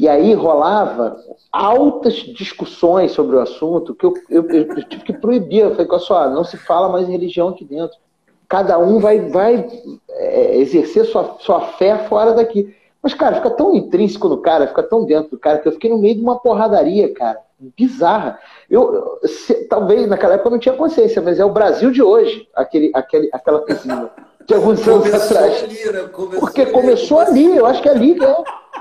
E 0.00 0.08
aí 0.08 0.32
rolava 0.32 1.22
altas 1.52 2.14
discussões 2.14 3.12
sobre 3.12 3.36
o 3.36 3.40
assunto 3.40 3.94
que 3.94 4.06
eu, 4.06 4.14
eu, 4.30 4.50
eu 4.50 4.84
tive 4.88 5.04
que 5.04 5.12
proibir. 5.12 5.60
Eu 5.60 5.72
falei, 5.72 5.86
olha 5.90 5.98
só, 5.98 6.30
não 6.30 6.42
se 6.42 6.56
fala 6.56 6.88
mais 6.88 7.06
em 7.06 7.12
religião 7.12 7.50
aqui 7.50 7.66
dentro. 7.66 7.98
Cada 8.48 8.78
um 8.78 8.98
vai, 8.98 9.28
vai 9.28 9.68
é, 10.08 10.56
exercer 10.56 11.04
sua, 11.04 11.36
sua 11.40 11.60
fé 11.72 11.98
fora 12.08 12.32
daqui. 12.32 12.74
Mas, 13.02 13.12
cara, 13.12 13.36
fica 13.36 13.50
tão 13.50 13.76
intrínseco 13.76 14.26
no 14.26 14.38
cara, 14.38 14.68
fica 14.68 14.82
tão 14.82 15.04
dentro 15.04 15.32
do 15.32 15.38
cara, 15.38 15.58
que 15.58 15.68
eu 15.68 15.72
fiquei 15.72 15.90
no 15.90 15.98
meio 15.98 16.14
de 16.14 16.22
uma 16.22 16.40
porradaria, 16.40 17.12
cara, 17.12 17.38
bizarra. 17.76 18.38
Eu, 18.70 19.18
se, 19.26 19.66
talvez 19.66 20.08
naquela 20.08 20.32
época 20.32 20.48
eu 20.48 20.52
não 20.52 20.58
tinha 20.58 20.76
consciência, 20.76 21.20
mas 21.20 21.38
é 21.38 21.44
o 21.44 21.52
Brasil 21.52 21.90
de 21.90 22.02
hoje, 22.02 22.48
aquele, 22.56 22.90
aquele, 22.94 23.28
aquela 23.34 23.60
cozinha. 23.60 24.10
De 24.46 24.54
alguns 24.54 24.86
anos 24.86 25.12
atrás. 25.12 25.62
Ali, 25.62 25.92
né? 25.92 26.08
começou 26.12 26.40
Porque 26.40 26.62
ali, 26.62 26.72
começou 26.72 27.20
ali, 27.20 27.56
eu 27.56 27.66
acho 27.66 27.82
que 27.82 27.88
é 27.88 27.92
ali, 27.92 28.14
né? 28.14 28.34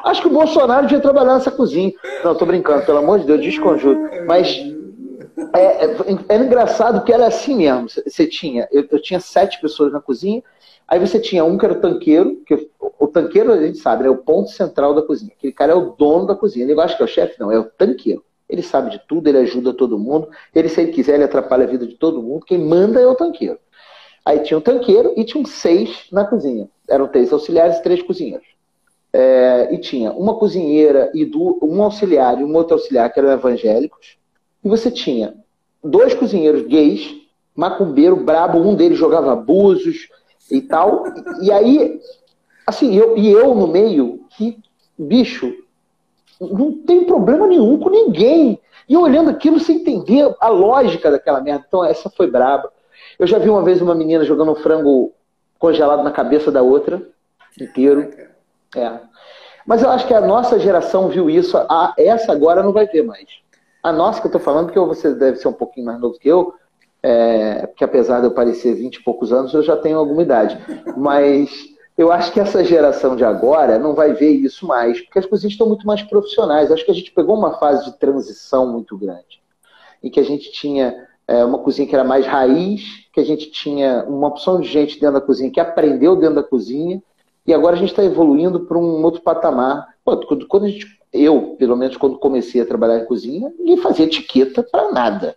Acho 0.03 0.21
que 0.21 0.27
o 0.27 0.31
Bolsonaro 0.31 0.87
devia 0.87 1.01
trabalhar 1.01 1.35
nessa 1.35 1.51
cozinha. 1.51 1.93
Não, 2.23 2.35
tô 2.35 2.45
brincando, 2.45 2.85
pelo 2.85 2.99
amor 2.99 3.19
de 3.19 3.25
Deus, 3.25 3.41
desconjunto. 3.41 3.99
Mas 4.25 4.57
é, 5.53 5.85
é, 5.85 5.95
era 6.29 6.43
engraçado 6.43 7.03
que 7.03 7.11
era 7.11 7.27
assim 7.27 7.57
mesmo. 7.57 7.87
Você 7.89 8.25
tinha, 8.25 8.67
eu, 8.71 8.87
eu 8.89 9.01
tinha 9.01 9.19
sete 9.19 9.59
pessoas 9.61 9.91
na 9.91 9.99
cozinha, 9.99 10.41
Aí 10.89 10.99
você 10.99 11.19
tinha 11.19 11.45
um 11.45 11.55
que 11.55 11.65
era 11.65 11.75
o 11.75 11.79
tanqueiro, 11.79 12.41
que 12.47 12.67
o 12.99 13.07
tanqueiro 13.07 13.53
a 13.53 13.61
gente 13.61 13.77
sabe, 13.77 14.07
é 14.07 14.09
o 14.09 14.17
ponto 14.17 14.49
central 14.49 14.95
da 14.95 15.03
cozinha. 15.03 15.31
Aquele 15.37 15.53
cara 15.53 15.73
é 15.73 15.75
o 15.75 15.91
dono 15.91 16.25
da 16.25 16.35
cozinha. 16.35 16.65
Ele 16.65 16.81
acha 16.81 16.97
que 16.97 17.03
é 17.03 17.05
o 17.05 17.07
chefe, 17.07 17.39
não, 17.39 17.51
é 17.51 17.59
o 17.59 17.65
tanqueiro. 17.65 18.23
Ele 18.49 18.63
sabe 18.63 18.89
de 18.89 18.99
tudo, 19.07 19.27
ele 19.27 19.37
ajuda 19.37 19.71
todo 19.71 19.99
mundo. 19.99 20.27
Ele, 20.53 20.67
se 20.67 20.81
ele 20.81 20.91
quiser, 20.91 21.13
ele 21.13 21.25
atrapalha 21.25 21.65
a 21.65 21.67
vida 21.67 21.85
de 21.85 21.93
todo 21.93 22.23
mundo. 22.23 22.43
Quem 22.43 22.57
manda 22.57 22.99
é 22.99 23.05
o 23.05 23.13
tanqueiro. 23.13 23.59
Aí 24.29 24.41
tinha 24.41 24.59
um 24.59 24.61
tanqueiro 24.61 25.11
e 25.17 25.23
tinham 25.23 25.43
seis 25.43 26.05
na 26.11 26.23
cozinha. 26.23 26.69
Eram 26.87 27.07
três 27.07 27.33
auxiliares 27.33 27.77
e 27.77 27.81
três 27.81 27.99
cozinheiros. 28.03 28.45
É, 29.11 29.73
e 29.73 29.79
tinha 29.79 30.11
uma 30.11 30.35
cozinheira 30.35 31.09
e 31.15 31.25
do, 31.25 31.57
um 31.63 31.81
auxiliar 31.81 32.39
e 32.39 32.43
um 32.43 32.55
outro 32.55 32.75
auxiliar 32.75 33.11
que 33.11 33.19
eram 33.19 33.31
evangélicos. 33.31 34.19
E 34.63 34.69
você 34.69 34.91
tinha 34.91 35.33
dois 35.83 36.13
cozinheiros 36.13 36.61
gays, 36.67 37.09
macumbeiro, 37.55 38.17
brabo, 38.17 38.59
um 38.59 38.75
deles 38.75 38.99
jogava 38.99 39.33
abusos 39.33 40.09
e 40.51 40.61
tal. 40.61 41.05
E 41.41 41.51
aí, 41.51 41.99
assim, 42.67 42.95
eu, 42.95 43.17
e 43.17 43.31
eu 43.31 43.55
no 43.55 43.65
meio, 43.65 44.27
que, 44.37 44.59
bicho, 44.95 45.51
não 46.39 46.71
tem 46.71 47.03
problema 47.03 47.47
nenhum 47.47 47.79
com 47.79 47.89
ninguém. 47.89 48.59
E 48.87 48.95
olhando 48.95 49.31
aquilo 49.31 49.59
sem 49.59 49.77
entender 49.77 50.35
a 50.39 50.49
lógica 50.49 51.09
daquela 51.09 51.41
merda. 51.41 51.65
Então, 51.67 51.83
essa 51.83 52.11
foi 52.11 52.29
braba. 52.29 52.71
Eu 53.19 53.27
já 53.27 53.37
vi 53.37 53.49
uma 53.49 53.61
vez 53.61 53.81
uma 53.81 53.93
menina 53.93 54.23
jogando 54.23 54.53
um 54.53 54.55
frango 54.55 55.13
congelado 55.59 56.01
na 56.01 56.11
cabeça 56.11 56.49
da 56.49 56.61
outra, 56.61 57.05
inteiro. 57.59 58.09
É. 58.73 58.99
Mas 59.67 59.83
eu 59.83 59.89
acho 59.89 60.07
que 60.07 60.13
a 60.13 60.21
nossa 60.21 60.57
geração 60.57 61.09
viu 61.09 61.29
isso, 61.29 61.57
a, 61.57 61.93
essa 61.97 62.31
agora 62.31 62.63
não 62.63 62.71
vai 62.71 62.87
ver 62.87 63.03
mais. 63.03 63.27
A 63.83 63.91
nossa 63.91 64.21
que 64.21 64.27
eu 64.27 64.31
tô 64.31 64.39
falando, 64.39 64.67
porque 64.67 64.79
você 64.79 65.13
deve 65.13 65.37
ser 65.37 65.49
um 65.49 65.53
pouquinho 65.53 65.85
mais 65.85 65.99
novo 65.99 66.17
que 66.17 66.29
eu, 66.29 66.53
é, 67.03 67.67
porque 67.67 67.83
apesar 67.83 68.21
de 68.21 68.27
eu 68.27 68.31
parecer 68.31 68.73
20 68.73 68.95
e 68.95 69.03
poucos 69.03 69.33
anos, 69.33 69.53
eu 69.53 69.61
já 69.61 69.75
tenho 69.75 69.97
alguma 69.97 70.21
idade. 70.21 70.57
Mas 70.95 71.49
eu 71.97 72.13
acho 72.13 72.31
que 72.31 72.39
essa 72.39 72.63
geração 72.63 73.17
de 73.17 73.25
agora 73.25 73.77
não 73.77 73.93
vai 73.93 74.13
ver 74.13 74.31
isso 74.31 74.65
mais, 74.65 75.01
porque 75.01 75.19
as 75.19 75.25
cozinhas 75.25 75.53
estão 75.53 75.67
muito 75.67 75.85
mais 75.85 76.01
profissionais. 76.03 76.71
Acho 76.71 76.85
que 76.85 76.91
a 76.91 76.95
gente 76.95 77.11
pegou 77.11 77.37
uma 77.37 77.59
fase 77.59 77.83
de 77.83 77.97
transição 77.99 78.65
muito 78.71 78.97
grande, 78.97 79.41
em 80.01 80.09
que 80.09 80.21
a 80.21 80.23
gente 80.23 80.51
tinha 80.53 81.08
é, 81.29 81.45
uma 81.45 81.59
cozinha 81.59 81.87
que 81.87 81.93
era 81.93 82.03
mais 82.03 82.25
raiz, 82.25 83.05
que 83.13 83.19
a 83.19 83.23
gente 83.23 83.51
tinha 83.51 84.03
uma 84.07 84.29
opção 84.29 84.59
de 84.59 84.67
gente 84.67 84.99
dentro 84.99 85.19
da 85.19 85.21
cozinha 85.21 85.51
que 85.51 85.59
aprendeu 85.59 86.15
dentro 86.15 86.35
da 86.35 86.43
cozinha, 86.43 87.03
e 87.45 87.53
agora 87.53 87.75
a 87.75 87.79
gente 87.79 87.91
está 87.91 88.03
evoluindo 88.03 88.61
para 88.61 88.79
um 88.79 89.03
outro 89.03 89.21
patamar. 89.21 89.89
Pô, 90.03 90.17
quando 90.47 90.65
a 90.65 90.69
gente, 90.69 90.87
eu, 91.13 91.55
pelo 91.59 91.77
menos, 91.77 91.97
quando 91.97 92.17
comecei 92.17 92.61
a 92.61 92.65
trabalhar 92.65 92.97
em 92.97 93.05
cozinha, 93.05 93.53
ninguém 93.59 93.77
fazia 93.77 94.05
etiqueta 94.05 94.63
para 94.63 94.91
nada. 94.91 95.35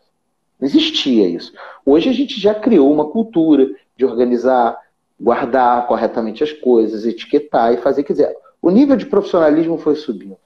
Não 0.58 0.66
existia 0.66 1.28
isso. 1.28 1.52
Hoje 1.84 2.08
a 2.08 2.12
gente 2.12 2.40
já 2.40 2.54
criou 2.54 2.90
uma 2.90 3.10
cultura 3.10 3.70
de 3.94 4.06
organizar, 4.06 4.78
guardar 5.20 5.86
corretamente 5.86 6.42
as 6.42 6.52
coisas, 6.52 7.04
etiquetar 7.04 7.74
e 7.74 7.76
fazer. 7.76 8.02
Quer 8.02 8.14
dizer, 8.14 8.36
o 8.62 8.70
nível 8.70 8.96
de 8.96 9.04
profissionalismo 9.04 9.76
foi 9.76 9.94
subindo. 9.96 10.38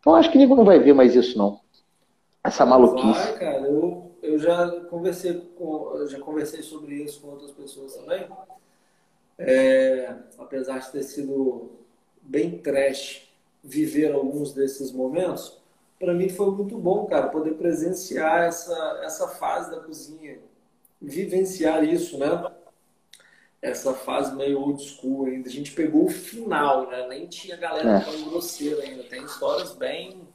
Então 0.00 0.16
acho 0.16 0.32
que 0.32 0.38
ninguém 0.38 0.56
não 0.56 0.64
vai 0.64 0.80
ver 0.80 0.94
mais 0.94 1.14
isso, 1.14 1.38
não. 1.38 1.60
Essa 2.42 2.66
maluquice. 2.66 3.30
Vai, 3.32 3.38
cara. 3.38 3.66
Eu, 3.66 4.09
eu 4.22 4.38
já 4.38 4.80
conversei 4.82 5.34
com, 5.56 6.06
já 6.06 6.18
conversei 6.20 6.62
sobre 6.62 6.96
isso 6.96 7.20
com 7.20 7.28
outras 7.28 7.50
pessoas 7.52 7.94
também. 7.94 8.28
É, 9.38 10.14
apesar 10.38 10.78
de 10.78 10.92
ter 10.92 11.02
sido 11.02 11.70
bem 12.20 12.58
trash 12.58 13.28
viver 13.62 14.12
alguns 14.12 14.52
desses 14.52 14.92
momentos, 14.92 15.58
para 15.98 16.14
mim 16.14 16.28
foi 16.28 16.50
muito 16.50 16.76
bom, 16.78 17.06
cara, 17.06 17.28
poder 17.28 17.54
presenciar 17.54 18.42
essa, 18.42 19.00
essa 19.02 19.28
fase 19.28 19.70
da 19.70 19.80
cozinha, 19.80 20.38
vivenciar 21.00 21.84
isso, 21.84 22.18
né? 22.18 22.50
Essa 23.62 23.92
fase 23.92 24.34
meio 24.34 24.58
old 24.58 24.82
school 24.82 25.26
ainda. 25.26 25.48
A 25.48 25.52
gente 25.52 25.72
pegou 25.72 26.06
o 26.06 26.10
final, 26.10 26.88
né? 26.88 27.06
Nem 27.08 27.26
tinha 27.26 27.56
galera 27.56 27.98
é. 27.98 28.00
tão 28.00 28.30
grosseira 28.30 28.82
ainda. 28.82 29.02
Tem 29.04 29.22
histórias 29.22 29.72
bem, 29.74 30.26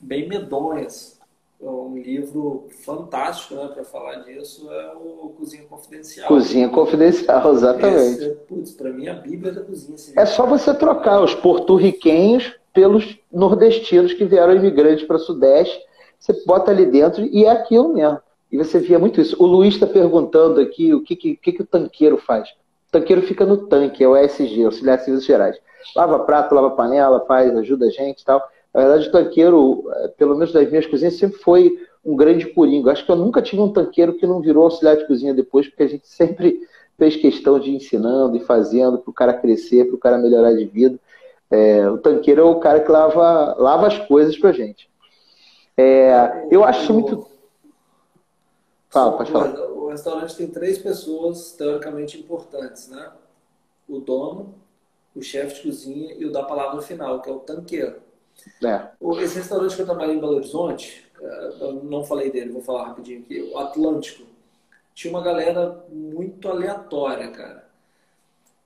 bem 0.00 0.26
medonhas. 0.26 1.20
É 1.62 1.68
um 1.70 1.96
livro 1.96 2.66
fantástico, 2.84 3.54
né, 3.54 3.68
para 3.68 3.84
falar 3.84 4.16
disso, 4.24 4.68
é 4.68 4.94
o 4.96 5.32
Cozinha 5.38 5.62
Confidencial. 5.62 6.26
Cozinha 6.26 6.68
Confidencial, 6.68 7.52
exatamente. 7.52 8.24
Esse, 8.24 8.34
putz, 8.48 8.72
para 8.72 8.90
mim, 8.90 9.06
a 9.06 9.14
Bíblia 9.14 9.52
da 9.52 9.60
cozinha. 9.60 9.96
É 10.16 10.26
só 10.26 10.44
você 10.44 10.74
trocar 10.74 11.22
os 11.22 11.36
porto-riquenhos 11.36 12.52
pelos 12.72 13.16
nordestinos 13.32 14.12
que 14.12 14.24
vieram 14.24 14.56
imigrantes 14.56 15.06
para 15.06 15.14
o 15.14 15.20
Sudeste. 15.20 15.78
Você 16.18 16.32
bota 16.44 16.72
ali 16.72 16.84
dentro 16.84 17.24
e 17.24 17.44
é 17.44 17.50
aquilo 17.50 17.92
mesmo. 17.92 18.18
E 18.50 18.56
você 18.56 18.80
via 18.80 18.98
muito 18.98 19.20
isso. 19.20 19.40
O 19.40 19.46
Luiz 19.46 19.74
está 19.74 19.86
perguntando 19.86 20.60
aqui 20.60 20.92
o 20.92 21.00
que, 21.00 21.14
que, 21.14 21.36
que, 21.36 21.62
o 21.62 21.66
tanqueiro 21.66 22.18
faz. 22.18 22.48
O 22.88 22.90
tanqueiro 22.90 23.22
fica 23.22 23.46
no 23.46 23.68
tanque, 23.68 24.02
é 24.02 24.08
o 24.08 24.16
ESG, 24.16 24.64
Auxiliar 24.64 24.98
de 24.98 25.04
Serviços 25.04 25.26
Gerais. 25.26 25.56
Lava 25.94 26.18
prato, 26.20 26.54
lava 26.56 26.70
panela, 26.70 27.24
faz, 27.24 27.56
ajuda 27.56 27.86
a 27.86 27.90
gente 27.90 28.22
e 28.22 28.24
tal. 28.24 28.42
Na 28.72 28.80
verdade, 28.80 29.08
o 29.08 29.12
tanqueiro, 29.12 29.84
é, 29.96 30.08
pelo 30.08 30.34
menos 30.34 30.52
das 30.52 30.68
minhas 30.68 30.86
cozinhas, 30.86 31.14
sempre 31.14 31.38
foi 31.38 31.78
um 32.04 32.16
grande 32.16 32.46
coringo. 32.46 32.88
Acho 32.88 33.04
que 33.04 33.12
eu 33.12 33.16
nunca 33.16 33.42
tive 33.42 33.60
um 33.60 33.72
tanqueiro 33.72 34.14
que 34.14 34.26
não 34.26 34.40
virou 34.40 34.64
auxiliar 34.64 34.96
de 34.96 35.06
cozinha 35.06 35.34
depois, 35.34 35.68
porque 35.68 35.82
a 35.82 35.88
gente 35.88 36.06
sempre 36.08 36.60
fez 36.98 37.16
questão 37.16 37.58
de 37.58 37.70
ensinando 37.74 38.36
e 38.36 38.40
fazendo 38.40 38.98
para 38.98 39.10
o 39.10 39.14
cara 39.14 39.34
crescer, 39.34 39.86
para 39.86 39.94
o 39.94 39.98
cara 39.98 40.18
melhorar 40.18 40.52
de 40.52 40.64
vida. 40.64 40.98
É, 41.50 41.88
o 41.88 41.98
tanqueiro 41.98 42.40
é 42.40 42.44
o 42.44 42.60
cara 42.60 42.80
que 42.80 42.90
lava, 42.90 43.54
lava 43.58 43.86
as 43.86 43.98
coisas 44.06 44.36
pra 44.38 44.52
gente. 44.52 44.90
É, 45.76 46.46
eu 46.50 46.64
acho 46.64 46.92
muito. 46.92 47.26
Fala, 48.88 49.16
pode 49.16 49.30
falar. 49.30 49.52
O 49.70 49.88
restaurante 49.88 50.36
tem 50.36 50.46
três 50.46 50.78
pessoas 50.78 51.52
teoricamente 51.52 52.18
importantes, 52.18 52.88
né? 52.88 53.10
O 53.88 53.98
dono, 53.98 54.54
o 55.14 55.20
chefe 55.20 55.56
de 55.56 55.62
cozinha 55.62 56.14
e 56.14 56.24
o 56.24 56.32
da 56.32 56.42
palavra 56.42 56.80
final, 56.80 57.20
que 57.20 57.28
é 57.28 57.32
o 57.32 57.38
tanqueiro. 57.38 57.96
É. 58.62 58.88
Esse 59.22 59.36
restaurante 59.36 59.74
que 59.74 59.82
eu 59.82 59.86
trabalhei 59.86 60.16
em 60.16 60.20
Belo 60.20 60.36
Horizonte, 60.36 61.10
é, 61.20 61.52
eu 61.60 61.84
não 61.84 62.04
falei 62.04 62.30
dele, 62.30 62.52
vou 62.52 62.62
falar 62.62 62.88
rapidinho 62.88 63.20
aqui, 63.20 63.42
o 63.42 63.58
Atlântico. 63.58 64.26
Tinha 64.94 65.12
uma 65.12 65.22
galera 65.22 65.84
muito 65.90 66.48
aleatória, 66.48 67.30
cara. 67.30 67.68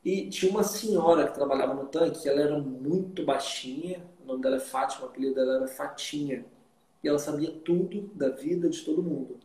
E 0.04 0.28
tinha 0.28 0.50
uma 0.50 0.62
senhora 0.62 1.26
que 1.26 1.34
trabalhava 1.34 1.74
no 1.74 1.86
tanque, 1.86 2.28
ela 2.28 2.40
era 2.40 2.58
muito 2.58 3.24
baixinha, 3.24 4.02
o 4.22 4.26
nome 4.26 4.42
dela 4.42 4.56
é 4.56 4.60
Fátima, 4.60 5.06
o 5.06 5.08
apelido 5.08 5.34
dela 5.34 5.56
era 5.56 5.66
Fatinha. 5.66 6.44
E 7.02 7.08
ela 7.08 7.18
sabia 7.18 7.50
tudo 7.64 8.10
da 8.14 8.28
vida 8.28 8.68
de 8.68 8.82
todo 8.82 9.02
mundo. 9.02 9.36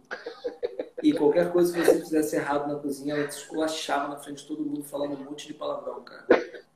E 1.04 1.14
qualquer 1.14 1.52
coisa 1.52 1.74
que 1.74 1.84
você 1.84 2.00
fizesse 2.00 2.36
errado 2.36 2.68
na 2.68 2.80
cozinha, 2.80 3.16
ela 3.16 3.28
te 3.28 3.38
esculachava 3.38 4.08
na 4.10 4.18
frente 4.18 4.44
de 4.44 4.48
todo 4.48 4.64
mundo, 4.64 4.84
falando 4.84 5.14
um 5.14 5.24
monte 5.24 5.48
de 5.48 5.54
palavrão, 5.54 6.04
cara. 6.04 6.26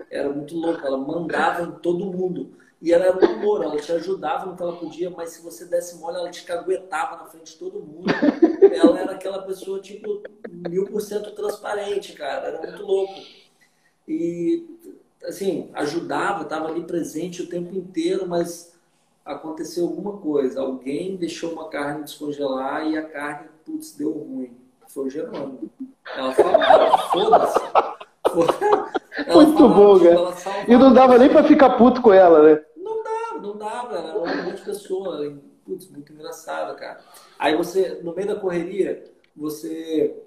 Era 0.10 0.30
muito 0.30 0.56
louca, 0.56 0.88
ela 0.88 0.98
mandava 0.98 1.64
em 1.64 1.72
todo 1.80 2.06
mundo. 2.06 2.54
E 2.86 2.94
ela 2.94 3.06
era 3.06 3.18
um 3.18 3.26
amor, 3.26 3.64
ela 3.64 3.78
te 3.78 3.92
ajudava 3.92 4.46
no 4.46 4.56
que 4.56 4.62
ela 4.62 4.76
podia, 4.76 5.10
mas 5.10 5.32
se 5.32 5.42
você 5.42 5.66
desse 5.66 5.98
mole, 5.98 6.18
ela 6.18 6.30
te 6.30 6.44
caguetava 6.44 7.16
na 7.16 7.26
frente 7.26 7.54
de 7.54 7.58
todo 7.58 7.80
mundo. 7.80 8.06
Ela 8.62 9.00
era 9.00 9.14
aquela 9.14 9.42
pessoa, 9.42 9.80
tipo, 9.80 10.22
mil 10.48 10.86
por 10.86 11.02
cento 11.02 11.32
transparente, 11.32 12.14
cara. 12.14 12.46
Era 12.46 12.62
muito 12.62 12.86
louco 12.86 13.16
e 14.08 14.68
assim 15.24 15.72
ajudava, 15.74 16.44
estava 16.44 16.68
ali 16.68 16.84
presente 16.84 17.42
o 17.42 17.50
tempo 17.50 17.76
inteiro, 17.76 18.28
mas 18.28 18.76
aconteceu 19.26 19.86
alguma 19.86 20.18
coisa, 20.18 20.62
alguém 20.62 21.16
deixou 21.16 21.54
uma 21.54 21.70
carne 21.70 22.04
descongelar 22.04 22.86
e 22.86 23.00
a 23.00 23.02
carne, 23.10 23.48
putz, 23.66 23.94
deu 23.94 24.12
ruim. 24.12 24.56
Foi 24.90 25.08
o 25.08 25.10
Gerônimo. 25.10 25.72
Ela 26.16 26.32
falava, 26.34 26.98
foda-se. 27.00 27.60
Muito 29.34 29.58
falava, 29.58 29.74
bom, 29.74 30.00
cara. 30.00 30.66
E 30.68 30.78
não 30.78 30.94
dava 30.94 31.18
nem 31.18 31.30
para 31.30 31.44
ficar 31.46 31.72
puto 31.72 32.00
com 32.00 32.14
ela, 32.14 32.44
né? 32.44 32.64
Não 33.40 33.58
dava, 33.58 34.02
não 34.02 34.04
dava. 34.04 34.10
Era 34.10 34.18
uma 34.18 34.44
grande 34.44 34.62
pessoa. 34.62 35.38
Putz, 35.66 35.90
muito 35.90 36.14
engraçada, 36.14 36.74
cara. 36.76 37.00
Aí 37.40 37.56
você, 37.56 38.00
no 38.04 38.14
meio 38.14 38.28
da 38.28 38.36
correria, 38.36 39.12
você 39.36 40.22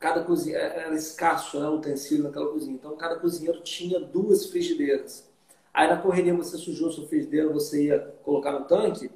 cada 0.00 0.24
cozinha 0.24 0.56
é, 0.56 0.84
era 0.86 0.94
escasso 0.94 1.60
né, 1.60 1.68
o 1.68 1.74
utensílio 1.74 2.24
naquela 2.24 2.50
cozinha. 2.50 2.74
Então 2.74 2.96
cada 2.96 3.16
cozinheiro 3.16 3.60
tinha 3.60 4.00
duas 4.00 4.46
frigideiras. 4.46 5.28
Aí 5.72 5.88
na 5.88 5.98
correria 5.98 6.34
você 6.34 6.56
sujou 6.56 6.90
sua 6.90 7.06
frigideira, 7.06 7.48
você 7.48 7.84
ia 7.84 7.98
colocar 8.24 8.52
no 8.52 8.64
tanque, 8.64 9.10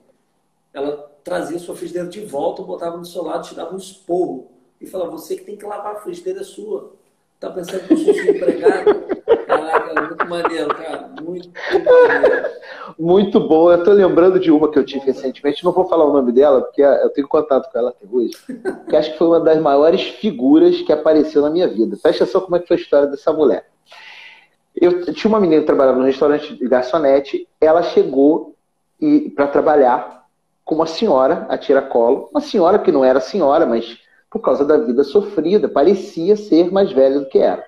ela 0.72 1.10
trazia 1.24 1.58
sua 1.58 1.74
frigideira 1.74 2.08
de 2.08 2.24
volta, 2.24 2.62
botava 2.62 2.96
no 2.96 3.04
seu 3.04 3.22
lado, 3.22 3.48
te 3.48 3.54
dava 3.54 3.74
um 3.74 3.78
esporro 3.78 4.50
e 4.80 4.86
falava: 4.86 5.10
você 5.10 5.36
que 5.36 5.44
tem 5.44 5.56
que 5.56 5.64
lavar 5.64 5.96
a 5.96 6.00
frigideira 6.00 6.40
é 6.40 6.44
sua. 6.44 6.92
Tá 7.40 7.50
pensando 7.50 7.86
que 7.88 7.94
eu 7.94 7.98
sou 7.98 8.12
empregado? 8.14 9.13
Muito 10.34 10.48
maneiro, 10.48 10.74
cara. 10.74 11.10
Muito 11.22 11.50
maneiro. 11.50 12.50
Muito 12.98 13.40
bom. 13.40 13.70
Eu 13.70 13.82
tô 13.84 13.92
lembrando 13.92 14.40
de 14.40 14.50
uma 14.50 14.70
que 14.70 14.78
eu 14.78 14.84
tive 14.84 15.06
recentemente. 15.06 15.64
Não 15.64 15.72
vou 15.72 15.86
falar 15.86 16.04
o 16.04 16.12
nome 16.12 16.32
dela, 16.32 16.62
porque 16.62 16.82
eu 16.82 17.10
tenho 17.10 17.28
contato 17.28 17.70
com 17.70 17.78
ela 17.78 17.90
até 17.90 18.06
hoje. 18.10 18.34
Que 18.88 18.96
acho 18.96 19.12
que 19.12 19.18
foi 19.18 19.26
uma 19.28 19.40
das 19.40 19.60
maiores 19.60 20.02
figuras 20.02 20.80
que 20.82 20.92
apareceu 20.92 21.42
na 21.42 21.50
minha 21.50 21.68
vida. 21.68 21.96
Presta 22.00 22.24
atenção 22.24 22.40
como 22.40 22.56
é 22.56 22.58
que 22.58 22.68
foi 22.68 22.76
a 22.76 22.80
história 22.80 23.06
dessa 23.06 23.32
mulher. 23.32 23.66
Eu 24.74 25.12
tinha 25.12 25.28
uma 25.28 25.40
menina 25.40 25.60
que 25.60 25.66
trabalhava 25.66 25.98
no 25.98 26.04
restaurante 26.04 26.54
de 26.54 26.68
garçonete. 26.68 27.48
Ela 27.60 27.82
chegou 27.82 28.54
para 29.34 29.46
trabalhar 29.46 30.24
com 30.64 30.74
uma 30.74 30.86
senhora 30.86 31.46
a 31.48 31.56
tiracolo. 31.56 32.28
Uma 32.32 32.40
senhora 32.40 32.78
que 32.78 32.90
não 32.90 33.04
era 33.04 33.20
senhora, 33.20 33.66
mas 33.66 33.98
por 34.30 34.40
causa 34.40 34.64
da 34.64 34.76
vida 34.76 35.04
sofrida, 35.04 35.68
parecia 35.68 36.36
ser 36.36 36.72
mais 36.72 36.90
velha 36.90 37.20
do 37.20 37.26
que 37.26 37.38
era. 37.38 37.64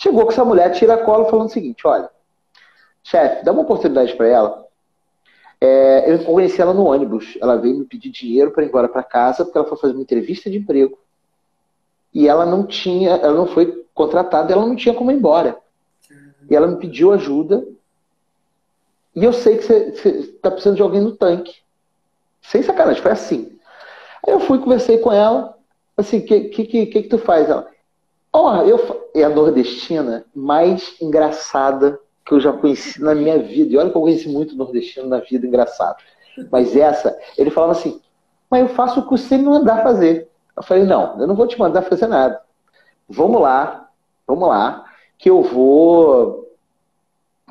Chegou 0.00 0.24
com 0.24 0.32
essa 0.32 0.44
mulher, 0.46 0.72
tira 0.72 0.94
a 0.94 1.04
cola, 1.04 1.28
falando 1.28 1.48
o 1.48 1.52
seguinte: 1.52 1.86
olha, 1.86 2.08
chefe, 3.02 3.44
dá 3.44 3.52
uma 3.52 3.60
oportunidade 3.60 4.14
para 4.16 4.26
ela. 4.26 4.66
É, 5.60 6.10
eu 6.10 6.24
conheci 6.24 6.58
ela 6.58 6.72
no 6.72 6.86
ônibus. 6.86 7.36
Ela 7.38 7.56
veio 7.56 7.78
me 7.78 7.84
pedir 7.84 8.08
dinheiro 8.08 8.50
para 8.50 8.64
ir 8.64 8.68
embora 8.68 8.88
para 8.88 9.02
casa, 9.02 9.44
porque 9.44 9.58
ela 9.58 9.66
foi 9.66 9.76
fazer 9.76 9.92
uma 9.92 10.02
entrevista 10.02 10.48
de 10.50 10.56
emprego. 10.56 10.98
E 12.14 12.26
ela 12.26 12.46
não 12.46 12.66
tinha, 12.66 13.10
ela 13.10 13.34
não 13.34 13.46
foi 13.46 13.84
contratada, 13.92 14.50
ela 14.54 14.64
não 14.64 14.74
tinha 14.74 14.94
como 14.94 15.10
ir 15.10 15.16
embora. 15.16 15.58
E 16.48 16.56
ela 16.56 16.66
me 16.66 16.76
pediu 16.78 17.12
ajuda. 17.12 17.62
E 19.14 19.22
eu 19.22 19.34
sei 19.34 19.58
que 19.58 19.64
você 19.64 20.08
está 20.08 20.50
precisando 20.50 20.76
de 20.76 20.82
alguém 20.82 21.02
no 21.02 21.14
tanque. 21.14 21.56
Sem 22.40 22.62
sacanagem, 22.62 23.02
foi 23.02 23.12
assim. 23.12 23.58
Aí 24.26 24.32
eu 24.32 24.40
fui, 24.40 24.58
conversei 24.58 24.96
com 24.96 25.12
ela, 25.12 25.58
assim, 25.94 26.20
o 26.20 26.24
que, 26.24 26.44
que, 26.44 26.64
que, 26.64 26.86
que, 26.86 27.02
tu 27.02 27.18
faz? 27.18 27.50
Ela, 27.50 27.70
oh, 28.32 28.50
eu 28.62 29.10
é 29.14 29.24
a 29.24 29.28
nordestina 29.28 30.24
mais 30.34 30.96
engraçada 31.00 31.98
que 32.24 32.34
eu 32.34 32.40
já 32.40 32.52
conheci 32.52 33.02
na 33.02 33.14
minha 33.14 33.38
vida. 33.38 33.72
E 33.72 33.76
olha 33.76 33.90
que 33.90 33.96
eu 33.96 34.02
conheci 34.02 34.28
muito 34.28 34.56
nordestino 34.56 35.08
na 35.08 35.18
vida, 35.18 35.46
engraçado. 35.46 35.96
Mas 36.50 36.76
essa, 36.76 37.18
ele 37.36 37.50
falava 37.50 37.72
assim, 37.72 38.00
mas 38.48 38.62
eu 38.62 38.68
faço 38.68 39.00
o 39.00 39.02
que 39.04 39.10
você 39.10 39.36
me 39.36 39.44
mandar 39.44 39.82
fazer. 39.82 40.28
Eu 40.56 40.62
falei, 40.62 40.84
não, 40.84 41.20
eu 41.20 41.26
não 41.26 41.34
vou 41.34 41.46
te 41.46 41.58
mandar 41.58 41.82
fazer 41.82 42.06
nada. 42.06 42.40
Vamos 43.08 43.40
lá, 43.40 43.88
vamos 44.26 44.48
lá, 44.48 44.84
que 45.18 45.28
eu 45.28 45.42
vou 45.42 46.40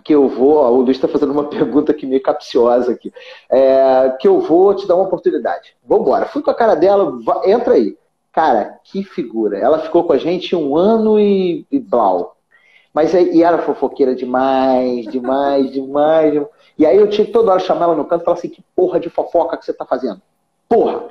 que 0.02 0.16
eu 0.16 0.30
vou, 0.30 0.56
ó, 0.56 0.72
o 0.72 0.82
Luiz 0.82 0.96
está 0.96 1.10
fazendo 1.10 1.34
uma 1.34 1.44
pergunta 1.50 1.92
aqui 1.92 2.06
meio 2.06 2.24
capciosa 2.24 2.94
aqui, 2.94 3.14
é, 3.50 4.16
que 4.20 4.28
eu 4.28 4.40
vou 4.40 4.74
te 4.74 4.88
dar 4.88 4.96
uma 4.96 5.04
oportunidade. 5.04 5.76
Vamos 5.84 6.08
embora. 6.08 6.26
Fui 6.26 6.42
com 6.42 6.50
a 6.50 6.56
cara 6.56 6.74
dela, 6.74 7.20
entra 7.46 7.74
aí. 7.74 7.98
Cara, 8.40 8.80
que 8.86 9.04
figura. 9.04 9.58
Ela 9.58 9.80
ficou 9.80 10.06
com 10.06 10.14
a 10.14 10.18
gente 10.18 10.56
um 10.56 10.78
ano 10.78 11.20
e, 11.20 11.68
e 11.70 11.78
blau. 11.78 12.38
Mas 12.94 13.14
e 13.14 13.44
era 13.44 13.58
fofoqueira 13.58 14.16
demais, 14.16 15.08
demais, 15.08 15.68
demais, 15.74 16.34
demais. 16.34 16.48
E 16.78 16.86
aí 16.86 16.96
eu 16.96 17.10
tinha 17.10 17.28
que 17.28 17.34
toda 17.34 17.52
hora 17.52 17.60
chamar 17.60 17.88
ela 17.88 17.96
no 17.96 18.06
canto 18.06 18.22
e 18.22 18.24
falar 18.24 18.38
assim, 18.38 18.48
que 18.48 18.64
porra 18.74 18.98
de 18.98 19.10
fofoca 19.10 19.58
que 19.58 19.66
você 19.66 19.74
tá 19.74 19.86
fazendo? 19.86 20.22
Porra! 20.70 21.04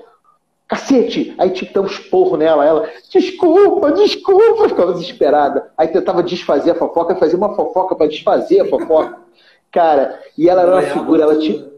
Cacete! 0.67 1.35
Aí 1.37 1.51
tinha 1.51 1.69
que 1.69 1.75
dar 1.75 1.83
um 1.83 1.87
esporro 1.87 2.39
nela. 2.39 2.65
Ela, 2.65 2.89
desculpa, 3.11 3.93
desculpa, 3.93 4.67
ficava 4.67 4.95
desesperada. 4.95 5.71
Aí 5.77 5.89
tentava 5.89 6.23
desfazer 6.23 6.71
a 6.71 6.77
fofoca, 6.77 7.15
fazia 7.17 7.37
uma 7.37 7.55
fofoca 7.55 7.95
para 7.95 8.09
desfazer 8.09 8.63
a 8.63 8.65
fofoca. 8.71 9.19
Cara, 9.71 10.19
e 10.39 10.49
ela 10.49 10.63
era 10.63 10.73
uma 10.73 10.83
figura, 10.83 11.25
ela 11.25 11.39
tinha. 11.39 11.69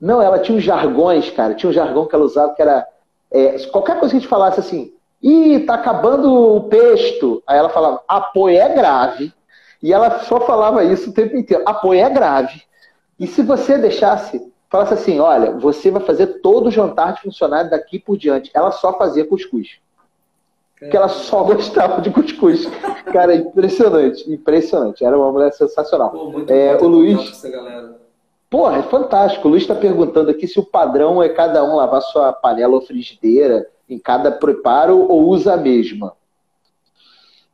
Não, 0.00 0.22
ela 0.22 0.38
tinha 0.38 0.56
uns 0.56 0.64
jargões, 0.64 1.28
cara. 1.28 1.52
Tinha 1.52 1.68
um 1.68 1.74
jargão 1.74 2.06
que 2.06 2.14
ela 2.14 2.24
usava 2.24 2.54
que 2.54 2.62
era. 2.62 2.86
É, 3.32 3.58
qualquer 3.68 3.98
coisa 3.98 4.12
que 4.12 4.16
a 4.16 4.20
gente 4.20 4.28
falasse 4.28 4.60
assim, 4.60 4.92
ih, 5.22 5.60
tá 5.60 5.74
acabando 5.74 6.56
o 6.56 6.64
pesto. 6.64 7.42
Aí 7.46 7.58
ela 7.58 7.68
falava, 7.68 8.02
apoio 8.08 8.58
é 8.58 8.68
grave. 8.74 9.32
E 9.82 9.92
ela 9.92 10.20
só 10.20 10.40
falava 10.40 10.84
isso 10.84 11.10
o 11.10 11.14
tempo 11.14 11.36
inteiro. 11.36 11.62
Apoio 11.66 12.00
é 12.00 12.10
grave. 12.10 12.62
E 13.18 13.26
se 13.26 13.42
você 13.42 13.78
deixasse 13.78 14.50
falasse 14.70 14.94
assim: 14.94 15.18
olha, 15.18 15.50
você 15.52 15.90
vai 15.90 16.00
fazer 16.02 16.26
todo 16.40 16.68
o 16.68 16.70
jantar 16.70 17.14
de 17.14 17.22
funcionário 17.22 17.70
daqui 17.70 17.98
por 17.98 18.16
diante. 18.16 18.50
Ela 18.54 18.70
só 18.70 18.96
fazia 18.96 19.26
cuscuz. 19.26 19.78
Porque 20.78 20.96
ela 20.96 21.08
só 21.08 21.42
gostava 21.44 22.00
de 22.00 22.10
cuscuz. 22.10 22.66
Cara, 23.12 23.34
impressionante, 23.34 24.32
impressionante. 24.32 25.04
Era 25.04 25.18
uma 25.18 25.30
mulher 25.30 25.52
sensacional. 25.52 26.10
Pô, 26.10 26.44
é, 26.48 26.76
o 26.80 26.86
Luiz. 26.86 27.42
Porra, 28.50 28.78
é 28.78 28.82
fantástico. 28.82 29.46
O 29.46 29.50
Luiz 29.52 29.62
está 29.62 29.74
perguntando 29.74 30.30
aqui 30.30 30.46
se 30.46 30.58
o 30.58 30.66
padrão 30.66 31.22
é 31.22 31.28
cada 31.28 31.64
um 31.64 31.76
lavar 31.76 32.02
sua 32.02 32.32
panela 32.32 32.74
ou 32.74 32.82
frigideira 32.82 33.70
em 33.88 33.98
cada 33.98 34.30
preparo 34.30 34.98
ou 34.98 35.28
usa 35.28 35.54
a 35.54 35.56
mesma. 35.56 36.14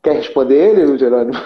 Quer 0.03 0.17
responder 0.17 0.71
ele, 0.71 0.99
Jerônimo? 0.99 1.39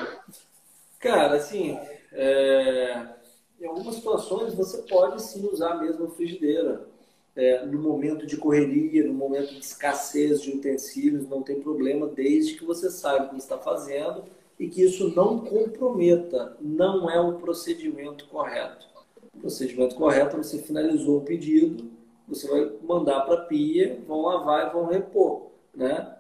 Cara, 1.01 1.35
assim, 1.37 1.79
é 2.13 3.21
em 3.61 3.67
algumas 3.67 3.97
situações 3.97 4.55
você 4.55 4.79
pode 4.89 5.21
sim 5.21 5.47
usar 5.47 5.73
a 5.73 5.77
mesma 5.77 6.09
frigideira. 6.09 6.89
É, 7.37 7.65
no 7.65 7.79
momento 7.79 8.27
de 8.27 8.37
correria, 8.37 9.07
no 9.07 9.13
momento 9.13 9.55
de 9.55 9.61
escassez 9.61 10.43
de 10.43 10.51
utensílios, 10.51 11.29
não 11.29 11.43
tem 11.43 11.61
problema, 11.61 12.09
desde 12.09 12.55
que 12.55 12.65
você 12.65 12.91
saiba 12.91 13.27
o 13.27 13.29
que 13.31 13.37
está 13.37 13.57
fazendo 13.57 14.25
e 14.59 14.69
que 14.69 14.83
isso 14.83 15.15
não 15.15 15.39
comprometa, 15.39 16.57
não 16.61 17.09
é 17.09 17.21
o 17.21 17.35
procedimento 17.35 18.27
correto. 18.27 18.89
Procedimento 19.41 19.95
correto 19.95 20.37
é 20.37 20.43
você 20.43 20.59
finalizou 20.59 21.19
o 21.19 21.23
pedido, 21.23 21.91
você 22.29 22.47
vai 22.49 22.71
mandar 22.83 23.23
para 23.23 23.35
a 23.35 23.45
pia, 23.45 24.01
vão 24.07 24.23
lavar 24.23 24.69
e 24.69 24.73
vão 24.73 24.87
repor, 24.87 25.47
né? 25.75 26.17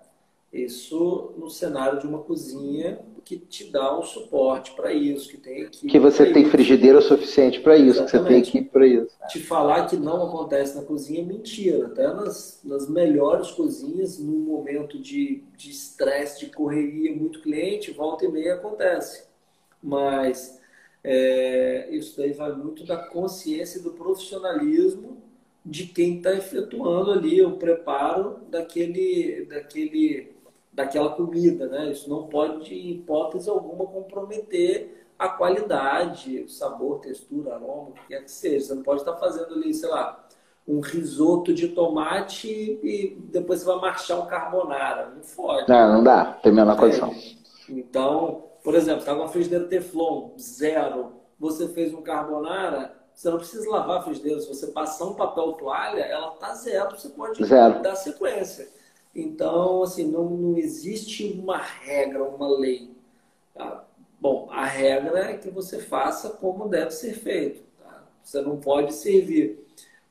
Isso 0.52 1.32
no 1.36 1.48
cenário 1.48 2.00
de 2.00 2.06
uma 2.06 2.18
cozinha 2.18 2.98
que 3.24 3.38
te 3.38 3.70
dá 3.70 3.96
um 3.96 4.02
suporte 4.02 4.72
para 4.72 4.92
isso, 4.92 5.28
que 5.28 5.36
tem 5.36 5.62
equipe. 5.62 5.86
Que 5.86 5.98
você 6.00 6.32
tem 6.32 6.42
isso. 6.42 6.50
frigideira 6.50 7.00
suficiente 7.00 7.60
para 7.60 7.76
isso, 7.76 8.02
Exatamente. 8.02 8.10
que 8.10 8.18
você 8.18 8.28
tem 8.28 8.38
equipe 8.38 8.72
para 8.72 8.86
isso. 8.86 9.16
Te 9.28 9.38
falar 9.38 9.86
que 9.86 9.96
não 9.96 10.26
acontece 10.26 10.76
na 10.76 10.82
cozinha 10.82 11.20
é 11.20 11.24
mentira. 11.24 11.86
Até 11.86 12.12
nas, 12.12 12.60
nas 12.64 12.88
melhores 12.88 13.52
cozinhas, 13.52 14.18
no 14.18 14.32
momento 14.32 14.98
de 14.98 15.44
estresse, 15.56 16.40
de, 16.40 16.46
de 16.46 16.52
correria, 16.52 17.14
muito 17.14 17.40
cliente, 17.40 17.92
volta 17.92 18.24
e 18.24 18.28
meia 18.28 18.54
acontece. 18.54 19.24
Mas 19.80 20.59
é, 21.02 21.88
isso 21.90 22.16
daí 22.16 22.32
vai 22.32 22.52
muito 22.52 22.84
da 22.84 22.96
consciência 22.96 23.78
e 23.78 23.82
do 23.82 23.92
profissionalismo 23.92 25.22
de 25.64 25.86
quem 25.86 26.16
está 26.16 26.32
efetuando 26.32 27.12
ali 27.12 27.42
o 27.42 27.56
preparo 27.56 28.40
daquele, 28.50 29.46
daquele 29.46 30.40
daquela 30.72 31.10
comida, 31.10 31.66
né? 31.66 31.90
Isso 31.90 32.08
não 32.08 32.26
pode, 32.26 32.74
em 32.74 32.92
hipótese 32.92 33.50
alguma, 33.50 33.84
comprometer 33.86 35.06
a 35.18 35.28
qualidade, 35.28 36.42
o 36.42 36.48
sabor, 36.48 37.00
textura, 37.00 37.54
aroma, 37.54 37.90
o 37.90 37.92
que 37.92 38.06
quer 38.08 38.24
que 38.24 38.30
seja. 38.30 38.66
Você 38.66 38.74
não 38.74 38.82
pode 38.82 39.02
estar 39.02 39.16
fazendo 39.16 39.52
ali, 39.54 39.74
sei 39.74 39.88
lá, 39.90 40.26
um 40.66 40.80
risoto 40.80 41.52
de 41.52 41.68
tomate 41.68 42.48
e 42.82 43.16
depois 43.30 43.60
você 43.60 43.66
vai 43.66 43.80
marchar 43.80 44.18
um 44.20 44.26
carbonara. 44.26 45.12
Não 45.14 45.22
pode. 45.36 45.68
Não, 45.68 45.92
não 45.94 46.04
dá. 46.04 46.24
Tem 46.42 46.52
a 46.52 46.54
menor 46.54 46.76
condição. 46.78 47.14
Então, 47.68 48.44
por 48.62 48.74
exemplo, 48.74 49.00
está 49.00 49.14
com 49.14 49.20
uma 49.20 49.28
frigideira 49.28 49.66
Teflon, 49.66 50.30
zero. 50.38 51.14
Você 51.38 51.68
fez 51.68 51.94
um 51.94 52.02
carbonara, 52.02 52.94
você 53.14 53.30
não 53.30 53.38
precisa 53.38 53.68
lavar 53.68 53.98
a 53.98 54.02
frigideira. 54.02 54.40
Se 54.40 54.48
você 54.48 54.68
passar 54.68 55.06
um 55.06 55.14
papel 55.14 55.52
toalha, 55.54 56.02
ela 56.02 56.32
tá 56.32 56.54
zero. 56.54 56.98
Você 56.98 57.08
pode 57.10 57.44
zero. 57.44 57.82
dar 57.82 57.96
sequência. 57.96 58.68
Então, 59.14 59.82
assim, 59.82 60.10
não, 60.10 60.24
não 60.30 60.56
existe 60.56 61.24
uma 61.32 61.58
regra, 61.58 62.22
uma 62.22 62.48
lei. 62.48 62.90
Tá? 63.54 63.84
Bom, 64.20 64.48
a 64.50 64.64
regra 64.64 65.30
é 65.30 65.36
que 65.36 65.50
você 65.50 65.78
faça 65.78 66.30
como 66.30 66.68
deve 66.68 66.90
ser 66.90 67.14
feito. 67.14 67.62
Tá? 67.82 68.04
Você 68.22 68.40
não 68.42 68.58
pode 68.58 68.92
servir 68.92 69.66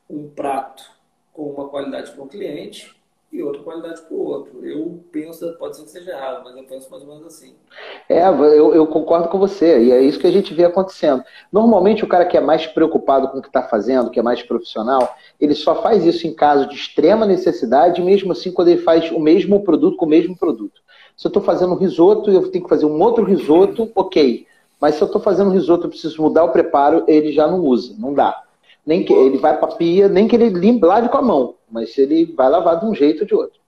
um 0.08 0.28
prato 0.28 0.84
com 1.32 1.50
uma 1.50 1.68
qualidade 1.68 2.10
para 2.10 2.22
um 2.22 2.28
cliente 2.28 2.99
e 3.32 3.42
outra 3.42 3.62
qualidade 3.62 4.00
para 4.02 4.16
o 4.16 4.20
outro. 4.20 4.64
Eu 4.64 5.04
penso, 5.12 5.52
pode 5.58 5.76
ser 5.76 5.84
que 5.84 5.90
seja 5.90 6.10
errado, 6.10 6.42
mas 6.42 6.56
eu 6.56 6.64
penso 6.64 6.90
mais 6.90 7.02
ou 7.02 7.08
menos 7.08 7.26
assim. 7.26 7.54
É, 8.08 8.26
eu, 8.26 8.74
eu, 8.74 8.86
concordo 8.88 9.28
com 9.28 9.38
você, 9.38 9.84
e 9.84 9.92
é 9.92 10.02
isso 10.02 10.18
que 10.18 10.26
a 10.26 10.32
gente 10.32 10.52
vê 10.52 10.64
acontecendo. 10.64 11.22
Normalmente, 11.52 12.04
o 12.04 12.08
cara 12.08 12.24
que 12.24 12.36
é 12.36 12.40
mais 12.40 12.66
preocupado 12.66 13.28
com 13.28 13.38
o 13.38 13.42
que 13.42 13.48
está 13.48 13.62
fazendo, 13.62 14.10
que 14.10 14.18
é 14.18 14.22
mais 14.22 14.42
profissional, 14.42 15.14
ele 15.40 15.54
só 15.54 15.80
faz 15.80 16.04
isso 16.04 16.26
em 16.26 16.34
caso 16.34 16.68
de 16.68 16.74
extrema 16.74 17.24
necessidade, 17.24 18.02
mesmo 18.02 18.32
assim, 18.32 18.50
quando 18.50 18.68
ele 18.68 18.82
faz 18.82 19.10
o 19.12 19.20
mesmo 19.20 19.62
produto 19.62 19.96
com 19.96 20.06
o 20.06 20.08
mesmo 20.08 20.36
produto. 20.36 20.80
Se 21.16 21.26
eu 21.26 21.28
estou 21.28 21.42
fazendo 21.42 21.72
um 21.72 21.78
risoto 21.78 22.30
e 22.30 22.34
eu 22.34 22.50
tenho 22.50 22.64
que 22.64 22.70
fazer 22.70 22.86
um 22.86 23.00
outro 23.00 23.24
risoto, 23.24 23.90
ok. 23.94 24.46
Mas 24.80 24.96
se 24.96 25.02
eu 25.02 25.06
estou 25.06 25.20
fazendo 25.20 25.50
um 25.50 25.52
risoto 25.52 25.86
e 25.86 25.90
preciso 25.90 26.20
mudar 26.22 26.44
o 26.44 26.52
preparo, 26.52 27.04
ele 27.06 27.30
já 27.30 27.46
não 27.46 27.60
usa, 27.60 27.94
não 27.98 28.12
dá. 28.12 28.42
Nem 28.84 29.04
que 29.04 29.12
ele 29.12 29.38
vai 29.38 29.58
para 29.58 29.76
pia, 29.76 30.08
nem 30.08 30.26
que 30.26 30.34
ele 30.34 30.48
limpe, 30.48 30.86
lave 30.86 31.08
com 31.08 31.18
a 31.18 31.22
mão, 31.22 31.54
mas 31.70 31.96
ele 31.98 32.26
vai 32.32 32.48
lavar 32.48 32.80
de 32.80 32.86
um 32.86 32.94
jeito 32.94 33.20
ou 33.20 33.26
de 33.26 33.34
outro. 33.34 33.60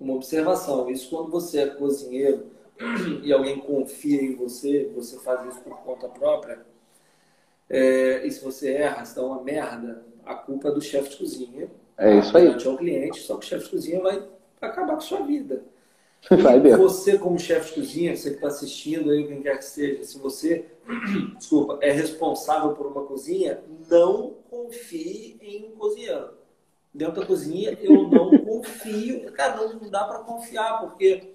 Uma 0.00 0.14
observação, 0.14 0.90
isso 0.90 1.10
quando 1.10 1.30
você 1.30 1.60
é 1.60 1.66
cozinheiro 1.66 2.46
e 3.22 3.32
alguém 3.32 3.58
confia 3.58 4.22
em 4.22 4.34
você, 4.34 4.90
você 4.94 5.18
faz 5.18 5.46
isso 5.48 5.60
por 5.60 5.76
conta 5.78 6.08
própria, 6.08 6.60
é, 7.72 8.26
e 8.26 8.30
se 8.30 8.44
você 8.44 8.72
erra, 8.72 9.02
se 9.04 9.16
dá 9.16 9.22
uma 9.22 9.42
merda, 9.42 10.02
a 10.26 10.34
culpa 10.34 10.68
é 10.68 10.72
do 10.72 10.80
chefe 10.80 11.10
de 11.10 11.16
cozinha. 11.16 11.70
É 11.96 12.18
isso 12.18 12.36
aí. 12.36 12.46
É 12.46 12.68
o 12.68 12.76
cliente, 12.76 13.20
só 13.20 13.36
que 13.36 13.46
o 13.46 13.48
chefe 13.48 13.64
de 13.64 13.70
cozinha 13.70 14.00
vai 14.00 14.22
acabar 14.60 14.92
com 14.92 14.98
a 14.98 15.00
sua 15.00 15.22
vida. 15.22 15.62
Vai. 16.42 16.60
Você, 16.60 17.18
como 17.18 17.38
chefe 17.38 17.70
de 17.70 17.80
cozinha, 17.80 18.16
você 18.16 18.30
que 18.30 18.36
está 18.36 18.48
assistindo 18.48 19.10
aí, 19.10 19.26
quem 19.26 19.42
quer 19.42 19.58
que 19.58 19.64
seja, 19.64 20.04
se 20.04 20.18
você, 20.18 20.66
desculpa, 21.36 21.78
é 21.80 21.90
responsável 21.90 22.74
por 22.74 22.86
uma 22.86 23.04
cozinha, 23.04 23.60
não 23.90 24.34
confie 24.48 25.36
em 25.40 25.66
um 25.66 25.76
cozinheiro. 25.76 26.30
Dentro 26.94 27.20
da 27.20 27.26
cozinha, 27.26 27.76
eu 27.80 28.08
não 28.08 28.30
confio. 28.44 29.32
Cara, 29.32 29.66
não 29.66 29.90
dá 29.90 30.04
para 30.04 30.20
confiar, 30.20 30.80
porque, 30.80 31.32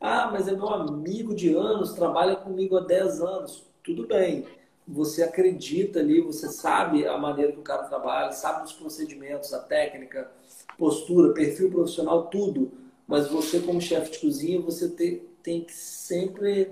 ah, 0.00 0.30
mas 0.30 0.46
é 0.46 0.52
meu 0.52 0.68
amigo 0.68 1.34
de 1.34 1.54
anos, 1.54 1.94
trabalha 1.94 2.36
comigo 2.36 2.76
há 2.76 2.80
10 2.80 3.20
anos. 3.20 3.64
Tudo 3.82 4.06
bem. 4.06 4.46
Você 4.86 5.22
acredita 5.22 6.00
ali, 6.00 6.20
você 6.20 6.48
sabe 6.48 7.06
a 7.06 7.16
maneira 7.16 7.52
que 7.52 7.58
o 7.58 7.62
cara 7.62 7.84
trabalha, 7.84 8.32
sabe 8.32 8.64
os 8.64 8.72
procedimentos, 8.72 9.52
a 9.54 9.60
técnica, 9.60 10.30
postura, 10.76 11.32
perfil 11.32 11.70
profissional, 11.70 12.26
tudo 12.26 12.81
mas 13.12 13.28
você 13.28 13.60
como 13.60 13.78
chefe 13.78 14.12
de 14.12 14.20
cozinha, 14.20 14.58
você 14.58 14.88
tem, 14.88 15.22
tem 15.42 15.60
que 15.60 15.74
sempre... 15.74 16.70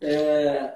É, 0.00 0.74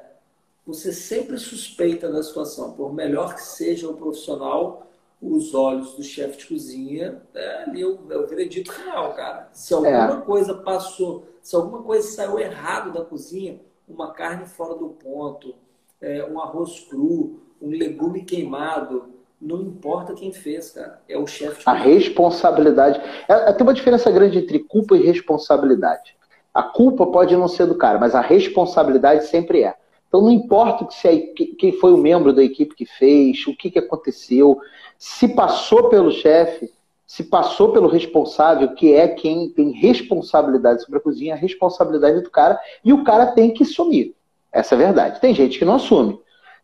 você 0.65 0.93
sempre 0.93 1.37
suspeita 1.37 2.09
da 2.09 2.23
situação. 2.23 2.75
Por 2.75 2.95
melhor 2.95 3.35
que 3.35 3.43
seja 3.43 3.91
o 3.91 3.97
profissional, 3.97 4.87
os 5.21 5.53
olhos 5.53 5.95
do 5.95 6.05
chefe 6.05 6.39
de 6.39 6.47
cozinha 6.47 7.21
é 7.35 7.65
ali 7.65 7.85
o, 7.85 7.99
é 8.09 8.17
o 8.19 8.27
veredito 8.29 8.73
final, 8.73 9.13
cara. 9.15 9.49
Se 9.53 9.75
alguma 9.75 10.19
é. 10.19 10.21
coisa 10.21 10.55
passou, 10.55 11.27
se 11.43 11.57
alguma 11.57 11.83
coisa 11.83 12.07
saiu 12.07 12.39
errado 12.39 12.93
da 12.93 13.05
cozinha, 13.05 13.61
uma 13.89 14.13
carne 14.13 14.47
fora 14.47 14.77
do 14.77 14.91
ponto, 14.91 15.57
é, 16.01 16.25
um 16.25 16.41
arroz 16.41 16.87
cru, 16.89 17.41
um 17.61 17.71
legume 17.71 18.23
queimado, 18.23 19.13
Não 19.41 19.63
importa 19.63 20.13
quem 20.13 20.33
fez, 20.33 20.71
cara. 20.73 21.01
É 21.09 21.17
o 21.17 21.27
chefe. 21.27 21.63
A 21.65 21.73
responsabilidade. 21.73 23.01
É, 23.27 23.51
é, 23.51 23.53
tem 23.53 23.67
uma 23.67 23.73
diferença 23.73 24.11
grande 24.11 24.39
entre 24.39 24.59
culpa 24.59 24.97
e 24.97 25.03
responsabilidade. 25.03 26.15
A 26.53 26.63
culpa 26.63 27.07
pode 27.07 27.35
não 27.37 27.49
ser 27.49 27.67
do 27.67 27.77
cara, 27.77 27.99
mas 27.99 28.15
a 28.15 28.21
responsabilidade 28.21 29.27
sempre 29.27 29.63
é. 29.63 29.75
Então 30.09 30.21
não 30.21 30.31
importa 30.31 30.85
que 30.85 30.95
se 30.95 31.09
é, 31.09 31.17
quem 31.57 31.73
foi 31.73 31.93
o 31.93 31.97
membro 31.97 32.33
da 32.33 32.43
equipe 32.43 32.75
que 32.75 32.85
fez, 32.85 33.47
o 33.47 33.57
que, 33.57 33.71
que 33.71 33.79
aconteceu, 33.79 34.61
se 34.99 35.29
passou 35.29 35.89
pelo 35.89 36.11
chefe, 36.11 36.71
se 37.07 37.25
passou 37.25 37.73
pelo 37.73 37.89
responsável, 37.89 38.75
que 38.75 38.93
é 38.93 39.09
quem 39.09 39.49
tem 39.49 39.71
responsabilidade 39.71 40.83
sobre 40.83 40.99
a 40.99 41.03
cozinha, 41.03 41.35
a 41.35 41.37
responsabilidade 41.37 42.19
é 42.19 42.21
do 42.21 42.31
cara, 42.31 42.59
e 42.85 42.93
o 42.93 43.05
cara 43.05 43.27
tem 43.29 43.55
que 43.55 43.65
sumir. 43.65 44.15
Essa 44.53 44.75
é 44.75 44.77
a 44.77 44.79
verdade. 44.79 45.21
Tem 45.21 45.33
gente 45.33 45.59
que 45.59 45.65
não 45.65 45.75
assume. 45.75 46.21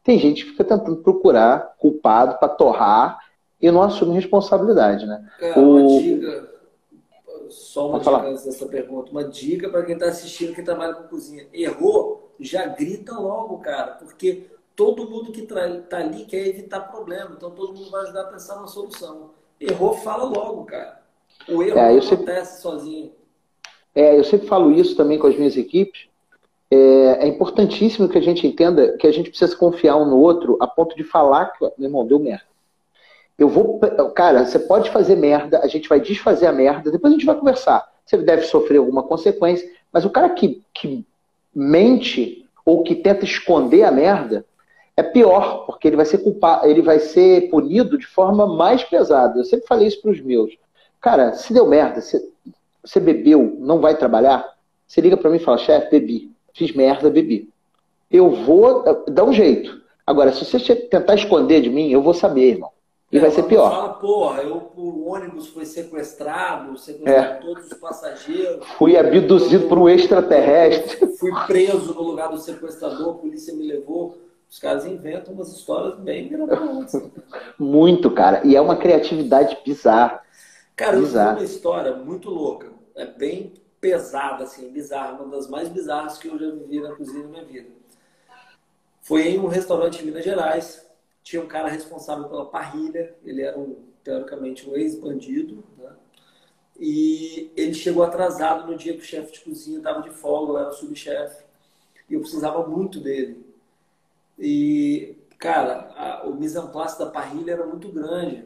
Tem 0.07 0.21
gente 0.21 0.45
que 0.45 0.53
fica 0.53 0.63
tentando 0.63 0.99
procurar 0.99 1.75
culpado 1.81 2.39
para 2.39 2.49
torrar 2.49 3.19
e 3.61 3.69
não 3.73 3.83
assume 3.83 4.15
responsabilidade, 4.15 5.05
né? 5.05 5.29
Cara, 5.37 5.59
o... 5.59 5.79
uma 5.79 6.01
dica, 6.01 6.51
só 7.51 7.91
uma 7.91 7.99
dica 7.99 8.31
dessa 8.31 8.67
pergunta, 8.67 9.11
uma 9.11 9.25
dica 9.25 9.69
para 9.69 9.83
quem 9.85 9.95
está 9.95 10.07
assistindo 10.07 10.55
que 10.55 10.63
trabalha 10.63 10.95
com 10.95 11.09
cozinha. 11.09 11.49
Errou, 11.53 12.31
já 12.39 12.67
grita 12.67 13.19
logo, 13.19 13.59
cara, 13.59 13.95
porque 13.95 14.47
todo 14.77 15.11
mundo 15.11 15.33
que 15.33 15.41
está 15.41 15.99
ali 15.99 16.25
quer 16.25 16.47
evitar 16.47 16.83
problema, 16.83 17.33
então 17.37 17.51
todo 17.51 17.75
mundo 17.75 17.91
vai 17.91 18.03
ajudar 18.03 18.21
a 18.21 18.27
pensar 18.27 18.61
na 18.61 18.69
solução. 18.69 19.31
Errou, 19.61 19.93
fala 19.95 20.23
logo, 20.23 20.67
cara. 20.67 21.03
O 21.49 21.65
erro 21.65 21.79
é, 21.79 21.93
não 21.95 21.99
acontece 21.99 22.63
sempre... 22.63 22.63
sozinho. 22.63 23.13
É, 23.93 24.17
eu 24.17 24.23
sempre 24.23 24.47
falo 24.47 24.71
isso 24.71 24.97
também 24.97 25.19
com 25.19 25.27
as 25.27 25.37
minhas 25.37 25.57
equipes. 25.57 26.07
É, 26.69 26.77
é, 26.77 27.29
importantíssimo 27.29 28.09
que 28.09 28.19
a 28.19 28.23
gente 28.23 28.45
entenda 28.45 28.97
que 28.97 29.07
a 29.07 29.13
gente 29.13 29.31
precisa 29.31 29.55
confiar 29.55 29.97
um 29.97 30.05
no 30.05 30.19
outro 30.19 30.57
a 30.61 30.67
ponto 30.67 30.97
de 30.97 31.05
falar 31.05 31.47
que, 31.53 31.61
meu 31.61 31.89
irmão, 31.89 32.05
deu 32.05 32.19
merda. 32.19 32.45
Eu 33.39 33.49
vou. 33.49 33.79
Cara, 34.15 34.45
você 34.45 34.59
pode 34.59 34.91
fazer 34.91 35.15
merda, 35.15 35.61
a 35.61 35.69
gente 35.69 35.89
vai 35.89 36.01
desfazer 36.01 36.47
a 36.47 36.53
merda, 36.53 36.91
depois 36.91 37.13
a 37.13 37.17
gente 37.17 37.27
vai 37.27 37.37
conversar. 37.37 37.87
Você 38.05 38.17
deve 38.17 38.43
sofrer 38.43 38.79
alguma 38.79 39.03
consequência, 39.03 39.69
mas 39.93 40.05
o 40.05 40.11
cara 40.11 40.31
que, 40.31 40.63
que 40.75 41.07
mente 41.55 42.45
ou 42.65 42.83
que 42.83 42.97
tenta 42.97 43.25
esconder 43.25 43.85
a 43.85 43.93
merda 43.93 44.45
é 44.97 45.03
pior, 45.03 45.67
porque 45.67 45.87
ele 45.87 45.97
vai 45.97 46.07
ser 46.07 46.19
culpado, 46.19 46.67
ele 46.67 46.83
vai 46.83 46.99
ser 46.99 47.49
punido 47.49 47.97
de 47.97 48.07
forma 48.07 48.47
mais 48.47 48.83
pesada. 48.83 49.39
Eu 49.39 49.45
sempre 49.45 49.67
falei 49.69 49.87
isso 49.87 50.01
para 50.01 50.11
os 50.11 50.21
meus. 50.21 50.57
Cara, 51.01 51.35
se 51.35 51.53
deu 51.53 51.67
merda, 51.67 52.01
você, 52.01 52.29
você 52.83 52.99
bebeu, 52.99 53.57
não 53.61 53.81
vai 53.81 53.97
trabalhar, 53.97 54.45
você 54.87 55.01
liga 55.01 55.17
para 55.17 55.31
mim 55.31 55.37
e 55.37 55.41
fala, 55.41 55.59
chefe, 55.59 55.91
bebi 55.91 56.36
fiz 56.57 56.75
merda, 56.75 57.11
bebi. 57.11 57.49
Eu 58.11 58.31
vou 58.31 58.83
dar 59.09 59.25
um 59.25 59.33
jeito. 59.33 59.81
Agora, 60.07 60.33
se 60.33 60.45
você 60.45 60.75
tentar 60.75 61.15
esconder 61.15 61.61
de 61.61 61.71
mim, 61.71 61.91
eu 61.91 62.03
vou 62.03 62.15
saber, 62.15 62.53
irmão. 62.53 62.71
E 63.11 63.19
é, 63.19 63.21
vai 63.21 63.31
ser 63.31 63.45
pior. 63.45 63.71
Fala, 63.71 63.95
porra, 63.95 64.43
eu, 64.43 64.71
o 64.77 65.09
ônibus 65.09 65.49
foi 65.49 65.65
sequestrado, 65.65 66.77
sequestraram 66.77 67.35
é. 67.35 67.35
todos 67.35 67.67
os 67.67 67.75
passageiros. 67.75 68.67
Fui 68.79 68.97
abduzido 68.97 69.69
por 69.69 69.79
um 69.79 69.89
extraterrestre. 69.89 71.07
Fui 71.19 71.33
preso 71.47 71.95
no 71.95 72.03
lugar 72.03 72.29
do 72.29 72.39
sequestrador, 72.39 73.15
a 73.15 73.19
polícia 73.19 73.55
me 73.55 73.67
levou. 73.67 74.19
Os 74.49 74.59
caras 74.59 74.87
inventam 74.87 75.35
umas 75.35 75.53
histórias 75.53 75.99
bem 75.99 76.31
mirabolantes. 76.31 77.01
Muito, 77.59 78.11
cara. 78.11 78.43
E 78.45 78.55
é 78.55 78.61
uma 78.61 78.77
criatividade 78.77 79.59
bizarra. 79.65 80.23
Cara, 80.75 80.99
bizarra. 80.99 81.31
eu 81.31 81.35
vi 81.37 81.41
uma 81.41 81.45
história 81.45 81.97
muito 81.97 82.29
louca. 82.29 82.71
É 82.95 83.07
bem 83.07 83.55
pesada, 83.81 84.45
assim, 84.45 84.71
bizarra, 84.71 85.23
uma 85.23 85.37
das 85.37 85.49
mais 85.49 85.69
bizarras 85.69 86.19
que 86.19 86.29
eu 86.29 86.39
já 86.39 86.51
vivi 86.51 86.81
na 86.81 86.95
cozinha 86.95 87.23
da 87.23 87.29
minha 87.29 87.45
vida. 87.45 87.71
Foi 89.03 89.23
em 89.29 89.39
um 89.39 89.47
restaurante 89.47 90.03
em 90.03 90.07
Minas 90.07 90.25
Gerais, 90.25 90.87
tinha 91.23 91.43
um 91.43 91.47
cara 91.47 91.69
responsável 91.69 92.29
pela 92.29 92.47
parrilha, 92.47 93.15
ele 93.25 93.43
era 93.43 93.59
um, 93.59 93.77
teoricamente 94.03 94.69
um 94.69 94.77
ex-bandido, 94.77 95.65
né? 95.79 95.93
E 96.79 97.51
ele 97.57 97.75
chegou 97.75 98.03
atrasado 98.03 98.71
no 98.71 98.77
dia 98.77 98.93
que 98.93 99.01
o 99.01 99.05
chefe 99.05 99.33
de 99.33 99.41
cozinha 99.41 99.79
estava 99.79 100.03
de 100.03 100.11
folga, 100.11 100.53
eu 100.53 100.59
era 100.59 100.69
o 100.69 100.73
subchefe, 100.73 101.45
e 102.09 102.15
eu 102.15 102.21
precisava 102.21 102.67
muito 102.67 103.01
dele. 103.01 103.45
E, 104.39 105.17
cara, 105.39 105.91
a, 105.97 106.27
o 106.27 106.35
mise 106.35 106.59
en 106.59 106.67
place 106.69 106.99
da 106.99 107.07
parrilha 107.07 107.53
era 107.53 107.67
muito 107.67 107.89
grande. 107.89 108.45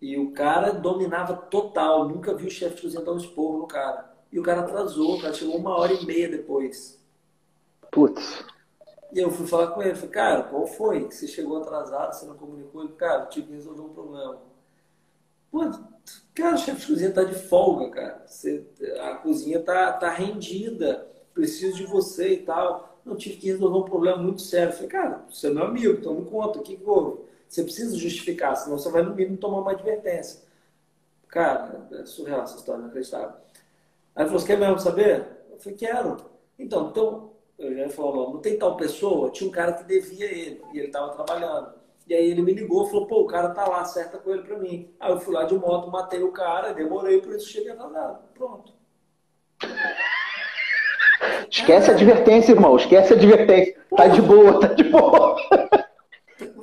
E 0.00 0.18
o 0.18 0.32
cara 0.32 0.72
dominava 0.72 1.34
total. 1.34 2.08
Nunca 2.08 2.34
vi 2.34 2.46
o 2.46 2.50
chefe 2.50 2.76
de 2.76 2.82
cozinha 2.82 3.02
dar 3.02 3.12
um 3.12 3.16
esporro 3.16 3.58
no 3.58 3.66
cara. 3.66 4.14
E 4.30 4.38
o 4.38 4.42
cara 4.42 4.60
atrasou, 4.60 5.16
o 5.16 5.20
cara 5.20 5.32
chegou 5.32 5.56
uma 5.56 5.76
hora 5.76 5.92
e 5.92 6.04
meia 6.04 6.28
depois. 6.28 6.98
Putz. 7.90 8.44
E 9.12 9.20
eu 9.20 9.30
fui 9.30 9.46
falar 9.46 9.68
com 9.68 9.82
ele, 9.82 9.94
falei, 9.94 10.10
cara, 10.10 10.42
qual 10.42 10.66
foi? 10.66 11.08
Que 11.08 11.14
você 11.14 11.26
chegou 11.26 11.58
atrasado, 11.58 12.12
você 12.12 12.26
não 12.26 12.36
comunicou? 12.36 12.82
Ele, 12.82 12.92
cara, 12.92 13.22
eu 13.22 13.28
tive 13.28 13.46
que 13.46 13.52
resolver 13.54 13.82
um 13.82 13.94
problema. 13.94 14.38
Pô, 15.50 15.60
cara, 16.34 16.56
o 16.56 16.58
chefe 16.58 16.80
de 16.80 16.86
cozinha 16.86 17.12
tá 17.12 17.24
de 17.24 17.34
folga, 17.34 17.90
cara. 17.90 18.24
Você, 18.26 18.66
a 19.00 19.14
cozinha 19.14 19.60
tá, 19.62 19.92
tá 19.92 20.10
rendida, 20.10 21.06
preciso 21.32 21.76
de 21.76 21.86
você 21.86 22.34
e 22.34 22.42
tal. 22.42 23.00
Não, 23.04 23.16
tive 23.16 23.36
que 23.36 23.46
resolver 23.46 23.78
um 23.78 23.84
problema 23.84 24.18
muito 24.18 24.42
sério. 24.42 24.70
Eu 24.70 24.74
falei, 24.74 24.88
cara, 24.88 25.24
você 25.30 25.46
é 25.46 25.50
meu 25.50 25.64
amigo, 25.64 26.14
me 26.14 26.30
conta, 26.30 26.58
o 26.58 26.62
que, 26.62 26.76
que 26.76 26.84
houve? 26.84 27.25
Você 27.48 27.62
precisa 27.62 27.96
justificar, 27.96 28.56
senão 28.56 28.78
você 28.78 28.90
vai 28.90 29.02
no 29.02 29.14
mínimo 29.14 29.36
tomar 29.36 29.60
uma 29.60 29.72
advertência. 29.72 30.40
Cara, 31.28 31.86
é 31.92 32.04
surreal 32.04 32.42
essa 32.42 32.56
história, 32.56 32.80
não 32.80 32.88
acreditava. 32.88 33.40
Aí 34.14 34.22
ele 34.22 34.26
falou, 34.26 34.40
você 34.40 34.46
quer 34.46 34.58
mesmo 34.58 34.78
saber? 34.78 35.26
Eu 35.50 35.58
falei, 35.58 35.78
quero. 35.78 36.16
Então, 36.58 36.88
então 36.88 37.30
eu 37.58 37.76
já 37.76 37.88
falou, 37.88 38.32
não 38.32 38.40
tem 38.40 38.58
tal 38.58 38.76
pessoa? 38.76 39.30
Tinha 39.30 39.48
um 39.48 39.52
cara 39.52 39.72
que 39.72 39.84
devia 39.84 40.26
ele, 40.26 40.62
e 40.72 40.78
ele 40.78 40.86
estava 40.86 41.12
trabalhando. 41.12 41.74
E 42.06 42.14
aí 42.14 42.30
ele 42.30 42.42
me 42.42 42.52
ligou, 42.52 42.86
falou, 42.86 43.06
pô, 43.06 43.22
o 43.22 43.26
cara 43.26 43.50
tá 43.50 43.66
lá, 43.66 43.80
acerta 43.80 44.18
com 44.18 44.30
ele 44.30 44.42
para 44.42 44.58
mim. 44.58 44.88
Aí 45.00 45.10
eu 45.10 45.20
fui 45.20 45.34
lá 45.34 45.44
de 45.44 45.54
moto, 45.56 45.90
matei 45.90 46.22
o 46.22 46.30
cara, 46.30 46.72
demorei, 46.72 47.20
por 47.20 47.34
isso 47.34 47.48
cheguei 47.48 47.72
atrasado. 47.72 48.20
Pronto. 48.32 48.72
Esquece 51.50 51.90
a 51.90 51.94
advertência, 51.94 52.52
irmão. 52.52 52.76
Esquece 52.76 53.12
a 53.12 53.16
advertência. 53.16 53.76
Tá 53.96 54.06
de 54.08 54.22
boa, 54.22 54.60
tá 54.60 54.68
de 54.68 54.84
boa. 54.84 55.36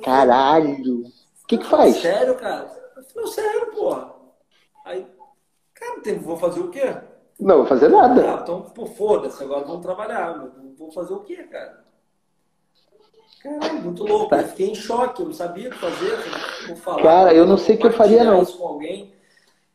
Caralho. 0.04 1.00
O 1.00 1.46
que 1.46 1.58
que 1.58 1.64
faz? 1.64 1.96
Sério, 1.96 2.34
cara? 2.36 2.68
Falei, 3.12 3.28
sério, 3.30 3.66
porra. 3.72 4.14
Aí, 4.84 5.06
cara, 5.74 6.00
tem, 6.00 6.18
vou 6.18 6.36
fazer 6.36 6.60
o 6.60 6.70
quê? 6.70 6.96
Não 7.40 7.58
vou 7.58 7.66
fazer 7.66 7.88
nada. 7.88 8.34
Ah, 8.34 8.40
então, 8.42 8.62
pô, 8.62 8.86
foda-se, 8.86 9.42
agora 9.42 9.64
vamos 9.64 9.82
trabalhar. 9.82 10.46
Vou 10.78 10.90
fazer 10.92 11.14
o 11.14 11.20
quê, 11.20 11.36
cara? 11.44 11.84
Caralho, 13.42 13.82
muito 13.82 14.04
louco. 14.04 14.34
Eu 14.34 14.48
fiquei 14.48 14.70
em 14.70 14.74
choque, 14.74 15.20
eu 15.20 15.26
não 15.26 15.34
sabia 15.34 15.68
o 15.68 15.72
que 15.72 15.78
fazer. 15.78 16.16
Vou 16.66 16.76
falar. 16.76 17.02
Cara, 17.02 17.34
eu 17.34 17.46
não 17.46 17.58
sei 17.58 17.76
o 17.76 17.78
que 17.78 17.86
eu 17.86 17.92
faria, 17.92 18.24
não. 18.24 18.44
com 18.44 18.66
alguém. 18.66 19.12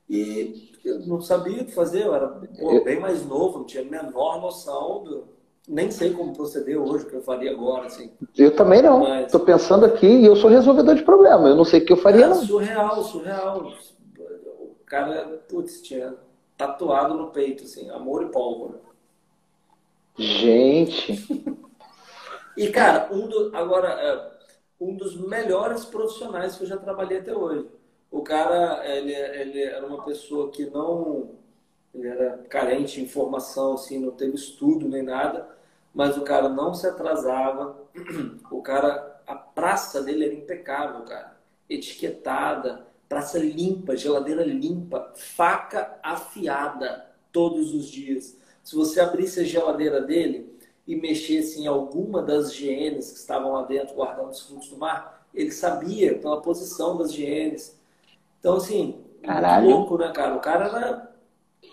E 0.10 0.72
eu 0.84 1.00
não 1.02 1.22
sabia 1.22 1.62
o 1.62 1.66
que 1.66 1.72
fazer, 1.72 2.06
eu 2.06 2.16
era 2.16 2.28
pô, 2.28 2.72
eu... 2.72 2.84
bem 2.84 3.00
mais 3.00 3.26
novo, 3.26 3.60
não 3.60 3.66
tinha 3.66 3.84
a 3.84 3.86
menor 3.86 4.42
noção 4.42 5.04
do 5.04 5.39
nem 5.70 5.92
sei 5.92 6.12
como 6.12 6.36
proceder 6.36 6.82
hoje, 6.82 7.06
o 7.06 7.08
que 7.08 7.16
eu 7.16 7.22
faria 7.22 7.52
agora, 7.52 7.86
assim. 7.86 8.12
Eu 8.36 8.56
também 8.56 8.82
não. 8.82 9.02
Mas... 9.02 9.32
Tô 9.32 9.40
pensando 9.40 9.86
aqui 9.86 10.08
e 10.08 10.26
eu 10.26 10.36
sou 10.36 10.50
resolvedor 10.50 10.96
de 10.96 11.04
problema. 11.04 11.48
Eu 11.48 11.56
não 11.56 11.64
sei 11.64 11.80
o 11.80 11.86
que 11.86 11.94
eu 11.94 11.98
faria, 11.98 12.26
é, 12.26 12.28
não. 12.28 12.44
Surreal, 12.44 13.04
surreal. 13.04 13.72
O 14.18 14.76
cara, 14.84 15.44
putz, 15.48 15.80
tinha 15.82 16.16
tatuado 16.58 17.14
no 17.14 17.30
peito, 17.30 17.66
assim, 17.66 17.88
amor 17.92 18.24
e 18.24 18.30
pólvora. 18.30 18.82
Gente. 20.18 21.24
e, 22.58 22.68
cara, 22.70 23.08
um 23.12 23.28
do, 23.28 23.56
agora, 23.56 23.90
é, 23.90 24.32
um 24.82 24.96
dos 24.96 25.16
melhores 25.16 25.86
profissionais 25.86 26.58
que 26.58 26.64
eu 26.64 26.68
já 26.68 26.78
trabalhei 26.78 27.20
até 27.20 27.34
hoje. 27.34 27.68
O 28.12 28.24
cara, 28.24 28.82
ele, 28.86 29.14
ele 29.14 29.62
era 29.62 29.86
uma 29.86 30.04
pessoa 30.04 30.50
que 30.50 30.66
não 30.66 31.38
ele 31.94 32.08
era 32.08 32.38
carente 32.50 32.96
de 32.96 33.02
informação, 33.02 33.74
assim, 33.74 34.00
não 34.00 34.12
teve 34.12 34.36
estudo 34.36 34.88
nem 34.88 35.02
nada, 35.02 35.50
mas 36.00 36.16
o 36.18 36.22
cara 36.22 36.48
não 36.48 36.74
se 36.74 36.88
atrasava, 36.88 37.76
o 38.50 38.62
cara, 38.62 39.22
a 39.28 39.36
praça 39.36 40.02
dele 40.02 40.24
era 40.24 40.34
impecável, 40.34 41.04
cara, 41.04 41.38
etiquetada, 41.70 42.88
praça 43.10 43.38
limpa, 43.38 43.98
geladeira 43.98 44.42
limpa, 44.46 45.12
faca 45.14 46.00
afiada 46.02 47.06
todos 47.34 47.74
os 47.74 47.90
dias. 47.92 48.38
Se 48.64 48.78
você 48.78 49.02
abrisse 49.02 49.42
a 49.42 49.44
geladeira 49.44 50.00
dele 50.00 50.58
e 50.88 50.96
mexesse 50.96 51.60
em 51.60 51.68
alguma 51.68 52.22
das 52.22 52.54
hienes 52.58 53.12
que 53.12 53.18
estavam 53.20 53.52
lá 53.52 53.64
dentro 53.64 53.94
guardando 53.94 54.30
os 54.30 54.40
frutos 54.48 54.70
do 54.70 54.78
mar, 54.78 55.28
ele 55.34 55.52
sabia 55.52 56.18
pela 56.18 56.42
posição 56.42 56.98
das 56.98 57.12
hienes. 57.12 57.78
Então, 58.40 58.56
assim, 58.56 59.04
Caralho. 59.22 59.70
louco, 59.70 59.98
né, 59.98 60.14
cara? 60.14 60.38
O 60.38 60.40
cara 60.40 60.66
era 60.68 61.10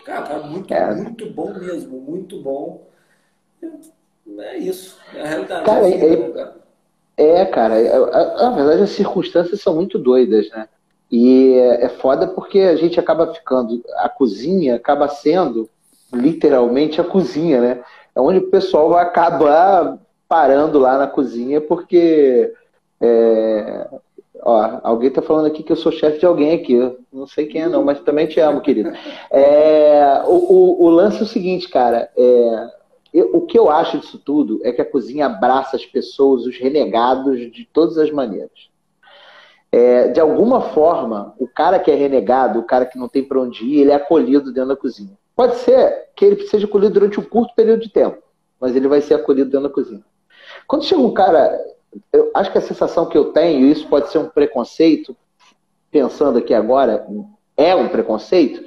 Cara, 0.03 0.27
tá 0.27 0.39
muito, 0.47 0.73
é. 0.73 0.95
muito 0.95 1.29
bom 1.31 1.53
mesmo, 1.53 2.01
muito 2.01 2.41
bom. 2.41 2.87
É 4.39 4.57
isso, 4.57 4.97
é 5.13 5.21
a 5.21 5.27
realidade. 5.27 5.65
Cara, 5.65 5.87
é, 5.87 5.95
assim, 5.95 6.05
é, 6.05 6.27
cara. 6.27 6.55
é, 7.17 7.45
cara, 7.45 7.79
é, 7.79 7.99
na 8.43 8.49
verdade 8.51 8.83
as 8.83 8.89
circunstâncias 8.91 9.61
são 9.61 9.75
muito 9.75 9.97
doidas, 9.97 10.49
né? 10.49 10.67
E 11.11 11.53
é, 11.53 11.85
é 11.85 11.89
foda 11.89 12.27
porque 12.27 12.59
a 12.59 12.75
gente 12.75 12.99
acaba 12.99 13.33
ficando, 13.33 13.81
a 13.97 14.09
cozinha 14.09 14.75
acaba 14.75 15.07
sendo 15.07 15.69
literalmente 16.13 16.99
a 16.99 17.03
cozinha, 17.03 17.61
né? 17.61 17.83
É 18.15 18.19
onde 18.19 18.39
o 18.39 18.49
pessoal 18.49 18.89
vai 18.89 19.03
acabar 19.03 19.97
parando 20.27 20.79
lá 20.79 20.97
na 20.97 21.07
cozinha 21.07 21.61
porque 21.61 22.53
é, 22.99 23.87
Ó, 24.43 24.79
alguém 24.83 25.09
tá 25.09 25.21
falando 25.21 25.47
aqui 25.47 25.63
que 25.63 25.71
eu 25.71 25.75
sou 25.75 25.91
chefe 25.91 26.19
de 26.19 26.25
alguém 26.25 26.53
aqui. 26.53 26.77
Não 27.11 27.27
sei 27.27 27.47
quem 27.47 27.63
é, 27.63 27.67
não, 27.67 27.83
mas 27.83 27.99
também 28.01 28.27
te 28.27 28.39
amo, 28.39 28.61
querido. 28.61 28.91
É, 29.31 30.21
o, 30.25 30.35
o, 30.35 30.85
o, 30.85 30.89
lance 30.89 31.19
é 31.19 31.23
o 31.23 31.27
seguinte, 31.27 31.67
cara. 31.67 32.09
É, 32.15 32.67
eu, 33.17 33.35
o 33.35 33.41
que 33.47 33.57
eu 33.57 33.69
acho 33.69 33.97
disso 33.97 34.19
tudo 34.19 34.59
é 34.63 34.71
que 34.71 34.81
a 34.81 34.89
cozinha 34.89 35.25
abraça 35.25 35.75
as 35.75 35.85
pessoas, 35.85 36.45
os 36.45 36.57
renegados, 36.57 37.51
de 37.51 37.67
todas 37.73 37.97
as 37.97 38.11
maneiras. 38.11 38.69
É, 39.71 40.09
de 40.09 40.19
alguma 40.19 40.61
forma, 40.61 41.33
o 41.39 41.47
cara 41.47 41.79
que 41.79 41.89
é 41.89 41.95
renegado, 41.95 42.59
o 42.59 42.63
cara 42.63 42.85
que 42.85 42.97
não 42.97 43.09
tem 43.09 43.23
para 43.23 43.41
onde 43.41 43.65
ir, 43.65 43.81
ele 43.81 43.91
é 43.91 43.95
acolhido 43.95 44.53
dentro 44.53 44.69
da 44.69 44.75
cozinha. 44.75 45.17
Pode 45.35 45.55
ser 45.55 46.09
que 46.15 46.25
ele 46.25 46.47
seja 46.47 46.67
acolhido 46.67 46.93
durante 46.93 47.19
um 47.19 47.23
curto 47.23 47.55
período 47.55 47.81
de 47.81 47.89
tempo, 47.89 48.21
mas 48.59 48.75
ele 48.75 48.87
vai 48.87 49.01
ser 49.01 49.15
acolhido 49.15 49.49
dentro 49.49 49.67
da 49.67 49.73
cozinha. 49.73 50.03
Quando 50.67 50.85
chega 50.85 51.01
um 51.01 51.13
cara, 51.13 51.59
eu 52.13 52.31
acho 52.35 52.51
que 52.51 52.57
a 52.59 52.61
sensação 52.61 53.07
que 53.07 53.17
eu 53.17 53.31
tenho, 53.33 53.65
e 53.65 53.71
isso 53.71 53.87
pode 53.87 54.09
ser 54.09 54.19
um 54.19 54.29
preconceito, 54.29 55.17
pensando 55.89 56.37
aqui 56.37 56.53
agora, 56.53 57.07
é 57.55 57.75
um 57.75 57.89
preconceito. 57.89 58.63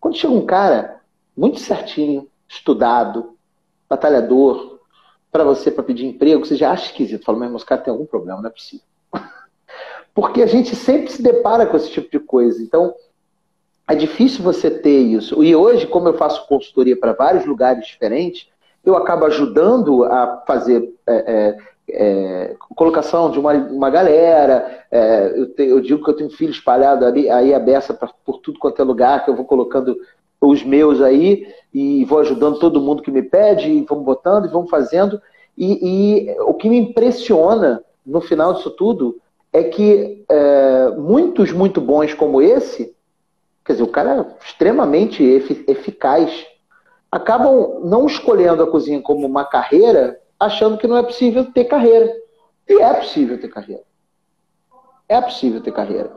Quando 0.00 0.16
chega 0.16 0.32
um 0.32 0.46
cara 0.46 1.00
muito 1.36 1.60
certinho, 1.60 2.28
estudado, 2.48 3.36
batalhador, 3.90 4.78
para 5.32 5.42
você 5.42 5.70
para 5.70 5.82
pedir 5.82 6.06
emprego, 6.06 6.46
você 6.46 6.54
já 6.54 6.70
acha 6.70 6.86
esquisito. 6.86 7.24
Fala, 7.24 7.38
mas 7.38 7.54
esse 7.56 7.66
cara 7.66 7.82
tem 7.82 7.90
algum 7.90 8.06
problema, 8.06 8.40
não 8.40 8.48
é 8.48 8.52
possível. 8.52 8.86
Porque 10.14 10.42
a 10.42 10.46
gente 10.46 10.76
sempre 10.76 11.10
se 11.10 11.20
depara 11.20 11.66
com 11.66 11.76
esse 11.76 11.90
tipo 11.90 12.10
de 12.10 12.20
coisa. 12.20 12.62
Então, 12.62 12.94
é 13.88 13.94
difícil 13.94 14.42
você 14.42 14.70
ter 14.70 14.98
isso. 14.98 15.42
E 15.42 15.54
hoje, 15.54 15.86
como 15.86 16.08
eu 16.08 16.14
faço 16.14 16.46
consultoria 16.46 16.96
para 16.96 17.12
vários 17.12 17.44
lugares 17.44 17.86
diferentes, 17.86 18.48
eu 18.84 18.96
acabo 18.96 19.26
ajudando 19.26 20.04
a 20.04 20.42
fazer 20.46 20.94
é, 21.06 21.14
é, 21.14 21.56
é, 21.92 22.56
colocação 22.76 23.30
de 23.30 23.38
uma, 23.38 23.52
uma 23.52 23.90
galera. 23.90 24.84
É, 24.90 25.32
eu, 25.36 25.52
te, 25.52 25.62
eu, 25.64 25.80
digo 25.80 26.02
que 26.02 26.10
eu 26.10 26.16
tenho 26.16 26.30
filho 26.30 26.52
espalhado 26.52 27.04
ali, 27.04 27.28
aí 27.28 27.52
a 27.52 27.58
beça 27.58 27.92
pra, 27.92 28.08
por 28.24 28.38
tudo 28.38 28.58
quanto 28.58 28.80
é 28.80 28.84
lugar, 28.84 29.24
que 29.24 29.30
eu 29.30 29.36
vou 29.36 29.44
colocando 29.44 29.96
os 30.40 30.64
meus 30.64 31.00
aí 31.00 31.46
e 31.72 32.04
vou 32.04 32.18
ajudando 32.18 32.58
todo 32.58 32.80
mundo 32.80 33.02
que 33.02 33.10
me 33.10 33.22
pede, 33.22 33.70
e 33.70 33.84
vamos 33.88 34.04
botando 34.04 34.46
e 34.46 34.48
vamos 34.48 34.70
fazendo. 34.70 35.20
E, 35.56 36.26
e 36.28 36.40
o 36.40 36.54
que 36.54 36.68
me 36.68 36.78
impressiona 36.78 37.82
no 38.04 38.20
final 38.20 38.54
disso 38.54 38.70
tudo 38.70 39.20
é 39.52 39.64
que 39.64 40.24
é, 40.28 40.90
muitos 40.96 41.52
muito 41.52 41.80
bons 41.80 42.14
como 42.14 42.40
esse, 42.40 42.94
quer 43.64 43.72
dizer, 43.72 43.84
o 43.84 43.88
cara 43.88 44.14
é 44.14 44.44
extremamente 44.44 45.22
eficaz, 45.22 46.46
acabam 47.10 47.80
não 47.84 48.06
escolhendo 48.06 48.62
a 48.62 48.70
cozinha 48.70 49.00
como 49.02 49.26
uma 49.26 49.44
carreira, 49.44 50.20
achando 50.38 50.78
que 50.78 50.86
não 50.86 50.96
é 50.96 51.02
possível 51.02 51.44
ter 51.52 51.64
carreira. 51.64 52.10
E 52.68 52.80
é 52.80 52.94
possível 52.94 53.40
ter 53.40 53.48
carreira. 53.48 53.82
É 55.08 55.20
possível 55.20 55.60
ter 55.60 55.72
carreira. 55.72 56.10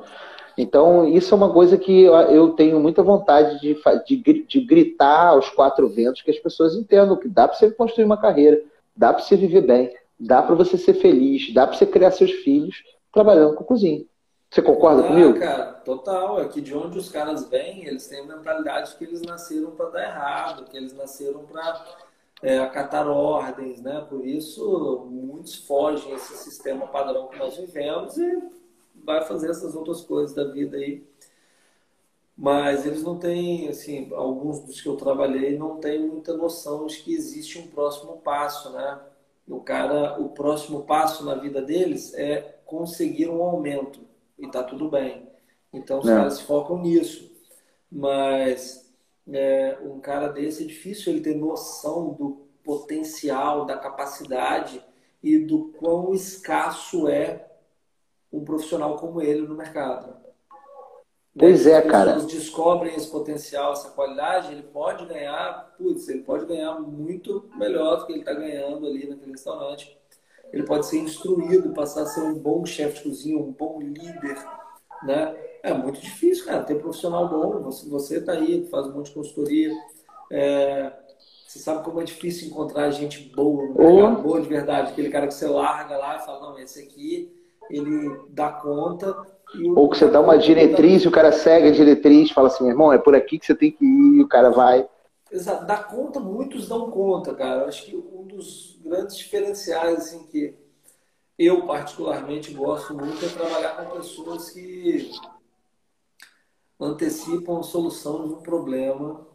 Então, 0.57 1.07
isso 1.07 1.33
é 1.33 1.37
uma 1.37 1.51
coisa 1.51 1.77
que 1.77 2.03
eu 2.03 2.51
tenho 2.51 2.79
muita 2.79 3.01
vontade 3.01 3.59
de, 3.59 3.75
de, 4.05 4.43
de 4.43 4.61
gritar 4.61 5.29
aos 5.29 5.49
quatro 5.49 5.89
ventos, 5.89 6.21
que 6.21 6.31
as 6.31 6.39
pessoas 6.39 6.75
entendam 6.75 7.17
que 7.17 7.27
dá 7.27 7.47
para 7.47 7.57
você 7.57 7.71
construir 7.71 8.05
uma 8.05 8.17
carreira, 8.17 8.61
dá 8.95 9.11
para 9.11 9.23
você 9.23 9.35
viver 9.35 9.61
bem, 9.61 9.93
dá 10.19 10.41
para 10.41 10.55
você 10.55 10.77
ser 10.77 10.93
feliz, 10.93 11.53
dá 11.53 11.65
para 11.65 11.75
você 11.75 11.85
criar 11.85 12.11
seus 12.11 12.31
filhos 12.31 12.83
trabalhando 13.11 13.55
com 13.55 13.63
cozinha. 13.63 14.05
Você 14.49 14.61
concorda 14.61 15.01
ah, 15.01 15.07
comigo? 15.07 15.39
cara, 15.39 15.65
total. 15.83 16.39
É 16.39 16.47
que 16.47 16.61
de 16.61 16.75
onde 16.75 16.99
os 16.99 17.09
caras 17.09 17.49
vêm, 17.49 17.85
eles 17.87 18.07
têm 18.07 18.19
a 18.19 18.25
mentalidade 18.25 18.95
que 18.95 19.03
eles 19.03 19.23
nasceram 19.23 19.71
para 19.71 19.89
dar 19.89 20.03
errado, 20.03 20.65
que 20.65 20.77
eles 20.77 20.93
nasceram 20.93 21.39
para 21.39 21.83
é, 22.43 22.59
acatar 22.59 23.07
ordens, 23.07 23.81
né? 23.81 24.05
Por 24.07 24.23
isso, 24.23 25.07
muitos 25.09 25.55
fogem 25.55 26.13
esse 26.13 26.37
sistema 26.37 26.85
padrão 26.85 27.29
que 27.29 27.39
nós 27.39 27.57
vivemos 27.57 28.15
e 28.17 28.43
vai 29.05 29.23
fazer 29.25 29.49
essas 29.49 29.75
outras 29.75 30.01
coisas 30.01 30.35
da 30.35 30.45
vida 30.45 30.77
aí. 30.77 31.05
Mas 32.35 32.85
eles 32.85 33.03
não 33.03 33.17
têm, 33.19 33.69
assim, 33.69 34.11
alguns 34.13 34.59
dos 34.61 34.81
que 34.81 34.87
eu 34.87 34.95
trabalhei 34.95 35.57
não 35.57 35.77
têm 35.77 36.07
muita 36.07 36.35
noção 36.35 36.87
de 36.87 36.97
que 36.97 37.13
existe 37.13 37.59
um 37.59 37.67
próximo 37.67 38.17
passo, 38.17 38.71
né? 38.71 38.99
O 39.47 39.59
cara, 39.59 40.19
o 40.19 40.29
próximo 40.29 40.83
passo 40.83 41.23
na 41.25 41.35
vida 41.35 41.61
deles 41.61 42.13
é 42.13 42.59
conseguir 42.65 43.29
um 43.29 43.43
aumento 43.43 43.99
e 44.39 44.49
tá 44.49 44.63
tudo 44.63 44.89
bem. 44.89 45.27
Então 45.71 45.99
os 45.99 46.07
é. 46.07 46.15
caras 46.15 46.41
focam 46.41 46.81
nisso. 46.81 47.31
Mas 47.91 48.91
é, 49.31 49.77
um 49.83 49.99
cara 49.99 50.27
desse 50.29 50.63
é 50.63 50.67
difícil 50.67 51.13
ele 51.13 51.21
ter 51.21 51.35
noção 51.35 52.13
do 52.13 52.47
potencial, 52.63 53.65
da 53.65 53.77
capacidade 53.77 54.83
e 55.21 55.37
do 55.37 55.65
quão 55.79 56.13
escasso 56.13 57.07
é 57.07 57.52
um 58.33 58.43
profissional 58.43 58.97
como 58.97 59.21
ele 59.21 59.47
no 59.47 59.55
mercado. 59.55 60.15
Pois 61.37 61.65
é, 61.65 61.81
cara. 61.81 62.19
Se 62.19 62.27
descobrem 62.27 62.95
esse 62.95 63.09
potencial, 63.09 63.73
essa 63.73 63.89
qualidade, 63.89 64.51
ele 64.51 64.63
pode 64.63 65.05
ganhar, 65.05 65.73
putz, 65.77 66.09
ele 66.09 66.21
pode 66.21 66.45
ganhar 66.45 66.79
muito 66.79 67.49
melhor 67.55 67.97
do 67.97 68.05
que 68.05 68.13
ele 68.13 68.19
está 68.19 68.33
ganhando 68.33 68.85
ali 68.85 69.07
naquele 69.07 69.31
restaurante. 69.31 69.97
Ele 70.51 70.63
pode 70.63 70.85
ser 70.85 70.99
instruído, 70.99 71.73
passar 71.73 72.03
a 72.03 72.05
ser 72.05 72.21
um 72.21 72.35
bom 72.35 72.65
chefe 72.65 72.97
de 72.97 73.03
cozinha, 73.03 73.37
um 73.37 73.51
bom 73.51 73.79
líder, 73.79 74.37
né? 75.03 75.35
É 75.63 75.73
muito 75.73 75.99
difícil, 75.99 76.45
cara, 76.45 76.63
ter 76.63 76.75
profissional 76.75 77.27
bom. 77.27 77.59
Você, 77.63 77.89
você 77.89 78.21
tá 78.21 78.33
aí, 78.33 78.67
faz 78.69 78.85
um 78.87 78.93
monte 78.93 79.07
de 79.07 79.13
consultoria. 79.13 79.71
É, 80.31 80.91
você 81.47 81.57
sabe 81.57 81.83
como 81.83 82.01
é 82.01 82.03
difícil 82.03 82.47
encontrar 82.47 82.91
gente 82.91 83.31
boa, 83.35 84.11
boa 84.11 84.41
de 84.41 84.47
verdade. 84.47 84.91
Aquele 84.91 85.09
cara 85.09 85.27
que 85.27 85.33
você 85.33 85.47
larga 85.47 85.97
lá 85.97 86.17
e 86.17 86.25
fala, 86.25 86.41
não, 86.41 86.59
esse 86.59 86.79
aqui 86.79 87.42
ele 87.69 88.19
dá 88.29 88.51
conta. 88.51 89.15
Ou 89.75 89.89
que 89.89 89.97
você 89.97 90.07
dá 90.07 90.19
uma 90.19 90.37
diretriz 90.37 91.03
e 91.03 91.07
o 91.07 91.11
cara 91.11 91.31
segue 91.31 91.67
a 91.67 91.71
diretriz, 91.71 92.31
fala 92.31 92.47
assim, 92.47 92.67
irmão, 92.67 92.91
é 92.91 92.97
por 92.97 93.15
aqui 93.15 93.37
que 93.37 93.45
você 93.45 93.53
tem 93.53 93.71
que 93.71 93.85
ir, 93.85 94.17
e 94.17 94.23
o 94.23 94.27
cara 94.27 94.49
vai. 94.49 94.87
Exato, 95.31 95.65
dá 95.65 95.77
conta, 95.77 96.19
muitos 96.19 96.67
dão 96.67 96.89
conta, 96.89 97.33
cara. 97.33 97.67
Acho 97.67 97.85
que 97.85 97.95
um 97.95 98.25
dos 98.25 98.79
grandes 98.83 99.17
diferenciais 99.17 99.99
assim, 99.99 100.25
que 100.27 100.55
eu 101.37 101.65
particularmente 101.65 102.53
gosto 102.53 102.93
muito 102.93 103.23
é 103.23 103.29
trabalhar 103.29 103.75
com 103.75 103.97
pessoas 103.97 104.49
que 104.49 105.11
antecipam 106.79 107.59
a 107.59 107.63
solução 107.63 108.27
de 108.27 108.33
um 108.33 108.41
problema 108.41 109.25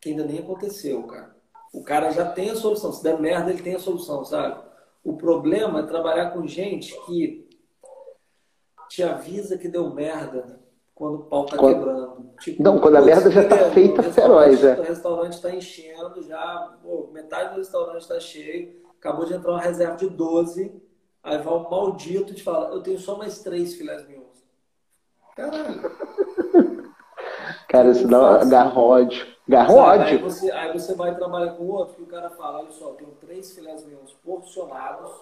que 0.00 0.10
ainda 0.10 0.24
nem 0.24 0.38
aconteceu, 0.38 1.02
cara. 1.04 1.36
O 1.72 1.82
cara 1.82 2.10
já 2.10 2.26
tem 2.30 2.50
a 2.50 2.56
solução. 2.56 2.92
Se 2.92 3.02
der 3.02 3.20
merda, 3.20 3.50
ele 3.50 3.62
tem 3.62 3.74
a 3.74 3.78
solução, 3.78 4.24
sabe? 4.24 4.60
O 5.04 5.16
problema 5.16 5.80
é 5.80 5.86
trabalhar 5.86 6.30
com 6.30 6.46
gente 6.46 6.94
que 7.06 7.48
te 8.90 9.04
avisa 9.04 9.56
que 9.56 9.68
deu 9.68 9.88
merda 9.88 10.58
quando 10.96 11.14
o 11.14 11.24
pau 11.24 11.46
tá 11.46 11.56
quando... 11.56 11.74
quebrando. 11.76 12.30
Tipo, 12.40 12.62
não, 12.62 12.78
quando 12.80 12.96
a 12.96 13.00
merda 13.00 13.30
já 13.30 13.48
tá 13.48 13.70
feita 13.70 14.02
feroz, 14.02 14.64
é. 14.64 14.78
O 14.78 14.82
restaurante 14.82 15.40
tá 15.40 15.54
enchendo 15.54 16.22
já, 16.24 16.76
pô, 16.82 17.08
metade 17.12 17.54
do 17.54 17.58
restaurante 17.58 18.08
tá 18.08 18.18
cheio, 18.18 18.82
acabou 18.98 19.24
de 19.24 19.34
entrar 19.34 19.52
uma 19.52 19.60
reserva 19.60 19.96
de 19.96 20.08
12, 20.08 20.74
aí 21.22 21.38
vai 21.38 21.54
o 21.54 21.70
maldito 21.70 22.32
e 22.32 22.34
te 22.34 22.42
fala, 22.42 22.74
eu 22.74 22.82
tenho 22.82 22.98
só 22.98 23.16
mais 23.16 23.38
três 23.38 23.74
filés 23.74 24.06
mignons. 24.08 24.44
Caralho. 25.36 25.92
Cara, 27.68 27.90
isso 27.90 28.08
dá. 28.08 28.44
Garródio. 28.44 29.26
Aí 30.02 30.18
você, 30.18 30.50
aí 30.50 30.72
você 30.72 30.94
vai 30.94 31.14
trabalhar 31.14 31.52
com 31.52 31.66
outro 31.66 31.94
que 31.94 32.02
o 32.02 32.06
cara 32.06 32.30
fala, 32.30 32.58
olha 32.58 32.72
só, 32.72 32.88
eu 32.88 32.94
tenho 32.94 33.10
três 33.20 33.52
filés 33.52 33.84
mignons 33.84 34.12
porcionados, 34.24 35.12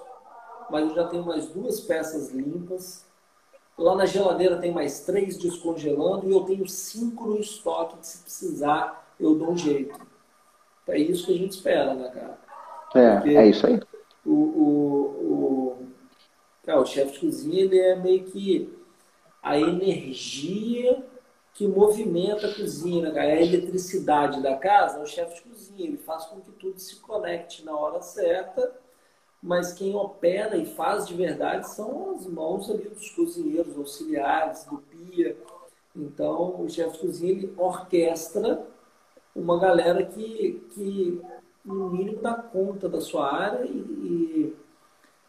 mas 0.70 0.88
eu 0.88 0.94
já 0.94 1.06
tenho 1.06 1.24
mais 1.24 1.46
duas 1.48 1.80
peças 1.80 2.30
limpas, 2.30 3.07
Lá 3.78 3.94
na 3.94 4.06
geladeira 4.06 4.56
tem 4.56 4.72
mais 4.72 5.00
três 5.00 5.38
descongelando 5.38 6.28
e 6.28 6.32
eu 6.32 6.40
tenho 6.40 6.68
cinco 6.68 7.28
no 7.28 7.38
estoque 7.38 7.98
que 7.98 8.06
se 8.06 8.22
precisar 8.22 9.14
eu 9.20 9.36
dou 9.36 9.52
um 9.52 9.56
jeito. 9.56 9.98
É 10.88 10.98
isso 10.98 11.26
que 11.26 11.34
a 11.34 11.38
gente 11.38 11.52
espera, 11.52 11.94
né, 11.94 12.08
cara? 12.08 12.38
É, 12.94 13.16
Porque 13.16 13.36
é 13.36 13.46
isso 13.46 13.66
aí. 13.66 13.80
O, 14.26 14.32
o, 14.32 14.66
o, 15.20 15.86
é, 16.66 16.74
o 16.76 16.84
chefe 16.84 17.12
de 17.12 17.18
cozinha 17.20 17.64
ele 17.64 17.78
é 17.78 17.94
meio 17.94 18.24
que 18.24 18.76
a 19.42 19.58
energia 19.58 21.04
que 21.54 21.66
movimenta 21.66 22.46
a 22.46 22.54
cozinha, 22.54 23.10
né? 23.10 23.28
É 23.28 23.32
a 23.32 23.42
eletricidade 23.42 24.42
da 24.42 24.56
casa 24.56 24.98
é 24.98 25.02
o 25.02 25.06
chefe 25.06 25.36
de 25.36 25.42
cozinha. 25.42 25.86
Ele 25.86 25.96
faz 25.98 26.24
com 26.26 26.40
que 26.40 26.50
tudo 26.52 26.78
se 26.80 26.96
conecte 26.96 27.64
na 27.64 27.76
hora 27.76 28.00
certa 28.00 28.72
mas 29.43 29.72
quem 29.72 29.95
opera 29.95 30.57
e 30.57 30.66
faz 30.66 31.07
de 31.07 31.14
verdade 31.14 31.68
são 31.70 32.14
as 32.14 32.26
mãos 32.26 32.70
ali 32.70 32.89
dos 32.89 33.11
cozinheiros, 33.11 33.76
auxiliares, 33.76 34.64
do 34.64 34.78
pia. 34.78 35.36
Então, 35.95 36.61
o 36.61 36.68
chefe 36.68 36.93
de 36.93 36.99
cozinha 36.99 37.32
ele 37.32 37.55
orquestra 37.57 38.66
uma 39.34 39.59
galera 39.59 40.05
que, 40.05 40.64
que 40.70 41.20
no 41.64 41.91
mínimo, 41.91 42.20
dá 42.20 42.34
conta 42.34 42.89
da 42.89 43.01
sua 43.01 43.32
área 43.32 43.64
e, 43.64 43.76
e 43.78 44.57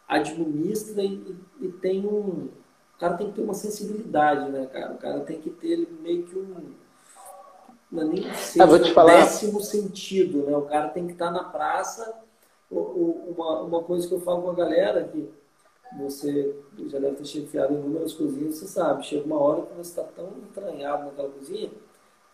administra 0.07 1.03
e, 1.03 1.35
e, 1.61 1.67
tem 1.67 2.05
um... 2.05 2.49
O 2.95 2.99
cara 2.99 3.15
tem 3.15 3.27
que 3.27 3.33
ter 3.33 3.41
uma 3.41 3.53
sensibilidade, 3.53 4.51
né, 4.51 4.65
cara? 4.65 4.93
O 4.93 4.97
cara 4.97 5.19
tem 5.21 5.39
que 5.39 5.49
ter 5.49 5.87
meio 6.01 6.23
que 6.23 6.37
um... 6.37 6.73
Não 7.91 8.03
é 8.03 8.05
nem 8.05 8.25
um, 8.25 8.31
ah, 8.59 8.65
vou 8.65 8.79
te 8.79 8.93
falar. 8.93 9.21
décimo 9.21 9.61
sentido, 9.61 10.43
né? 10.45 10.55
O 10.55 10.63
cara 10.63 10.89
tem 10.89 11.07
que 11.07 11.13
estar 11.13 11.31
na 11.31 11.43
praça 11.43 12.21
uma, 12.71 13.61
uma 13.61 13.83
coisa 13.83 14.07
que 14.07 14.13
eu 14.13 14.21
falo 14.21 14.43
com 14.43 14.51
a 14.51 14.55
galera 14.55 15.03
que 15.05 15.29
você 15.97 16.55
já 16.87 16.99
deve 16.99 17.15
ter 17.15 17.25
chefiado 17.25 17.73
inúmeras 17.73 18.13
cozinhas, 18.13 18.55
você 18.55 18.67
sabe, 18.67 19.05
chega 19.05 19.25
uma 19.25 19.39
hora 19.39 19.63
que 19.63 19.73
você 19.73 19.89
está 19.89 20.03
tão 20.03 20.29
entranhado 20.37 21.05
naquela 21.05 21.29
cozinha 21.29 21.71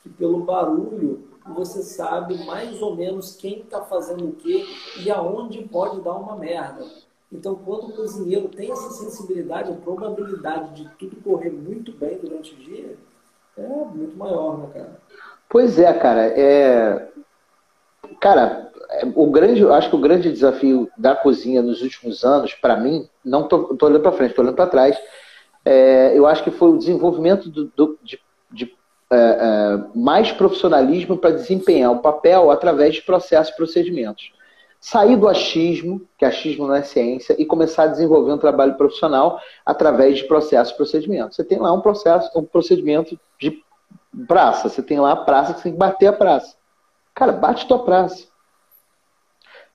que 0.06 0.10
pelo 0.10 0.42
barulho 0.42 1.28
você 1.48 1.82
sabe 1.82 2.46
mais 2.46 2.82
ou 2.82 2.96
menos 2.96 3.36
quem 3.36 3.62
está 3.62 3.82
fazendo 3.82 4.30
o 4.30 4.34
quê 4.34 4.66
e 5.04 5.10
aonde 5.10 5.64
pode 5.64 6.02
dar 6.02 6.14
uma 6.14 6.36
merda. 6.36 6.86
Então, 7.32 7.56
quando 7.56 7.90
o 7.90 7.94
cozinheiro 7.94 8.48
tem 8.50 8.72
essa 8.72 8.92
sensibilidade, 8.92 9.72
a 9.72 9.76
probabilidade 9.76 10.76
de 10.76 10.90
tudo 10.96 11.16
correr 11.24 11.50
muito 11.50 11.92
bem 11.92 12.18
durante 12.20 12.54
o 12.54 12.58
dia 12.58 12.96
é 13.58 13.68
muito 13.68 14.16
maior, 14.16 14.60
né, 14.60 14.70
cara? 14.74 15.02
Pois 15.50 15.80
é, 15.80 15.92
cara. 15.94 16.28
É... 16.28 17.12
Cara, 18.20 18.65
o 19.16 19.30
grande, 19.30 19.66
acho 19.68 19.90
que 19.90 19.96
o 19.96 20.00
grande 20.00 20.32
desafio 20.32 20.90
da 20.98 21.16
cozinha 21.16 21.62
nos 21.62 21.82
últimos 21.82 22.24
anos, 22.24 22.54
para 22.54 22.78
mim, 22.78 23.08
não 23.24 23.48
tô 23.48 23.78
olhando 23.82 24.02
para 24.02 24.12
frente, 24.12 24.34
tô 24.34 24.42
olhando 24.42 24.56
para 24.56 24.68
trás. 24.68 24.98
É, 25.64 26.18
eu 26.18 26.26
acho 26.26 26.44
que 26.44 26.52
foi 26.52 26.70
o 26.70 26.78
desenvolvimento 26.78 27.50
do, 27.50 27.66
do, 27.76 27.98
de, 28.04 28.20
de 28.52 28.76
é, 29.12 29.16
é, 29.16 29.84
mais 29.96 30.32
profissionalismo 30.32 31.18
para 31.18 31.32
desempenhar 31.32 31.92
o 31.92 32.00
papel 32.00 32.52
através 32.52 32.96
de 32.96 33.02
processos 33.02 33.54
e 33.54 33.58
procedimentos. 33.58 34.32
Sair 34.80 35.18
do 35.18 35.28
achismo, 35.28 36.02
que 36.18 36.26
achismo 36.26 36.68
não 36.68 36.76
é 36.76 36.84
ciência, 36.84 37.36
e 37.40 37.46
começar 37.46 37.84
a 37.84 37.88
desenvolver 37.88 38.32
um 38.32 38.38
trabalho 38.38 38.76
profissional 38.76 39.40
através 39.66 40.20
de 40.20 40.26
processos 40.26 40.74
e 40.74 40.78
procedimentos. 40.78 41.36
Você 41.36 41.44
tem 41.44 41.58
lá 41.58 41.74
um 41.74 41.82
processo, 41.82 42.30
um 42.38 42.44
procedimento 42.44 43.20
de 43.40 43.64
praça. 44.28 44.70
Você 44.70 44.84
tem 44.84 45.00
lá 45.00 45.14
a 45.14 45.16
praça 45.16 45.54
você 45.54 45.64
tem 45.64 45.72
que 45.72 45.78
bater 45.78 46.08
a 46.08 46.14
praça. 46.14 46.56
Cara, 47.16 47.32
bate 47.32 47.68
tua 47.68 47.84
praça. 47.84 48.28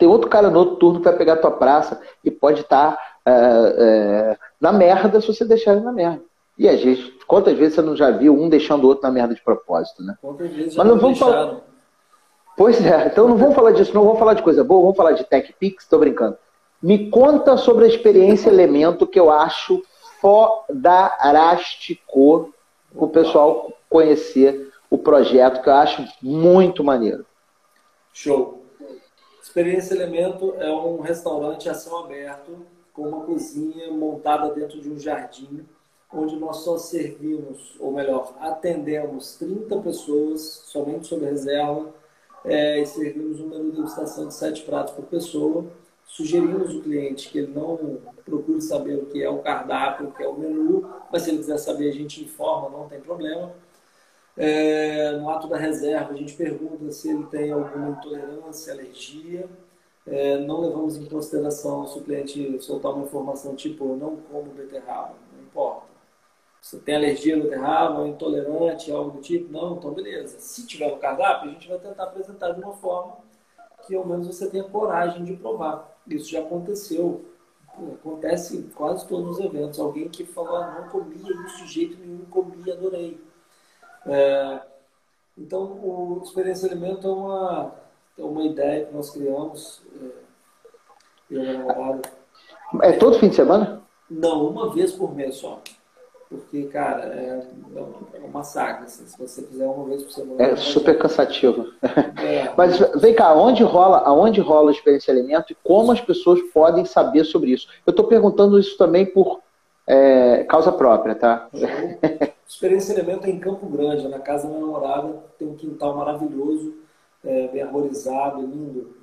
Tem 0.01 0.09
outro 0.09 0.29
cara 0.31 0.49
no 0.49 0.59
outro 0.59 0.77
turno 0.77 0.99
que 0.99 1.05
vai 1.05 1.15
pegar 1.15 1.37
tua 1.37 1.51
praça 1.51 2.01
e 2.25 2.31
pode 2.31 2.63
estar 2.63 2.93
tá, 2.93 2.99
é, 3.27 3.75
é, 3.79 4.39
na 4.59 4.73
merda 4.73 5.21
se 5.21 5.27
você 5.27 5.45
deixar 5.45 5.73
ele 5.73 5.83
na 5.83 5.93
merda. 5.93 6.23
E 6.59 6.67
a 6.67 6.75
gente, 6.75 7.19
quantas 7.27 7.59
vezes 7.59 7.75
você 7.75 7.83
não 7.83 7.95
já 7.95 8.11
viu 8.11 8.35
um 8.35 8.49
deixando 8.49 8.85
o 8.85 8.87
outro 8.87 9.03
na 9.03 9.11
merda 9.11 9.35
de 9.35 9.43
propósito, 9.43 10.03
né? 10.03 10.17
Quantas 10.23 10.51
vezes 10.51 10.75
Mas 10.75 10.87
não 10.87 10.99
vamos 10.99 11.19
falar. 11.19 11.61
Pois 12.57 12.83
é, 12.83 13.09
então 13.09 13.29
não 13.29 13.37
vamos 13.37 13.55
falar 13.55 13.73
disso, 13.73 13.95
não 13.95 14.05
vamos 14.05 14.19
falar 14.19 14.33
de 14.33 14.43
coisa 14.43 14.65
boa, 14.65 14.81
vamos 14.81 14.97
falar 14.97 15.13
de 15.13 15.23
TechPix, 15.23 15.87
tô 15.87 15.99
brincando. 15.99 16.39
Me 16.83 17.11
conta 17.11 17.59
sobre 17.59 17.85
a 17.85 17.89
experiência 17.89 18.49
Elemento 18.49 19.07
que 19.07 19.21
eu 19.21 19.31
acho 19.31 19.83
fodarástico 20.19 22.55
o 22.95 23.07
pessoal 23.07 23.71
conhecer 23.87 24.73
o 24.89 24.97
projeto, 24.97 25.61
que 25.61 25.69
eu 25.69 25.75
acho 25.75 26.03
muito 26.23 26.83
maneiro. 26.83 27.27
Show. 28.15 28.60
Experiência 29.51 29.95
Elemento 29.95 30.55
é 30.61 30.73
um 30.73 31.01
restaurante 31.01 31.69
a 31.69 31.75
céu 31.75 31.99
aberto, 31.99 32.65
com 32.93 33.09
uma 33.09 33.25
cozinha 33.25 33.91
montada 33.91 34.55
dentro 34.55 34.81
de 34.81 34.89
um 34.89 34.97
jardim, 34.97 35.67
onde 36.13 36.37
nós 36.37 36.59
só 36.59 36.79
servimos, 36.79 37.75
ou 37.81 37.91
melhor, 37.91 38.33
atendemos 38.39 39.35
30 39.39 39.77
pessoas, 39.79 40.41
somente 40.67 41.09
sob 41.09 41.25
reserva, 41.25 41.93
é, 42.45 42.81
e 42.81 42.87
servimos 42.87 43.41
um 43.41 43.49
menu 43.49 43.73
de 43.73 43.77
degustação 43.79 44.29
de 44.29 44.35
7 44.35 44.63
pratos 44.63 44.95
por 44.95 45.07
pessoa. 45.07 45.65
Sugerimos 46.07 46.73
o 46.73 46.83
cliente 46.83 47.29
que 47.29 47.39
ele 47.39 47.53
não 47.53 47.99
procure 48.25 48.61
saber 48.61 48.99
o 48.99 49.07
que 49.07 49.21
é 49.21 49.29
o 49.29 49.39
cardápio, 49.41 50.07
o 50.07 50.13
que 50.13 50.23
é 50.23 50.29
o 50.29 50.39
menu, 50.39 50.89
mas 51.11 51.23
se 51.23 51.31
ele 51.31 51.39
quiser 51.39 51.59
saber, 51.59 51.89
a 51.89 51.93
gente 51.93 52.23
informa, 52.23 52.69
não 52.69 52.89
tem 52.89 53.01
problema. 53.01 53.53
É, 54.43 55.12
no 55.18 55.28
ato 55.28 55.47
da 55.49 55.59
reserva, 55.59 56.14
a 56.14 56.16
gente 56.16 56.32
pergunta 56.34 56.91
se 56.91 57.11
ele 57.11 57.26
tem 57.26 57.53
alguma 57.53 57.91
intolerância, 57.91 58.72
alergia. 58.72 59.47
É, 60.07 60.38
não 60.38 60.62
levamos 60.62 60.97
em 60.97 61.05
consideração 61.05 61.86
se 61.86 61.99
o 61.99 62.03
cliente 62.03 62.59
soltar 62.62 62.93
uma 62.93 63.05
informação 63.05 63.55
tipo 63.55 63.95
não 63.97 64.16
como 64.16 64.51
beterraba, 64.53 65.14
não 65.36 65.43
importa. 65.43 65.86
Você 66.59 66.78
tem 66.78 66.97
alergia 66.97 67.36
a 67.36 67.41
beterraba, 67.41 68.09
intolerante, 68.09 68.91
algo 68.91 69.11
do 69.11 69.20
tipo? 69.20 69.53
Não, 69.53 69.76
então 69.76 69.93
beleza. 69.93 70.38
Se 70.41 70.66
tiver 70.66 70.91
no 70.91 70.97
cardápio, 70.97 71.51
a 71.51 71.53
gente 71.53 71.68
vai 71.68 71.78
tentar 71.78 72.05
apresentar 72.05 72.53
de 72.53 72.62
uma 72.62 72.72
forma 72.72 73.18
que 73.86 73.95
ao 73.95 74.07
menos 74.07 74.26
você 74.26 74.49
tenha 74.49 74.64
coragem 74.64 75.22
de 75.22 75.36
provar. 75.36 76.01
Isso 76.07 76.30
já 76.30 76.41
aconteceu. 76.41 77.26
Acontece 77.95 78.57
em 78.57 78.62
quase 78.70 79.07
todos 79.07 79.38
os 79.38 79.45
eventos. 79.45 79.78
Alguém 79.78 80.09
que 80.09 80.24
falou, 80.24 80.57
ah, 80.57 80.80
não 80.80 80.88
comia 80.88 81.30
isso 81.47 81.59
de 81.59 81.66
jeito 81.66 81.99
nenhum, 81.99 82.24
comia, 82.30 82.72
adorei. 82.72 83.20
É, 84.07 84.61
então, 85.37 85.63
o 85.63 86.21
Experiência 86.23 86.69
Alimento 86.69 87.07
é 87.07 87.11
uma, 87.11 87.75
é 88.19 88.23
uma 88.23 88.43
ideia 88.45 88.87
que 88.87 88.95
nós 88.95 89.11
criamos. 89.11 89.81
É, 92.83 92.89
é 92.89 92.93
todo 92.93 93.19
fim 93.19 93.29
de 93.29 93.37
semana? 93.37 93.83
Não, 94.11 94.49
uma 94.49 94.71
vez 94.71 94.93
por 94.93 95.15
mês 95.15 95.37
só. 95.37 95.61
Porque, 96.29 96.65
cara, 96.65 97.07
é, 97.07 97.43
é 98.15 98.21
um 98.25 98.29
massacre. 98.29 98.85
Assim, 98.85 99.05
se 99.05 99.19
você 99.19 99.43
fizer 99.43 99.67
uma 99.67 99.85
vez 99.87 100.03
por 100.05 100.13
semana. 100.13 100.43
É 100.43 100.55
super 100.57 100.97
cansativo. 100.97 101.73
É. 101.83 102.53
Mas 102.57 102.79
vem 103.01 103.15
cá, 103.15 103.35
onde 103.35 103.65
rola, 103.65 103.99
aonde 103.99 104.41
rola 104.41 104.71
a 104.71 104.73
experiência 104.73 105.13
alimento 105.13 105.53
e 105.53 105.57
como 105.65 105.91
as 105.91 106.01
pessoas 106.01 106.41
podem 106.55 106.85
saber 106.85 107.25
sobre 107.25 107.51
isso? 107.51 107.67
Eu 107.85 107.91
estou 107.91 108.07
perguntando 108.07 108.59
isso 108.59 108.77
também 108.77 109.07
por 109.07 109.41
é, 109.87 110.45
causa 110.45 110.71
própria, 110.71 111.17
tá? 111.17 111.49
Experiência 112.51 112.95
Elemento 112.95 113.29
é 113.29 113.31
em 113.31 113.39
Campo 113.39 113.65
Grande, 113.69 114.09
na 114.09 114.19
casa 114.19 114.49
da 114.49 114.49
minha 114.49 114.61
namorada, 114.61 115.23
tem 115.39 115.47
um 115.47 115.55
quintal 115.55 115.97
maravilhoso, 115.97 116.75
é, 117.25 117.47
bem 117.47 117.63
arborizado, 117.63 118.41
lindo. 118.41 118.97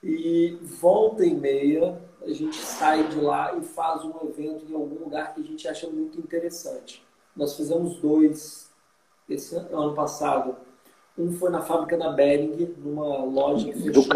E 0.00 0.56
volta 0.62 1.26
e 1.26 1.34
meia 1.34 2.00
a 2.22 2.30
gente 2.30 2.56
sai 2.56 3.08
de 3.08 3.20
lá 3.20 3.56
e 3.56 3.62
faz 3.62 4.04
um 4.04 4.14
evento 4.28 4.64
em 4.70 4.74
algum 4.76 5.04
lugar 5.04 5.34
que 5.34 5.40
a 5.40 5.44
gente 5.44 5.66
acha 5.66 5.88
muito 5.88 6.20
interessante. 6.20 7.04
Nós 7.34 7.56
fizemos 7.56 7.96
dois 7.96 8.70
esse 9.28 9.56
ano 9.56 9.92
passado. 9.94 10.54
Um 11.18 11.32
foi 11.32 11.50
na 11.50 11.62
fábrica 11.62 11.96
da 11.96 12.12
Bering, 12.12 12.76
numa 12.78 13.24
loja 13.24 13.72
que 13.72 13.72
fechou 13.72 14.06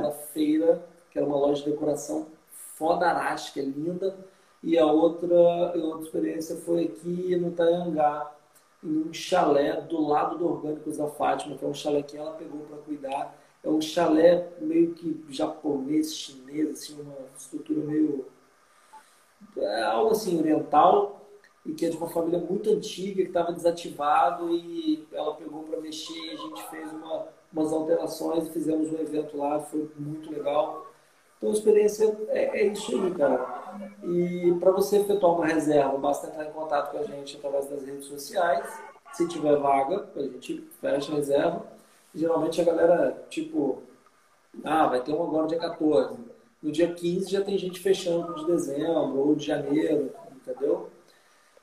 na 0.00 0.12
feira, 0.12 0.80
que 1.10 1.18
era 1.18 1.26
uma 1.26 1.36
loja 1.36 1.64
de 1.64 1.72
decoração 1.72 2.28
fodarástica, 2.76 3.60
linda 3.60 4.16
e 4.62 4.78
a 4.78 4.86
outra, 4.86 5.34
a 5.36 5.76
outra 5.76 6.04
experiência 6.04 6.56
foi 6.56 6.84
aqui 6.84 7.34
no 7.36 7.50
Tayangá, 7.50 8.32
em 8.82 9.08
um 9.08 9.12
chalé 9.12 9.80
do 9.80 10.00
lado 10.00 10.38
do 10.38 10.46
Orgânicos 10.46 10.96
da 10.96 11.08
Fátima, 11.08 11.56
que 11.56 11.64
é 11.64 11.68
um 11.68 11.74
chalé 11.74 12.02
que 12.02 12.16
ela 12.16 12.32
pegou 12.32 12.60
para 12.62 12.78
cuidar. 12.78 13.36
É 13.62 13.68
um 13.68 13.80
chalé 13.80 14.48
meio 14.60 14.92
que 14.92 15.24
japonês, 15.28 16.14
chinês, 16.14 16.70
assim, 16.70 17.00
uma 17.00 17.14
estrutura 17.36 17.80
meio. 17.80 18.26
É 19.56 19.82
algo 19.82 20.10
assim, 20.10 20.38
oriental, 20.38 21.20
e 21.64 21.72
que 21.72 21.86
é 21.86 21.88
de 21.88 21.96
uma 21.96 22.08
família 22.08 22.38
muito 22.38 22.70
antiga, 22.70 23.22
que 23.22 23.28
estava 23.28 23.52
desativado, 23.52 24.50
e 24.50 25.06
ela 25.12 25.34
pegou 25.34 25.62
para 25.64 25.80
mexer, 25.80 26.12
e 26.12 26.30
a 26.30 26.36
gente 26.36 26.70
fez 26.70 26.92
uma, 26.92 27.28
umas 27.52 27.72
alterações 27.72 28.46
e 28.46 28.50
fizemos 28.50 28.90
um 28.92 28.98
evento 28.98 29.36
lá, 29.36 29.60
foi 29.60 29.88
muito 29.96 30.30
legal. 30.30 30.86
Então, 31.36 31.50
a 31.50 31.52
experiência 31.52 32.16
é, 32.28 32.60
é 32.60 32.66
isso 32.68 33.00
aí, 33.00 33.10
cara. 33.14 33.51
E 34.02 34.54
para 34.60 34.70
você 34.70 34.98
efetuar 34.98 35.34
uma 35.34 35.46
reserva, 35.46 35.96
basta 35.98 36.26
entrar 36.26 36.46
em 36.46 36.52
contato 36.52 36.92
com 36.92 36.98
a 36.98 37.02
gente 37.04 37.36
através 37.36 37.68
das 37.68 37.84
redes 37.84 38.06
sociais. 38.06 38.66
Se 39.12 39.28
tiver 39.28 39.56
vaga, 39.56 40.06
a 40.16 40.22
gente 40.22 40.68
fecha 40.80 41.12
a 41.12 41.16
reserva. 41.16 41.62
Geralmente 42.14 42.60
a 42.60 42.64
galera, 42.64 43.24
tipo, 43.30 43.82
ah, 44.64 44.86
vai 44.86 45.00
ter 45.00 45.12
um 45.12 45.22
agora 45.22 45.46
dia 45.46 45.58
14. 45.58 46.18
No 46.62 46.70
dia 46.70 46.92
15 46.92 47.30
já 47.30 47.40
tem 47.40 47.58
gente 47.58 47.80
fechando 47.80 48.34
de 48.34 48.46
dezembro 48.46 49.18
ou 49.18 49.34
de 49.34 49.46
janeiro, 49.46 50.10
entendeu? 50.34 50.88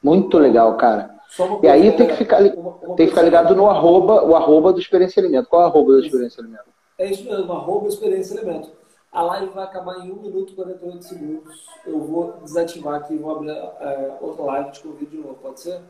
Muito 0.01 0.37
legal, 0.37 0.75
cara. 0.77 1.17
E 1.61 1.67
aí 1.67 1.91
tem 1.95 2.07
que 2.07 2.15
ficar, 2.15 2.41
uma, 2.41 2.71
uma 2.71 2.95
tem 2.95 3.05
que 3.05 3.11
ficar 3.11 3.21
ligado 3.21 3.55
no 3.55 3.67
arroba, 3.67 4.23
o 4.23 4.35
arroba 4.35 4.73
do 4.73 4.79
Experiência 4.79 5.21
Alimento. 5.21 5.47
Qual 5.47 5.61
é 5.61 5.65
o 5.65 5.67
arroba 5.67 5.91
do 5.93 5.99
Experiência 5.99 6.41
Alimento? 6.41 6.65
É 6.97 7.09
isso 7.09 7.23
mesmo, 7.23 7.51
arroba 7.53 7.87
Experiência 7.87 8.39
Alimento. 8.39 8.71
A 9.11 9.23
live 9.23 9.47
vai 9.53 9.63
acabar 9.63 9.97
em 10.05 10.11
1 10.11 10.15
minuto 10.21 10.53
e 10.53 10.55
48 10.55 11.03
segundos. 11.03 11.65
Eu 11.85 11.99
vou 11.99 12.35
desativar 12.43 12.95
aqui 12.95 13.15
e 13.15 13.17
vou 13.17 13.37
abrir 13.37 13.49
é, 13.49 14.17
outra 14.21 14.43
live 14.43 14.71
de 14.71 14.79
convite 14.81 15.11
de 15.11 15.17
novo, 15.17 15.35
pode 15.41 15.59
ser? 15.59 15.81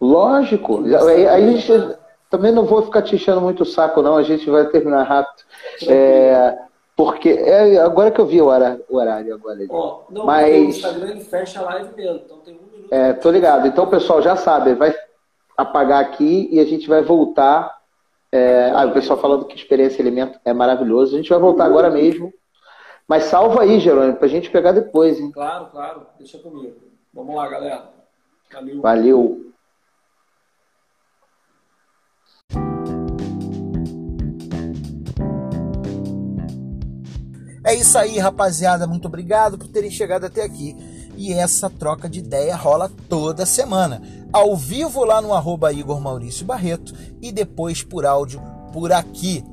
Lógico. 0.00 0.84
Aí, 0.84 1.26
aí, 1.26 1.48
a 1.48 1.52
gente 1.52 1.96
também 2.30 2.52
não 2.52 2.64
vou 2.64 2.82
ficar 2.82 3.02
te 3.02 3.16
enchendo 3.16 3.40
muito 3.40 3.64
o 3.64 3.66
saco, 3.66 4.00
não. 4.00 4.16
A 4.16 4.22
gente 4.22 4.48
vai 4.48 4.66
terminar 4.68 5.02
rápido. 5.02 5.42
É, 5.88 6.56
porque 6.94 7.30
é, 7.30 7.78
agora 7.78 8.12
que 8.12 8.20
eu 8.20 8.26
vi 8.26 8.40
o 8.40 8.46
horário, 8.46 8.84
o 8.88 8.96
horário 8.96 9.34
agora. 9.34 9.58
Ó, 9.68 10.02
não, 10.08 10.24
Mas... 10.24 10.54
o 10.54 10.68
Instagram 10.68 11.10
ele 11.10 11.24
fecha 11.24 11.60
a 11.60 11.64
live 11.64 11.96
mesmo, 11.96 12.22
então 12.24 12.38
tem 12.38 12.54
um 12.54 12.76
minuto. 12.76 12.94
É, 12.94 13.12
tô 13.12 13.30
ligado. 13.30 13.66
Então 13.66 13.84
o 13.84 13.90
pessoal 13.90 14.22
já 14.22 14.36
sabe, 14.36 14.74
vai 14.74 14.94
apagar 15.56 16.00
aqui 16.00 16.48
e 16.52 16.60
a 16.60 16.64
gente 16.64 16.88
vai 16.88 17.02
voltar. 17.02 17.80
É, 18.30 18.70
ah, 18.72 18.86
o 18.86 18.92
pessoal 18.92 19.18
falando 19.18 19.44
que 19.46 19.56
experiência 19.56 20.00
alimento 20.00 20.38
é 20.44 20.52
maravilhoso. 20.52 21.14
A 21.14 21.18
gente 21.18 21.28
vai 21.28 21.40
voltar 21.40 21.64
agora 21.64 21.90
mesmo 21.90 22.32
mas 23.08 23.24
salva 23.24 23.62
aí, 23.62 23.80
Jerônimo, 23.80 24.16
para 24.16 24.26
a 24.26 24.30
gente 24.30 24.50
pegar 24.50 24.72
depois, 24.72 25.18
hein? 25.18 25.30
Claro, 25.32 25.66
claro. 25.66 26.06
Deixa 26.18 26.38
comigo. 26.38 26.76
Vamos 27.12 27.34
lá, 27.34 27.48
galera. 27.48 27.90
Valeu. 28.52 28.80
Valeu. 28.80 29.52
É 37.64 37.74
isso 37.74 37.96
aí, 37.96 38.18
rapaziada. 38.18 38.86
Muito 38.86 39.06
obrigado 39.06 39.56
por 39.56 39.68
terem 39.68 39.90
chegado 39.90 40.24
até 40.26 40.42
aqui. 40.42 40.76
e 41.16 41.32
essa 41.32 41.68
troca 41.68 42.08
de 42.08 42.20
ideia 42.20 42.56
rola 42.56 42.90
toda 43.08 43.44
semana, 43.44 44.00
ao 44.32 44.56
vivo 44.56 45.04
lá 45.04 45.20
no 45.20 45.34
arroba 45.34 45.70
Igor 45.70 46.00
Maurício 46.00 46.46
Barreto 46.46 46.94
e 47.20 47.30
depois 47.30 47.82
por 47.82 48.06
áudio 48.06 48.42
por 48.72 48.92
aqui. 48.92 49.44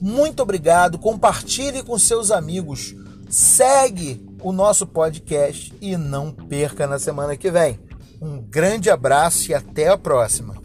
Muito 0.00 0.42
obrigado, 0.42 0.98
compartilhe 0.98 1.82
com 1.82 1.98
seus 1.98 2.30
amigos, 2.30 2.94
segue 3.28 4.24
o 4.42 4.52
nosso 4.52 4.86
podcast 4.86 5.74
e 5.80 5.96
não 5.96 6.30
perca 6.30 6.86
na 6.86 6.98
semana 6.98 7.36
que 7.36 7.50
vem. 7.50 7.78
Um 8.20 8.40
grande 8.40 8.90
abraço 8.90 9.50
e 9.50 9.54
até 9.54 9.88
a 9.88 9.98
próxima. 9.98 10.56